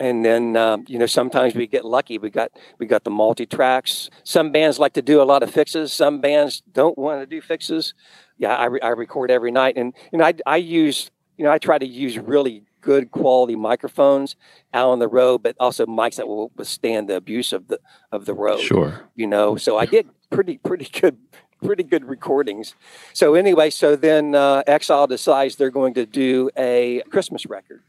And 0.00 0.24
then 0.24 0.56
um, 0.56 0.84
you 0.88 0.98
know 0.98 1.06
sometimes 1.06 1.54
we 1.54 1.66
get 1.66 1.84
lucky. 1.84 2.18
We 2.18 2.30
got 2.30 2.50
we 2.78 2.86
got 2.86 3.04
the 3.04 3.10
multi 3.10 3.46
tracks 3.46 4.10
some 4.24 4.50
bands 4.50 4.78
like 4.78 4.94
to 4.94 5.02
do 5.02 5.20
a 5.20 5.24
lot 5.24 5.42
of 5.42 5.50
fixes. 5.50 5.92
Some 5.92 6.20
bands 6.20 6.62
don't 6.72 6.96
want 6.96 7.20
to 7.20 7.26
do 7.26 7.40
fixes. 7.40 7.94
Yeah 8.38 8.56
i, 8.56 8.64
re- 8.64 8.80
I 8.80 8.88
record 8.88 9.30
every 9.30 9.50
night. 9.50 9.76
And 9.76 9.94
you 10.10 10.18
know 10.18 10.24
I, 10.24 10.34
I 10.46 10.56
use 10.56 11.10
you 11.36 11.44
know 11.44 11.52
i 11.52 11.58
try 11.58 11.78
to 11.78 11.86
use 11.86 12.18
really 12.18 12.64
good 12.80 13.10
quality 13.10 13.54
microphones 13.54 14.34
out 14.74 14.88
on 14.88 14.98
the 14.98 15.08
road 15.08 15.42
but 15.42 15.54
also 15.60 15.86
mics 15.86 16.16
that 16.16 16.26
will 16.26 16.50
withstand 16.56 17.08
the 17.08 17.16
abuse 17.16 17.52
of 17.52 17.68
the 17.68 17.78
of 18.10 18.26
the 18.26 18.34
road 18.34 18.60
sure. 18.60 19.08
you 19.14 19.26
know? 19.26 19.56
So 19.56 19.78
i 19.78 19.86
get 19.86 20.06
pretty 20.30 20.58
pretty 20.58 20.88
good 21.00 21.16
pretty 21.64 21.82
good 21.82 22.04
recordings 22.04 22.74
so 23.12 23.34
anyway 23.34 23.70
so 23.70 23.96
then 23.96 24.34
uh, 24.34 24.62
exile 24.66 25.06
decides 25.06 25.56
they're 25.56 25.70
going 25.70 25.94
to 25.94 26.04
do 26.04 26.50
a 26.56 27.02
christmas 27.10 27.46
record 27.46 27.82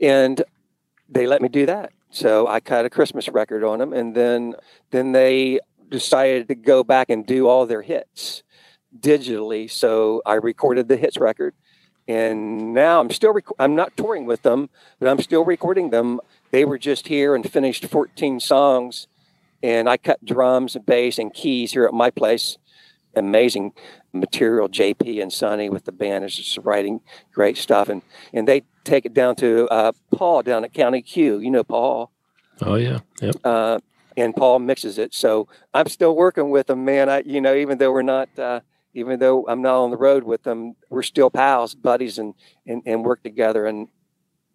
and 0.00 0.42
they 1.08 1.26
let 1.26 1.42
me 1.42 1.48
do 1.48 1.66
that. 1.66 1.92
So 2.10 2.46
I 2.46 2.60
cut 2.60 2.84
a 2.84 2.90
Christmas 2.90 3.28
record 3.28 3.64
on 3.64 3.78
them, 3.78 3.92
and 3.92 4.14
then 4.14 4.54
then 4.90 5.12
they 5.12 5.60
decided 5.90 6.48
to 6.48 6.54
go 6.54 6.84
back 6.84 7.10
and 7.10 7.26
do 7.26 7.48
all 7.48 7.66
their 7.66 7.82
hits 7.82 8.42
digitally. 8.98 9.70
So 9.70 10.22
I 10.24 10.34
recorded 10.34 10.88
the 10.88 10.96
hits 10.96 11.18
record, 11.18 11.54
and 12.06 12.72
now 12.72 13.00
I'm 13.00 13.10
still 13.10 13.32
rec- 13.32 13.58
I'm 13.58 13.74
not 13.74 13.96
touring 13.96 14.26
with 14.26 14.42
them, 14.42 14.70
but 14.98 15.08
I'm 15.08 15.20
still 15.20 15.44
recording 15.44 15.90
them. 15.90 16.20
They 16.50 16.64
were 16.64 16.78
just 16.78 17.08
here 17.08 17.34
and 17.34 17.50
finished 17.50 17.84
14 17.84 18.40
songs, 18.40 19.06
and 19.62 19.88
I 19.88 19.96
cut 19.96 20.24
drums 20.24 20.76
and 20.76 20.86
bass 20.86 21.18
and 21.18 21.32
keys 21.32 21.72
here 21.72 21.84
at 21.84 21.94
my 21.94 22.10
place. 22.10 22.58
Amazing 23.16 23.72
material, 24.12 24.68
JP 24.68 25.20
and 25.20 25.32
Sonny 25.32 25.68
with 25.68 25.84
the 25.84 25.92
band 25.92 26.24
is 26.24 26.36
just 26.36 26.58
writing 26.58 27.00
great 27.32 27.56
stuff, 27.56 27.88
and 27.88 28.02
and 28.32 28.46
they 28.46 28.62
take 28.84 29.06
it 29.06 29.14
down 29.14 29.34
to 29.36 29.66
uh, 29.68 29.92
Paul 30.14 30.42
down 30.42 30.64
at 30.64 30.72
County 30.72 31.02
Q. 31.02 31.38
You 31.38 31.50
know 31.50 31.64
Paul. 31.64 32.10
Oh 32.60 32.74
yeah, 32.74 33.00
yep. 33.20 33.36
Uh, 33.42 33.78
and 34.16 34.34
Paul 34.34 34.58
mixes 34.58 34.98
it. 34.98 35.14
So 35.14 35.48
I'm 35.72 35.86
still 35.86 36.14
working 36.14 36.50
with 36.50 36.66
them, 36.66 36.84
man. 36.84 37.08
I, 37.08 37.22
you 37.24 37.40
know, 37.40 37.54
even 37.54 37.78
though 37.78 37.92
we're 37.92 38.02
not, 38.02 38.28
uh, 38.38 38.60
even 38.94 39.18
though 39.20 39.46
I'm 39.48 39.62
not 39.62 39.82
on 39.82 39.90
the 39.90 39.96
road 39.96 40.24
with 40.24 40.42
them, 40.42 40.74
we're 40.90 41.02
still 41.02 41.30
pals, 41.30 41.74
buddies, 41.74 42.18
and, 42.18 42.34
and 42.66 42.82
and 42.84 43.04
work 43.04 43.22
together. 43.22 43.66
And 43.66 43.88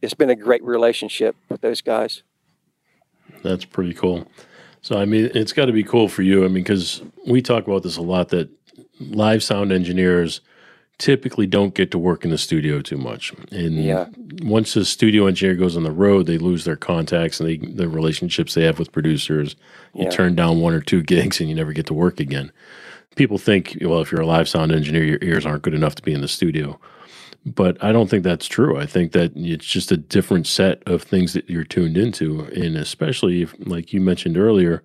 it's 0.01 0.13
been 0.13 0.29
a 0.29 0.35
great 0.35 0.63
relationship 0.63 1.35
with 1.49 1.61
those 1.61 1.81
guys. 1.81 2.23
That's 3.41 3.65
pretty 3.65 3.93
cool. 3.93 4.27
So 4.83 4.99
I 4.99 5.05
mean, 5.05 5.31
it's 5.33 5.53
got 5.53 5.65
to 5.65 5.71
be 5.73 5.83
cool 5.83 6.07
for 6.09 6.21
you. 6.21 6.45
I 6.45 6.49
mean, 6.49 6.63
because 6.63 7.01
we 7.25 7.41
talk 7.41 7.65
about 7.65 7.83
this 7.83 7.97
a 7.97 8.01
lot 8.01 8.29
that 8.29 8.49
live 8.99 9.41
sound 9.41 9.71
engineers 9.71 10.41
typically 10.99 11.47
don't 11.47 11.73
get 11.73 11.89
to 11.91 11.97
work 11.97 12.23
in 12.23 12.31
the 12.31 12.37
studio 12.37 12.81
too 12.81 12.97
much. 12.97 13.33
And 13.51 13.83
yeah. 13.83 14.07
once 14.43 14.75
a 14.75 14.85
studio 14.85 15.25
engineer 15.25 15.55
goes 15.55 15.75
on 15.75 15.83
the 15.83 15.91
road, 15.91 16.27
they 16.27 16.37
lose 16.37 16.65
their 16.65 16.75
contacts 16.75 17.39
and 17.39 17.49
they, 17.49 17.57
the 17.57 17.89
relationships 17.89 18.53
they 18.53 18.63
have 18.63 18.77
with 18.77 18.91
producers. 18.91 19.55
You 19.95 20.03
Yeah. 20.03 20.09
turn 20.11 20.35
down 20.35 20.61
one 20.61 20.73
or 20.73 20.81
two 20.81 21.01
gigs 21.01 21.39
and 21.39 21.49
you 21.49 21.55
never 21.55 21.73
get 21.73 21.87
to 21.87 21.93
work 21.93 22.19
again. 22.19 22.51
People 23.15 23.37
think, 23.37 23.77
well, 23.81 24.01
if 24.01 24.11
you're 24.11 24.21
a 24.21 24.25
live 24.25 24.47
sound 24.47 24.71
engineer, 24.71 25.03
your 25.03 25.19
ears 25.21 25.45
aren't 25.45 25.63
good 25.63 25.73
enough 25.73 25.95
to 25.95 26.03
be 26.03 26.13
in 26.13 26.21
the 26.21 26.27
studio. 26.27 26.79
But 27.45 27.83
I 27.83 27.91
don't 27.91 28.09
think 28.09 28.23
that's 28.23 28.47
true. 28.47 28.77
I 28.77 28.85
think 28.85 29.11
that 29.11 29.33
it's 29.35 29.65
just 29.65 29.91
a 29.91 29.97
different 29.97 30.47
set 30.47 30.81
of 30.85 31.03
things 31.03 31.33
that 31.33 31.49
you're 31.49 31.65
tuned 31.65 31.97
into. 31.97 32.41
And 32.55 32.77
especially, 32.77 33.41
if, 33.41 33.53
like 33.59 33.91
you 33.91 33.99
mentioned 33.99 34.37
earlier, 34.37 34.81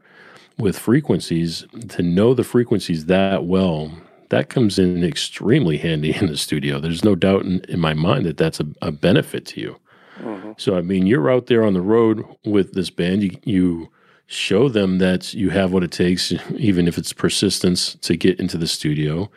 with 0.59 0.77
frequencies, 0.77 1.67
to 1.91 2.03
know 2.03 2.35
the 2.35 2.43
frequencies 2.43 3.07
that 3.07 3.45
well, 3.45 3.93
that 4.31 4.49
comes 4.49 4.79
in 4.79 5.05
extremely 5.05 5.79
handy 5.79 6.15
in 6.21 6.27
the 6.27 6.37
studio. 6.37 6.81
There's 6.81 7.05
no 7.05 7.15
doubt 7.15 7.45
in, 7.45 7.61
in 7.69 7.81
my 7.81 7.95
mind 7.95 8.27
that 8.27 8.37
that's 8.37 8.61
a, 8.61 8.67
a 8.83 8.93
benefit 8.93 9.47
to 9.47 9.61
you. 9.61 9.77
Mhm. 10.21 10.61
So, 10.61 10.77
I 10.77 10.83
mean, 10.83 11.07
you're 11.07 11.31
out 11.31 11.47
there 11.47 11.65
on 11.65 11.75
the 11.75 11.81
road 11.81 12.25
with 12.45 12.73
this 12.73 12.91
band. 12.91 13.23
You, 13.23 13.31
you 13.45 13.89
show 14.27 14.69
them 14.69 14.99
that 14.99 15.33
you 15.33 15.51
have 15.51 15.73
what 15.73 15.85
it 15.85 15.93
takes, 15.93 16.33
even 16.57 16.89
if 16.89 16.99
it's 16.99 17.13
persistence, 17.13 17.95
to 18.03 18.17
get 18.17 18.39
into 18.41 18.59
the 18.59 18.67
studio. 18.67 19.31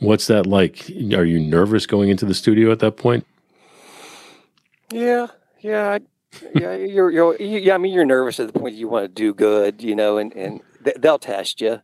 What's 0.00 0.26
that 0.28 0.46
like? 0.46 0.88
Are 0.90 1.24
you 1.24 1.38
nervous 1.40 1.86
going 1.86 2.08
into 2.08 2.24
the 2.24 2.34
studio 2.34 2.70
at 2.70 2.78
that 2.80 2.96
point? 2.96 3.26
Yeah, 4.92 5.26
yeah, 5.60 5.98
yeah. 6.54 6.74
You're, 6.76 7.10
you're, 7.10 7.36
you- 7.36 7.58
yeah. 7.58 7.74
I 7.74 7.78
mean, 7.78 7.92
you're 7.92 8.04
nervous 8.04 8.40
at 8.40 8.52
the 8.52 8.58
point 8.58 8.74
you 8.76 8.88
want 8.88 9.04
to 9.04 9.08
do 9.08 9.34
good, 9.34 9.82
you 9.82 9.94
know, 9.94 10.18
and 10.18 10.32
and 10.34 10.60
th- 10.84 10.96
they'll 10.98 11.18
test 11.18 11.60
you. 11.60 11.80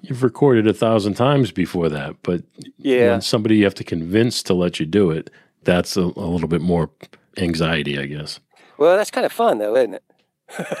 You've 0.00 0.22
recorded 0.24 0.66
a 0.66 0.72
thousand 0.72 1.14
times 1.14 1.52
before 1.52 1.88
that, 1.88 2.16
but 2.24 2.42
Yeah, 2.76 3.12
when 3.12 3.20
somebody 3.20 3.56
you 3.58 3.64
have 3.64 3.74
to 3.76 3.84
convince 3.84 4.42
to 4.44 4.54
let 4.54 4.80
you 4.80 4.86
do 4.86 5.10
it, 5.12 5.30
that's 5.62 5.96
a, 5.96 6.00
a 6.02 6.26
little 6.26 6.48
bit 6.48 6.60
more 6.60 6.90
anxiety, 7.36 7.96
I 7.98 8.06
guess. 8.06 8.40
well, 8.78 8.96
that's 8.96 9.12
kind 9.12 9.24
of 9.24 9.30
fun, 9.32 9.58
though, 9.58 9.76
isn't 9.76 9.94
it? 9.94 10.02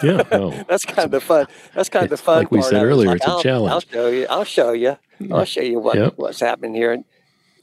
Yeah, 0.02 0.22
no. 0.32 0.50
That's 0.68 0.84
kind 0.84 1.00
of 1.06 1.10
the 1.10 1.20
fun. 1.20 1.46
That's 1.74 1.88
kind 1.88 2.04
of 2.04 2.10
the 2.10 2.16
fun. 2.16 2.38
Like 2.38 2.50
we 2.50 2.58
part 2.60 2.70
said 2.70 2.82
of 2.82 2.88
it. 2.88 2.92
earlier, 2.92 3.08
like, 3.08 3.16
it's 3.18 3.26
a 3.26 3.42
challenge. 3.42 3.72
I'll 3.72 3.80
show 3.80 4.08
you. 4.08 4.26
I'll 4.28 4.44
show 4.44 4.72
you. 4.72 4.96
I'll 5.30 5.44
show 5.44 5.60
you 5.62 5.78
what 5.78 5.96
Yep. 5.96 6.14
what's 6.16 6.40
happening 6.40 6.74
here. 6.74 6.92
And 6.92 7.04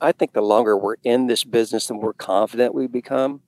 I 0.01 0.11
think 0.11 0.33
the 0.33 0.41
longer 0.41 0.77
we're 0.77 0.95
in 1.03 1.27
this 1.27 1.43
business, 1.43 1.87
the 1.87 1.93
more 1.93 2.13
confident 2.13 2.73
we 2.73 2.87
become. 2.87 3.41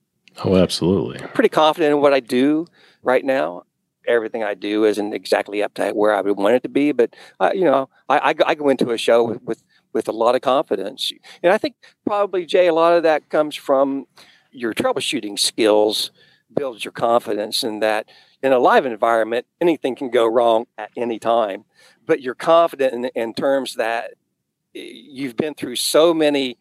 Oh, 0.44 0.56
absolutely. 0.56 1.18
Pretty 1.34 1.48
confident 1.48 1.92
in 1.94 2.00
what 2.00 2.12
I 2.14 2.20
do 2.20 2.66
right 3.02 3.24
now. 3.24 3.62
Everything 4.06 4.42
I 4.42 4.54
do 4.54 4.84
isn't 4.84 5.12
exactly 5.14 5.62
up 5.62 5.74
to 5.74 5.90
where 5.92 6.12
I 6.14 6.20
would 6.22 6.36
want 6.36 6.56
it 6.56 6.62
to 6.64 6.68
be, 6.68 6.90
but 6.90 7.14
uh, 7.38 7.52
you 7.54 7.64
know, 7.64 7.88
I, 8.08 8.30
I, 8.30 8.32
go- 8.32 8.44
I 8.48 8.54
go 8.56 8.68
into 8.68 8.90
a 8.90 8.98
show 8.98 9.22
with, 9.24 9.42
with 9.44 9.62
with 9.92 10.08
a 10.08 10.12
lot 10.12 10.34
of 10.34 10.40
confidence, 10.40 11.12
and 11.42 11.52
I 11.52 11.58
think 11.58 11.76
probably 12.06 12.44
Jay, 12.46 12.66
a 12.66 12.74
lot 12.74 12.94
of 12.94 13.02
that 13.04 13.28
comes 13.28 13.54
from 13.54 14.06
your 14.50 14.72
troubleshooting 14.74 15.38
skills 15.38 16.10
builds 16.54 16.84
your 16.84 16.92
confidence 16.92 17.62
in 17.62 17.78
that 17.80 18.06
in 18.42 18.52
a 18.52 18.58
live 18.58 18.86
environment 18.86 19.46
anything 19.60 19.94
can 19.94 20.10
go 20.10 20.26
wrong 20.26 20.66
at 20.76 20.90
any 20.96 21.18
time. 21.18 21.64
But 22.06 22.20
you're 22.20 22.34
confident 22.34 22.92
in, 22.92 23.04
in 23.14 23.34
terms 23.34 23.74
that 23.74 24.12
eh, 24.74 24.90
you've 24.92 25.36
been 25.36 25.54
through 25.54 25.76
so 25.76 26.12
many 26.12 26.58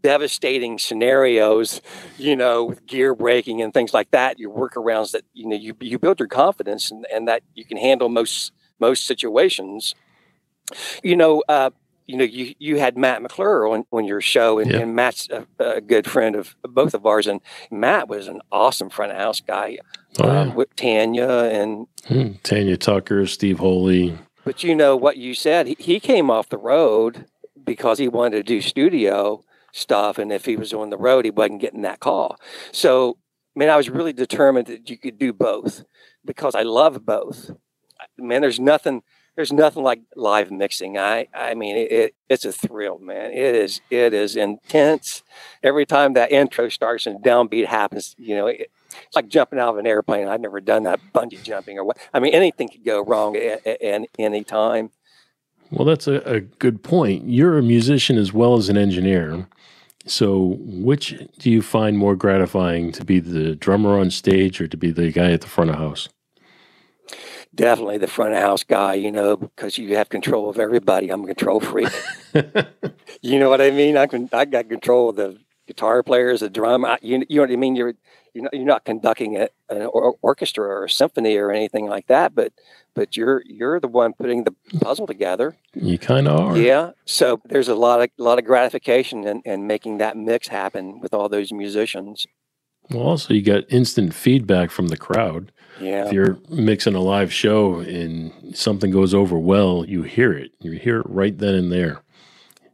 devastating 0.00 0.76
scenarios 0.76 1.80
you 2.18 2.34
know 2.34 2.64
with 2.64 2.84
gear 2.84 3.14
breaking 3.14 3.62
and 3.62 3.72
things 3.72 3.94
like 3.94 4.10
that 4.10 4.36
your 4.38 4.50
workarounds 4.50 5.12
that 5.12 5.22
you 5.32 5.46
know 5.46 5.56
you, 5.56 5.74
you 5.80 6.00
build 6.00 6.18
your 6.18 6.28
confidence 6.28 6.90
and, 6.90 7.06
and 7.14 7.28
that 7.28 7.42
you 7.54 7.64
can 7.64 7.76
handle 7.76 8.08
most 8.08 8.52
most 8.80 9.06
situations. 9.06 9.94
You 11.02 11.16
know 11.16 11.42
uh, 11.48 11.70
you 12.06 12.16
know, 12.16 12.24
you, 12.24 12.54
you 12.58 12.78
had 12.78 12.96
Matt 12.96 13.22
McClure 13.22 13.66
on, 13.68 13.84
on 13.92 14.04
your 14.04 14.20
show, 14.20 14.58
and, 14.58 14.70
Yeah. 14.70 14.78
and 14.80 14.94
Matt's 14.94 15.28
a, 15.30 15.46
a 15.58 15.80
good 15.80 16.06
friend 16.10 16.34
of 16.36 16.56
both 16.62 16.94
of 16.94 17.06
ours. 17.06 17.26
And 17.26 17.40
Matt 17.70 18.08
was 18.08 18.26
an 18.28 18.40
awesome 18.50 18.90
front 18.90 19.12
of 19.12 19.18
house 19.18 19.40
guy 19.40 19.78
Oh, 20.20 20.28
uh, 20.28 20.52
with 20.54 20.74
Tanya. 20.76 21.28
And 21.28 21.86
Hmm. 22.06 22.32
Tanya 22.42 22.76
Tucker, 22.76 23.26
Steve 23.26 23.58
Holy. 23.60 24.18
but 24.44 24.62
you 24.64 24.74
know 24.74 24.96
what 24.96 25.16
you 25.16 25.34
said, 25.34 25.66
he, 25.68 25.76
he 25.78 26.00
came 26.00 26.30
off 26.30 26.48
the 26.48 26.58
road 26.58 27.26
because 27.64 27.98
he 27.98 28.08
wanted 28.08 28.36
to 28.38 28.42
do 28.42 28.60
studio 28.60 29.42
stuff, 29.72 30.18
and 30.18 30.32
if 30.32 30.44
he 30.44 30.56
was 30.56 30.72
on 30.72 30.90
the 30.90 30.98
road, 30.98 31.24
he 31.24 31.30
wasn't 31.30 31.60
getting 31.60 31.82
that 31.82 32.00
call. 32.00 32.36
So, 32.72 33.16
man, 33.54 33.70
I 33.70 33.76
was 33.76 33.88
really 33.88 34.12
determined 34.12 34.66
that 34.66 34.90
you 34.90 34.98
could 34.98 35.16
do 35.18 35.32
both 35.32 35.84
because 36.24 36.54
I 36.54 36.62
love 36.62 37.06
both. 37.06 37.50
Man, 38.18 38.40
there's 38.42 38.58
nothing. 38.60 39.02
There's 39.34 39.52
nothing 39.52 39.82
like 39.82 40.02
live 40.14 40.50
mixing. 40.50 40.98
I, 40.98 41.28
I 41.32 41.54
mean, 41.54 41.76
it, 41.76 41.92
it, 41.92 42.14
it's 42.28 42.44
a 42.44 42.52
thrill, 42.52 42.98
man. 42.98 43.30
It 43.30 43.54
is, 43.54 43.80
it 43.90 44.12
is 44.12 44.36
intense. 44.36 45.22
Every 45.62 45.86
time 45.86 46.12
that 46.14 46.30
intro 46.30 46.68
starts 46.68 47.06
and 47.06 47.24
downbeat 47.24 47.66
happens, 47.66 48.14
you 48.18 48.36
know, 48.36 48.46
it, 48.46 48.70
it's 49.06 49.16
like 49.16 49.28
jumping 49.28 49.58
out 49.58 49.70
of 49.70 49.78
an 49.78 49.86
airplane. 49.86 50.28
I've 50.28 50.40
never 50.40 50.60
done 50.60 50.82
that 50.82 51.00
bungee 51.14 51.42
jumping 51.42 51.78
or 51.78 51.84
what. 51.84 51.98
I 52.12 52.20
mean, 52.20 52.34
anything 52.34 52.68
could 52.68 52.84
go 52.84 53.02
wrong 53.02 53.36
at, 53.36 53.66
at, 53.66 53.80
at 53.80 54.02
any 54.18 54.44
time. 54.44 54.90
Well, 55.70 55.86
that's 55.86 56.06
a, 56.06 56.16
a 56.28 56.40
good 56.40 56.82
point. 56.82 57.26
You're 57.26 57.56
a 57.56 57.62
musician 57.62 58.18
as 58.18 58.34
well 58.34 58.56
as 58.56 58.68
an 58.68 58.76
engineer. 58.76 59.48
So, 60.04 60.56
which 60.58 61.14
do 61.38 61.50
you 61.50 61.62
find 61.62 61.96
more 61.96 62.16
gratifying 62.16 62.92
to 62.92 63.04
be 63.04 63.20
the 63.20 63.54
drummer 63.54 63.98
on 63.98 64.10
stage 64.10 64.60
or 64.60 64.66
to 64.66 64.76
be 64.76 64.90
the 64.90 65.12
guy 65.12 65.30
at 65.30 65.40
the 65.40 65.46
front 65.46 65.70
of 65.70 65.76
house? 65.76 66.08
Definitely 67.54 67.98
the 67.98 68.06
front 68.06 68.32
of 68.32 68.40
house 68.40 68.64
guy, 68.64 68.94
you 68.94 69.12
know, 69.12 69.36
because 69.36 69.76
you 69.76 69.96
have 69.96 70.08
control 70.08 70.48
of 70.48 70.58
everybody. 70.58 71.10
I'm 71.10 71.24
a 71.24 71.26
control 71.26 71.60
freak. 71.60 71.90
you 73.22 73.38
know 73.38 73.50
what 73.50 73.60
I 73.60 73.70
mean? 73.70 73.96
I 73.96 74.06
can, 74.06 74.28
I 74.32 74.46
got 74.46 74.70
control 74.70 75.10
of 75.10 75.16
the 75.16 75.38
guitar 75.66 76.02
players, 76.02 76.40
the 76.40 76.48
drum. 76.48 76.86
You, 77.02 77.24
you 77.28 77.36
know 77.36 77.42
what 77.42 77.50
I 77.50 77.56
mean? 77.56 77.76
You're 77.76 77.94
you're 78.34 78.44
not, 78.44 78.54
you're 78.54 78.64
not 78.64 78.84
conducting 78.84 79.36
a, 79.36 79.48
an 79.68 79.82
or- 79.82 80.16
orchestra 80.22 80.64
or 80.64 80.84
a 80.84 80.90
symphony 80.90 81.36
or 81.36 81.50
anything 81.50 81.86
like 81.86 82.06
that, 82.06 82.34
but 82.34 82.52
but 82.94 83.16
you're 83.16 83.42
you're 83.46 83.80
the 83.80 83.88
one 83.88 84.12
putting 84.14 84.44
the 84.44 84.54
puzzle 84.80 85.06
together. 85.06 85.56
You 85.74 85.98
kind 85.98 86.28
of 86.28 86.40
are. 86.40 86.56
Yeah. 86.56 86.92
So 87.04 87.40
there's 87.44 87.68
a 87.68 87.74
lot 87.74 88.00
of 88.00 88.10
lot 88.18 88.38
of 88.38 88.44
gratification 88.44 89.26
in, 89.26 89.42
in 89.44 89.66
making 89.66 89.98
that 89.98 90.16
mix 90.16 90.48
happen 90.48 91.00
with 91.00 91.12
all 91.14 91.28
those 91.28 91.52
musicians. 91.52 92.26
Well, 92.90 93.02
also 93.02 93.34
you 93.34 93.42
got 93.42 93.64
instant 93.70 94.14
feedback 94.14 94.70
from 94.70 94.88
the 94.88 94.96
crowd. 94.96 95.52
Yeah. 95.80 96.06
If 96.06 96.12
you're 96.12 96.38
mixing 96.48 96.94
a 96.94 97.00
live 97.00 97.32
show 97.32 97.80
and 97.80 98.56
something 98.56 98.90
goes 98.90 99.14
over 99.14 99.38
well, 99.38 99.84
you 99.86 100.02
hear 100.02 100.32
it. 100.32 100.52
You 100.60 100.72
hear 100.72 101.00
it 101.00 101.06
right 101.08 101.36
then 101.36 101.54
and 101.54 101.72
there. 101.72 102.02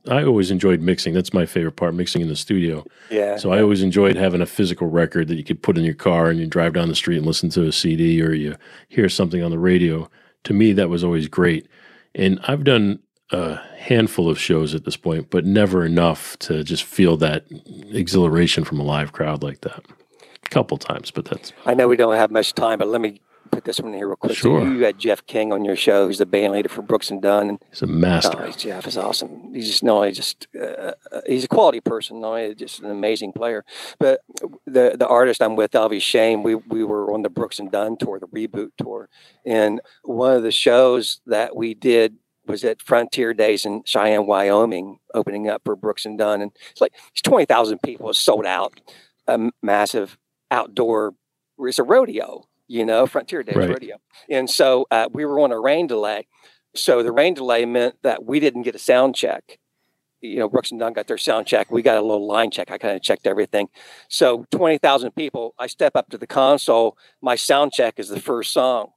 I 0.09 0.25
always 0.25 0.51
enjoyed 0.51 0.81
mixing. 0.81 1.13
That's 1.13 1.35
my 1.35 1.45
favorite 1.45 1.77
part, 1.77 1.95
mixing 1.95 2.23
in 2.23 2.29
the 2.29 2.37
studio. 2.37 2.85
Yeah. 3.11 3.37
So 3.37 3.53
I 3.53 3.61
always 3.61 3.83
enjoyed 3.83 4.17
having 4.17 4.41
a 4.41 4.47
physical 4.47 4.89
record 4.89 5.29
that 5.29 5.37
you 5.37 5.45
could 5.45 5.63
put 5.63 5.77
in 5.77 5.85
your 5.85 5.95
car 5.95 6.31
and 6.31 6.41
you 6.41 6.47
drive 6.47 6.73
down 6.73 6.89
the 6.89 6.95
street 6.95 7.19
and 7.19 7.27
listen 7.27 7.51
to 7.51 7.67
a 7.67 7.73
CD 7.73 8.23
or 8.23 8.33
you 8.33 8.57
hear 8.89 9.09
something 9.09 9.43
on 9.43 9.51
the 9.51 9.59
radio. 9.59 10.11
To 10.45 10.55
me, 10.55 10.73
that 10.73 10.89
was 10.89 11.05
always 11.05 11.29
great. 11.29 11.69
And 12.15 12.41
I've 12.49 12.65
done 12.65 13.01
a 13.31 13.57
handful 13.79 14.29
of 14.29 14.39
shows 14.39 14.75
at 14.75 14.85
this 14.85 14.97
point, 14.97 15.31
but 15.31 15.45
never 15.45 15.85
enough 15.85 16.39
to 16.41 16.65
just 16.65 16.85
feel 16.85 17.17
that 17.19 17.45
exhilaration 17.93 18.65
from 18.65 18.81
a 18.81 18.85
live 18.85 19.13
crowd 19.13 19.43
like 19.43 19.61
that. 19.63 19.85
A 20.45 20.49
couple 20.49 20.79
times, 20.79 21.11
but 21.11 21.27
that's 21.27 21.53
I 21.67 21.75
know 21.75 21.89
we 21.89 21.97
don't 21.97 22.15
have 22.17 22.31
much 22.31 22.55
time, 22.55 22.79
but 22.79 22.89
let 22.89 23.01
me 23.03 23.21
put 23.51 23.65
this 23.65 23.81
one 23.81 23.93
in 23.93 23.99
here 23.99 24.09
real 24.09 24.17
quick. 24.17 24.33
So 24.33 24.37
Sure. 24.37 24.67
you 24.67 24.85
had 24.85 24.99
Jeff 24.99 25.25
King 25.27 25.53
on 25.53 25.65
your 25.65 25.77
show, 25.77 26.07
who's 26.07 26.19
the 26.19 26.27
band 26.27 26.53
leader 26.53 26.69
for 26.69 26.83
Brooks 26.83 27.11
and 27.11 27.21
Dunn, 27.21 27.59
He's 27.71 27.83
a 27.83 27.87
master. 27.87 28.45
Oh, 28.47 28.51
Jeff 28.53 28.87
is 28.87 28.97
awesome. 28.97 29.53
He's 29.55 29.67
just 29.69 29.83
not 29.83 29.97
only 29.97 30.13
just 30.13 30.47
uh, 30.59 30.93
uh, 31.13 31.21
he's 31.27 31.45
a 31.45 31.49
quality 31.49 31.81
person, 31.81 32.21
not 32.21 32.29
only 32.29 32.55
just 32.55 32.81
an 32.81 32.91
amazing 32.91 33.33
player, 33.33 33.65
but 33.99 34.21
the 34.67 34.97
the 34.99 35.07
artist 35.07 35.43
I'm 35.43 35.57
with, 35.57 35.73
Elvie 35.73 36.01
Shane, 36.01 36.43
we 36.43 36.55
we 36.55 36.83
were 36.85 37.13
on 37.13 37.23
the 37.23 37.31
Brooks 37.31 37.59
and 37.59 37.71
Dunn 37.71 37.97
tour, 37.99 38.19
the 38.19 38.27
reboot 38.29 38.71
tour, 38.79 39.09
and 39.45 39.81
one 40.03 40.35
of 40.37 40.43
the 40.43 40.53
shows 40.53 41.21
that 41.27 41.55
we 41.57 41.75
did 41.75 42.17
was 42.49 42.65
at 42.65 42.83
Frontier 42.83 43.35
Days 43.35 43.65
in 43.65 43.83
Cheyenne, 43.85 44.27
Wyoming, 44.27 44.99
opening 45.15 45.49
up 45.49 45.63
for 45.65 45.77
Brooks 45.77 46.05
and 46.07 46.19
Dunn, 46.19 46.41
and 46.43 46.53
it's 46.71 46.81
like 46.81 46.93
it's 47.13 47.23
twenty 47.23 47.45
thousand 47.45 47.81
people, 47.83 48.13
sold 48.15 48.47
out, 48.47 48.81
a 49.27 49.51
massive 49.63 50.19
outdoor. 50.51 51.15
It's 51.59 51.79
a 51.79 51.83
rodeo, 51.85 52.45
you 52.67 52.85
know, 52.85 53.07
Frontier 53.07 53.43
Days 53.43 53.57
Right. 53.57 53.69
rodeo, 53.71 53.97
and 54.29 54.49
so 54.49 54.87
uh, 54.91 55.09
we 55.13 55.25
were 55.25 55.39
on 55.41 55.53
a 55.53 55.61
rain 55.61 55.87
delay. 55.87 56.27
So 56.75 57.03
the 57.03 57.13
rain 57.13 57.35
delay 57.35 57.65
meant 57.65 57.97
that 58.03 58.25
we 58.25 58.41
didn't 58.41 58.63
get 58.63 58.75
a 58.75 58.79
sound 58.79 59.15
check. 59.17 59.59
You 60.21 60.39
know, 60.41 60.49
Brooks 60.49 60.71
and 60.73 60.81
Dunn 60.81 60.95
got 60.95 61.07
their 61.07 61.17
sound 61.19 61.47
check. 61.47 61.71
We 61.71 61.81
got 61.81 61.97
a 61.97 62.03
little 62.03 62.27
line 62.27 62.51
check. 62.51 62.71
I 62.73 62.79
kind 62.79 62.97
of 62.97 63.03
checked 63.03 63.25
everything. 63.27 63.69
So 64.09 64.47
20,000 64.51 65.13
people, 65.15 65.55
I 65.61 65.69
step 65.69 65.95
up 65.95 66.09
to 66.11 66.19
the 66.19 66.27
console. 66.27 66.99
My 67.23 67.37
sound 67.37 67.73
check 67.73 68.01
is 68.01 68.09
the 68.09 68.21
first 68.21 68.53
song. 68.53 68.91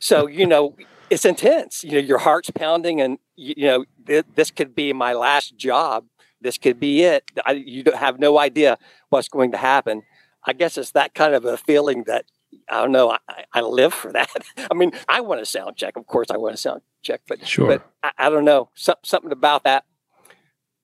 So, 0.00 0.26
you 0.26 0.46
know, 0.46 0.74
it's 1.10 1.24
intense. 1.24 1.82
You 1.84 1.92
know, 1.92 1.98
your 1.98 2.18
heart's 2.18 2.50
pounding 2.50 3.00
and, 3.00 3.18
you, 3.36 3.54
you 3.56 3.66
know, 3.66 3.84
th- 4.06 4.24
this 4.34 4.50
could 4.50 4.74
be 4.74 4.92
my 4.92 5.12
last 5.12 5.56
job. 5.56 6.04
This 6.40 6.56
could 6.56 6.80
be 6.80 7.02
it. 7.02 7.24
I, 7.44 7.52
you 7.52 7.82
don't 7.82 7.96
have 7.96 8.18
no 8.18 8.38
idea 8.38 8.78
what's 9.10 9.28
going 9.28 9.50
to 9.52 9.58
happen. 9.58 10.02
I 10.44 10.52
guess 10.54 10.78
it's 10.78 10.92
that 10.92 11.14
kind 11.14 11.34
of 11.34 11.44
a 11.44 11.56
feeling 11.56 12.04
that 12.06 12.24
I 12.68 12.80
don't 12.80 12.92
know. 12.92 13.10
I, 13.10 13.44
I- 13.52 13.60
live 13.60 13.92
for 13.92 14.12
that. 14.12 14.30
I 14.70 14.74
mean, 14.74 14.92
I 15.08 15.20
want 15.20 15.40
a 15.40 15.44
sound 15.46 15.76
check. 15.76 15.96
Of 15.96 16.06
course, 16.06 16.30
I 16.30 16.36
want 16.38 16.54
a 16.54 16.56
sound 16.56 16.80
check, 17.02 17.20
but 17.28 17.46
Sure. 17.46 17.66
but 17.66 17.86
I, 18.02 18.26
I 18.26 18.30
don't 18.30 18.44
know. 18.44 18.70
Some, 18.74 18.96
something 19.04 19.32
about 19.32 19.64
that. 19.64 19.84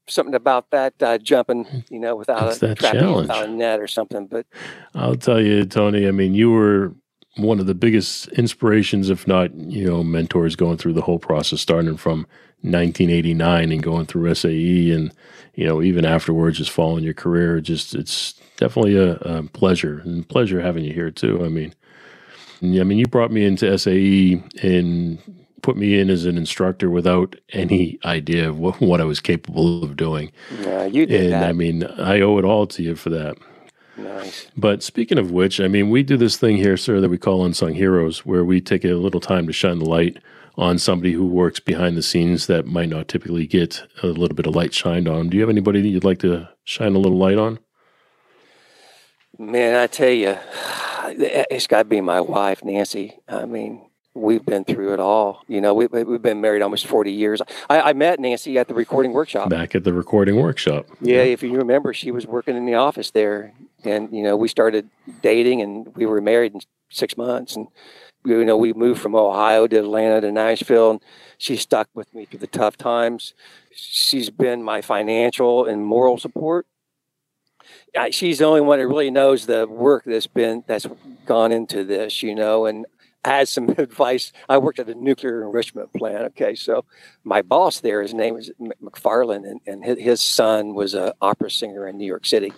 Something 0.09 0.35
about 0.37 0.71
that 0.71 0.95
uh, 1.03 1.19
jumping, 1.19 1.85
you 1.91 1.99
know, 1.99 2.15
without 2.15 2.55
a 2.57 2.61
that 2.61 2.79
trapping 2.79 3.01
challenge. 3.01 3.29
without 3.29 3.47
a 3.47 3.49
net 3.49 3.81
or 3.81 3.89
something. 3.89 4.29
But 4.29 4.47
I'll 4.95 5.17
tell 5.17 5.41
you, 5.41 5.65
Tony. 5.65 6.07
I 6.07 6.13
mean, 6.13 6.33
you 6.33 6.53
were 6.53 6.95
one 7.37 7.61
of 7.61 7.67
the 7.67 7.75
biggest 7.75 8.29
inspirations, 8.29 9.11
if 9.11 9.27
not, 9.27 9.55
you 9.55 9.87
know, 9.87 10.03
mentors 10.03 10.57
going 10.57 10.79
through 10.79 10.95
the 10.95 11.03
whole 11.03 11.19
process, 11.19 11.61
starting 11.61 11.97
from 11.97 12.27
1989 12.63 13.73
and 13.73 13.83
going 13.83 14.07
through 14.07 14.35
SAE, 14.35 14.91
and 14.91 15.13
you 15.55 15.67
know, 15.67 15.83
even 15.83 16.05
afterwards, 16.05 16.59
just 16.59 16.71
following 16.71 17.05
your 17.05 17.15
career. 17.15 17.61
Just 17.61 17.95
it's 17.95 18.35
definitely 18.57 18.97
a, 18.97 19.13
a 19.17 19.43
pleasure 19.45 20.01
and 20.01 20.29
pleasure 20.29 20.61
having 20.61 20.85
you 20.85 20.93
here 20.93 21.11
too. 21.11 21.45
I 21.45 21.49
mean, 21.49 21.75
yeah, 22.61 22.81
I 22.81 22.85
mean, 22.85 22.99
you 22.99 23.07
brought 23.07 23.31
me 23.31 23.45
into 23.45 23.77
SAE 23.79 24.43
and 24.63 25.19
put 25.63 25.77
me 25.77 25.99
in 25.99 26.11
as 26.11 26.25
an 26.25 26.39
instructor 26.39 26.89
without 26.89 27.37
any 27.53 27.99
idea 28.05 28.49
of 28.49 28.59
what, 28.59 28.81
what 28.81 29.01
I 29.01 29.05
was 29.05 29.21
capable 29.21 29.83
of 29.83 29.97
doing. 29.97 30.31
yeah, 30.61 30.85
you 30.85 31.07
did 31.07 31.25
And 31.25 31.33
that. 31.33 31.49
I 31.49 31.53
mean, 31.53 31.85
I 31.85 32.21
owe 32.21 32.39
it 32.39 32.45
all 32.45 32.67
to 32.69 32.83
you 32.83 32.95
for 32.95 33.11
that. 33.11 33.37
Nice. 33.97 34.47
But 34.57 34.83
speaking 34.83 35.19
of 35.19 35.31
which, 35.31 35.61
I 35.61 35.69
mean, 35.69 35.91
we 35.91 36.03
do 36.03 36.17
this 36.17 36.37
thing 36.37 36.57
here, 36.57 36.77
sir, 36.77 37.01
that 37.01 37.09
we 37.09 37.19
call 37.19 37.45
Unsung 37.45 37.75
Heroes, 37.75 38.25
where 38.25 38.45
we 38.45 38.61
take 38.61 38.85
a 38.85 38.95
little 38.95 39.21
time 39.21 39.47
to 39.47 39.53
shine 39.53 39.79
the 39.79 39.85
light 39.85 40.19
on 40.59 40.79
somebody 40.79 41.13
who 41.13 41.27
works 41.27 41.61
behind 41.61 41.97
the 41.97 42.03
scenes 42.03 42.47
that 42.47 42.67
might 42.67 42.89
not 42.89 43.09
typically 43.09 43.47
get 43.47 43.83
a 44.03 44.07
little 44.07 44.35
bit 44.35 44.47
of 44.47 44.55
light 44.55 44.73
shined 44.73 45.09
on. 45.09 45.29
Do 45.29 45.37
you 45.37 45.43
have 45.43 45.51
anybody 45.51 45.83
that 45.83 45.89
you'd 45.89 46.05
like 46.05 46.19
to 46.21 46.49
shine 46.65 46.95
a 46.95 46.99
little 46.99 47.19
light 47.19 47.39
on? 47.39 47.59
Man, 49.39 49.77
I 49.77 49.87
tell 49.87 50.11
you, 50.11 50.39
it's 51.07 51.67
got 51.67 51.79
to 51.79 51.85
be 51.85 52.01
my 52.01 52.21
wife, 52.21 52.65
Nancy. 52.65 53.19
I 53.29 53.45
mean, 53.45 53.86
we've 54.17 54.45
been 54.45 54.65
through 54.65 54.95
it 54.95 55.01
all. 55.01 55.43
You 55.47 55.61
know, 55.61 55.75
we, 55.75 55.87
we've 55.87 56.23
been 56.23 56.41
married 56.41 56.63
almost 56.63 56.87
40 56.87 57.13
years. 57.13 57.43
I, 57.69 57.81
I 57.81 57.93
met 57.93 58.19
Nancy 58.19 58.59
at 58.59 58.67
the 58.67 58.75
recording 58.75 59.13
workshop. 59.13 59.51
Back 59.51 59.75
at 59.75 59.85
the 59.85 59.93
recording 59.93 60.37
workshop. 60.37 60.87
Yeah, 61.01 61.19
if 61.19 61.43
you 61.43 61.57
remember, 61.57 61.93
she 61.93 62.11
was 62.11 62.27
working 62.27 62.57
in 62.57 62.67
the 62.67 62.75
office 62.75 63.11
there, 63.11 63.53
and 63.85 64.13
you 64.13 64.23
know, 64.23 64.37
we 64.37 64.49
started 64.49 64.89
dating, 65.23 65.61
and 65.61 65.95
we 65.95 66.07
were 66.07 66.21
married 66.21 66.55
in 66.55 66.61
six 66.89 67.17
months, 67.17 67.55
and 67.55 67.69
you 68.25 68.45
know, 68.45 68.57
we 68.57 68.73
moved 68.73 69.01
from 69.01 69.15
Ohio 69.15 69.67
to 69.69 69.79
Atlanta 69.79 70.23
to 70.23 70.33
Nashville, 70.33 70.93
and 70.93 71.01
she 71.39 71.57
stuck 71.57 71.89
with 71.95 72.13
me 72.15 72.25
through 72.25 72.41
the 72.41 72.47
tough 72.49 72.77
times. 72.77 73.35
She's 73.73 74.31
been 74.31 74.63
my 74.63 74.81
financial 74.81 75.65
and 75.65 75.85
moral 75.85 76.19
support. 76.19 76.67
I, 77.97 78.11
she's 78.11 78.39
the 78.39 78.45
only 78.45 78.61
one 78.61 78.79
that 78.79 78.87
really 78.87 79.11
knows 79.11 79.47
the 79.47 79.67
work 79.67 80.05
that's 80.05 80.27
been 80.27 80.65
that's 80.67 80.87
gone 81.25 81.53
into 81.53 81.85
this, 81.85 82.23
you 82.23 82.35
know, 82.35 82.67
and 82.67 82.87
I 83.27 83.39
had 83.39 83.49
some 83.49 83.69
advice. 83.79 84.33
I 84.49 84.59
worked 84.59 84.79
at 84.79 84.89
a 84.89 84.95
nuclear 84.95 85.43
enrichment 85.43 85.93
plant. 85.93 86.25
Okay, 86.27 86.55
so 86.55 86.85
my 87.25 87.43
boss 87.43 87.81
there, 87.81 88.01
his 88.03 88.15
name 88.15 88.37
is 88.37 88.51
M- 88.61 88.73
McFarland, 88.83 89.49
and, 89.51 89.61
and 89.67 89.85
his, 89.85 90.23
son 90.23 90.75
was 90.75 90.95
an 90.95 91.13
opera 91.21 91.51
singer 91.51 91.87
in 91.87 91.99
New 91.99 92.07
York 92.07 92.27
City. 92.27 92.53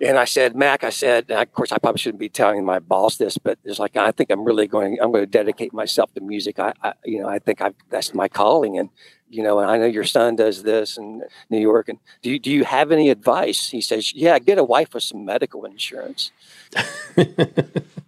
And 0.00 0.16
I 0.16 0.26
said, 0.26 0.54
Mac, 0.54 0.84
I 0.84 0.90
said, 0.90 1.30
of 1.30 1.52
course, 1.52 1.72
I 1.72 1.78
probably 1.78 1.98
shouldn't 1.98 2.20
be 2.20 2.28
telling 2.28 2.64
my 2.64 2.78
boss 2.78 3.16
this, 3.16 3.36
but 3.36 3.58
it's 3.64 3.80
like 3.80 3.96
I 3.96 4.12
think 4.12 4.30
I'm 4.30 4.44
really 4.44 4.68
going. 4.68 4.98
I'm 5.02 5.10
going 5.10 5.24
to 5.24 5.30
dedicate 5.30 5.72
myself 5.72 6.14
to 6.14 6.20
music. 6.20 6.60
I, 6.60 6.72
I 6.82 6.92
you 7.04 7.20
know, 7.20 7.28
I 7.28 7.40
think 7.40 7.60
I 7.60 7.72
that's 7.90 8.14
my 8.14 8.28
calling, 8.28 8.78
and 8.78 8.90
you 9.28 9.42
know, 9.42 9.58
and 9.58 9.70
I 9.70 9.76
know 9.76 9.86
your 9.86 10.04
son 10.04 10.36
does 10.36 10.62
this 10.62 10.96
in 10.98 11.24
New 11.50 11.58
York. 11.58 11.88
And 11.88 11.98
do 12.22 12.30
you, 12.30 12.38
do 12.38 12.50
you 12.50 12.64
have 12.64 12.92
any 12.92 13.10
advice? 13.10 13.70
He 13.70 13.80
says, 13.80 14.14
Yeah, 14.14 14.38
get 14.38 14.56
a 14.58 14.64
wife 14.64 14.94
with 14.94 15.02
some 15.02 15.24
medical 15.24 15.64
insurance. 15.64 16.30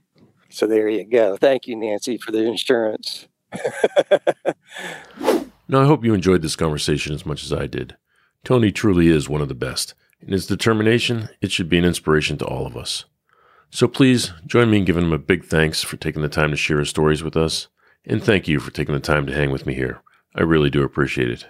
so 0.50 0.66
there 0.66 0.88
you 0.88 1.04
go. 1.04 1.36
Thank 1.36 1.66
you, 1.66 1.76
Nancy, 1.76 2.18
for 2.18 2.32
the 2.32 2.44
insurance. 2.44 3.26
Now, 5.70 5.82
I 5.82 5.86
hope 5.86 6.04
you 6.04 6.14
enjoyed 6.14 6.42
this 6.42 6.56
conversation 6.56 7.14
as 7.14 7.24
much 7.24 7.44
as 7.44 7.52
I 7.52 7.68
did. 7.68 7.96
Tony 8.42 8.72
truly 8.72 9.06
is 9.06 9.28
one 9.28 9.40
of 9.40 9.46
the 9.46 9.54
best. 9.54 9.94
In 10.20 10.32
his 10.32 10.44
determination, 10.44 11.28
it 11.40 11.52
should 11.52 11.68
be 11.68 11.78
an 11.78 11.84
inspiration 11.84 12.36
to 12.38 12.44
all 12.44 12.66
of 12.66 12.76
us. 12.76 13.04
So 13.70 13.86
please 13.86 14.32
join 14.44 14.68
me 14.68 14.78
in 14.78 14.84
giving 14.84 15.04
him 15.04 15.12
a 15.12 15.18
big 15.18 15.44
thanks 15.44 15.84
for 15.84 15.96
taking 15.96 16.22
the 16.22 16.28
time 16.28 16.50
to 16.50 16.56
share 16.56 16.80
his 16.80 16.88
stories 16.88 17.22
with 17.22 17.36
us, 17.36 17.68
and 18.04 18.20
thank 18.20 18.48
you 18.48 18.58
for 18.58 18.72
taking 18.72 18.94
the 18.94 19.00
time 19.00 19.26
to 19.26 19.32
hang 19.32 19.52
with 19.52 19.64
me 19.64 19.74
here. 19.74 20.02
I 20.34 20.42
really 20.42 20.70
do 20.70 20.82
appreciate 20.82 21.30
it. 21.30 21.46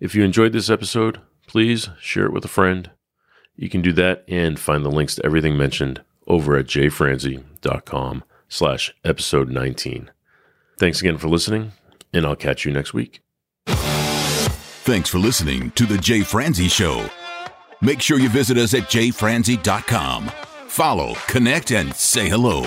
If 0.00 0.16
you 0.16 0.24
enjoyed 0.24 0.52
this 0.52 0.68
episode, 0.68 1.20
please 1.46 1.90
share 2.00 2.26
it 2.26 2.32
with 2.32 2.44
a 2.44 2.48
friend. 2.48 2.90
You 3.54 3.68
can 3.68 3.82
do 3.82 3.92
that 3.92 4.24
and 4.26 4.58
find 4.58 4.84
the 4.84 4.90
links 4.90 5.14
to 5.14 5.24
everything 5.24 5.56
mentioned 5.56 6.02
over 6.26 6.56
at 6.56 6.66
jfranze.com 6.66 7.47
slash 8.48 8.94
episode 9.04 9.50
19. 9.50 10.10
Thanks 10.78 11.00
again 11.00 11.18
for 11.18 11.28
listening, 11.28 11.72
and 12.12 12.24
I'll 12.24 12.36
catch 12.36 12.64
you 12.64 12.72
next 12.72 12.94
week. 12.94 13.20
Thanks 13.66 15.10
for 15.10 15.18
listening 15.18 15.70
to 15.72 15.84
The 15.84 15.98
Jay 15.98 16.22
Franze 16.22 16.72
Show. 16.72 17.08
Make 17.80 18.00
sure 18.00 18.18
you 18.18 18.28
visit 18.28 18.56
us 18.56 18.74
at 18.74 18.84
jfranze.com. 18.84 20.30
Follow, 20.66 21.14
connect, 21.26 21.72
and 21.72 21.94
say 21.94 22.28
hello. 22.28 22.64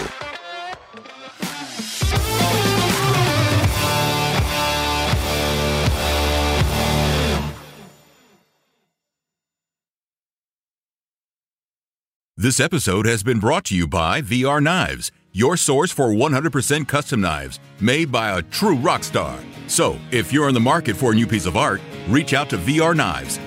This 12.42 12.60
episode 12.60 13.06
has 13.06 13.22
been 13.22 13.38
brought 13.38 13.66
to 13.66 13.76
you 13.76 13.88
by 13.88 14.20
VR 14.20 14.64
Knives, 14.64 15.12
your 15.32 15.56
source 15.56 15.92
for 15.92 16.08
100% 16.08 16.88
custom 16.88 17.22
knives 17.22 17.60
made 17.80 18.12
by 18.12 18.36
a 18.36 18.42
true 18.42 18.74
rock 18.78 19.04
star. 19.04 19.38
So, 19.68 20.00
if 20.10 20.34
you're 20.34 20.48
in 20.48 20.56
the 20.56 20.60
market 20.60 20.96
for 20.96 21.12
a 21.12 21.16
new 21.16 21.28
piece 21.28 21.46
of 21.46 21.56
art, 21.56 21.82
reach 22.08 22.34
out 22.34 22.50
to 22.50 22.58
VR 22.58 22.96
Knives. 22.96 23.38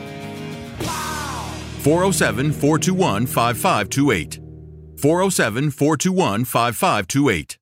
407 1.82 2.52
421 2.52 3.26
5528. 3.26 4.38
407 5.00 5.70
421 5.72 6.44
5528. 6.44 7.58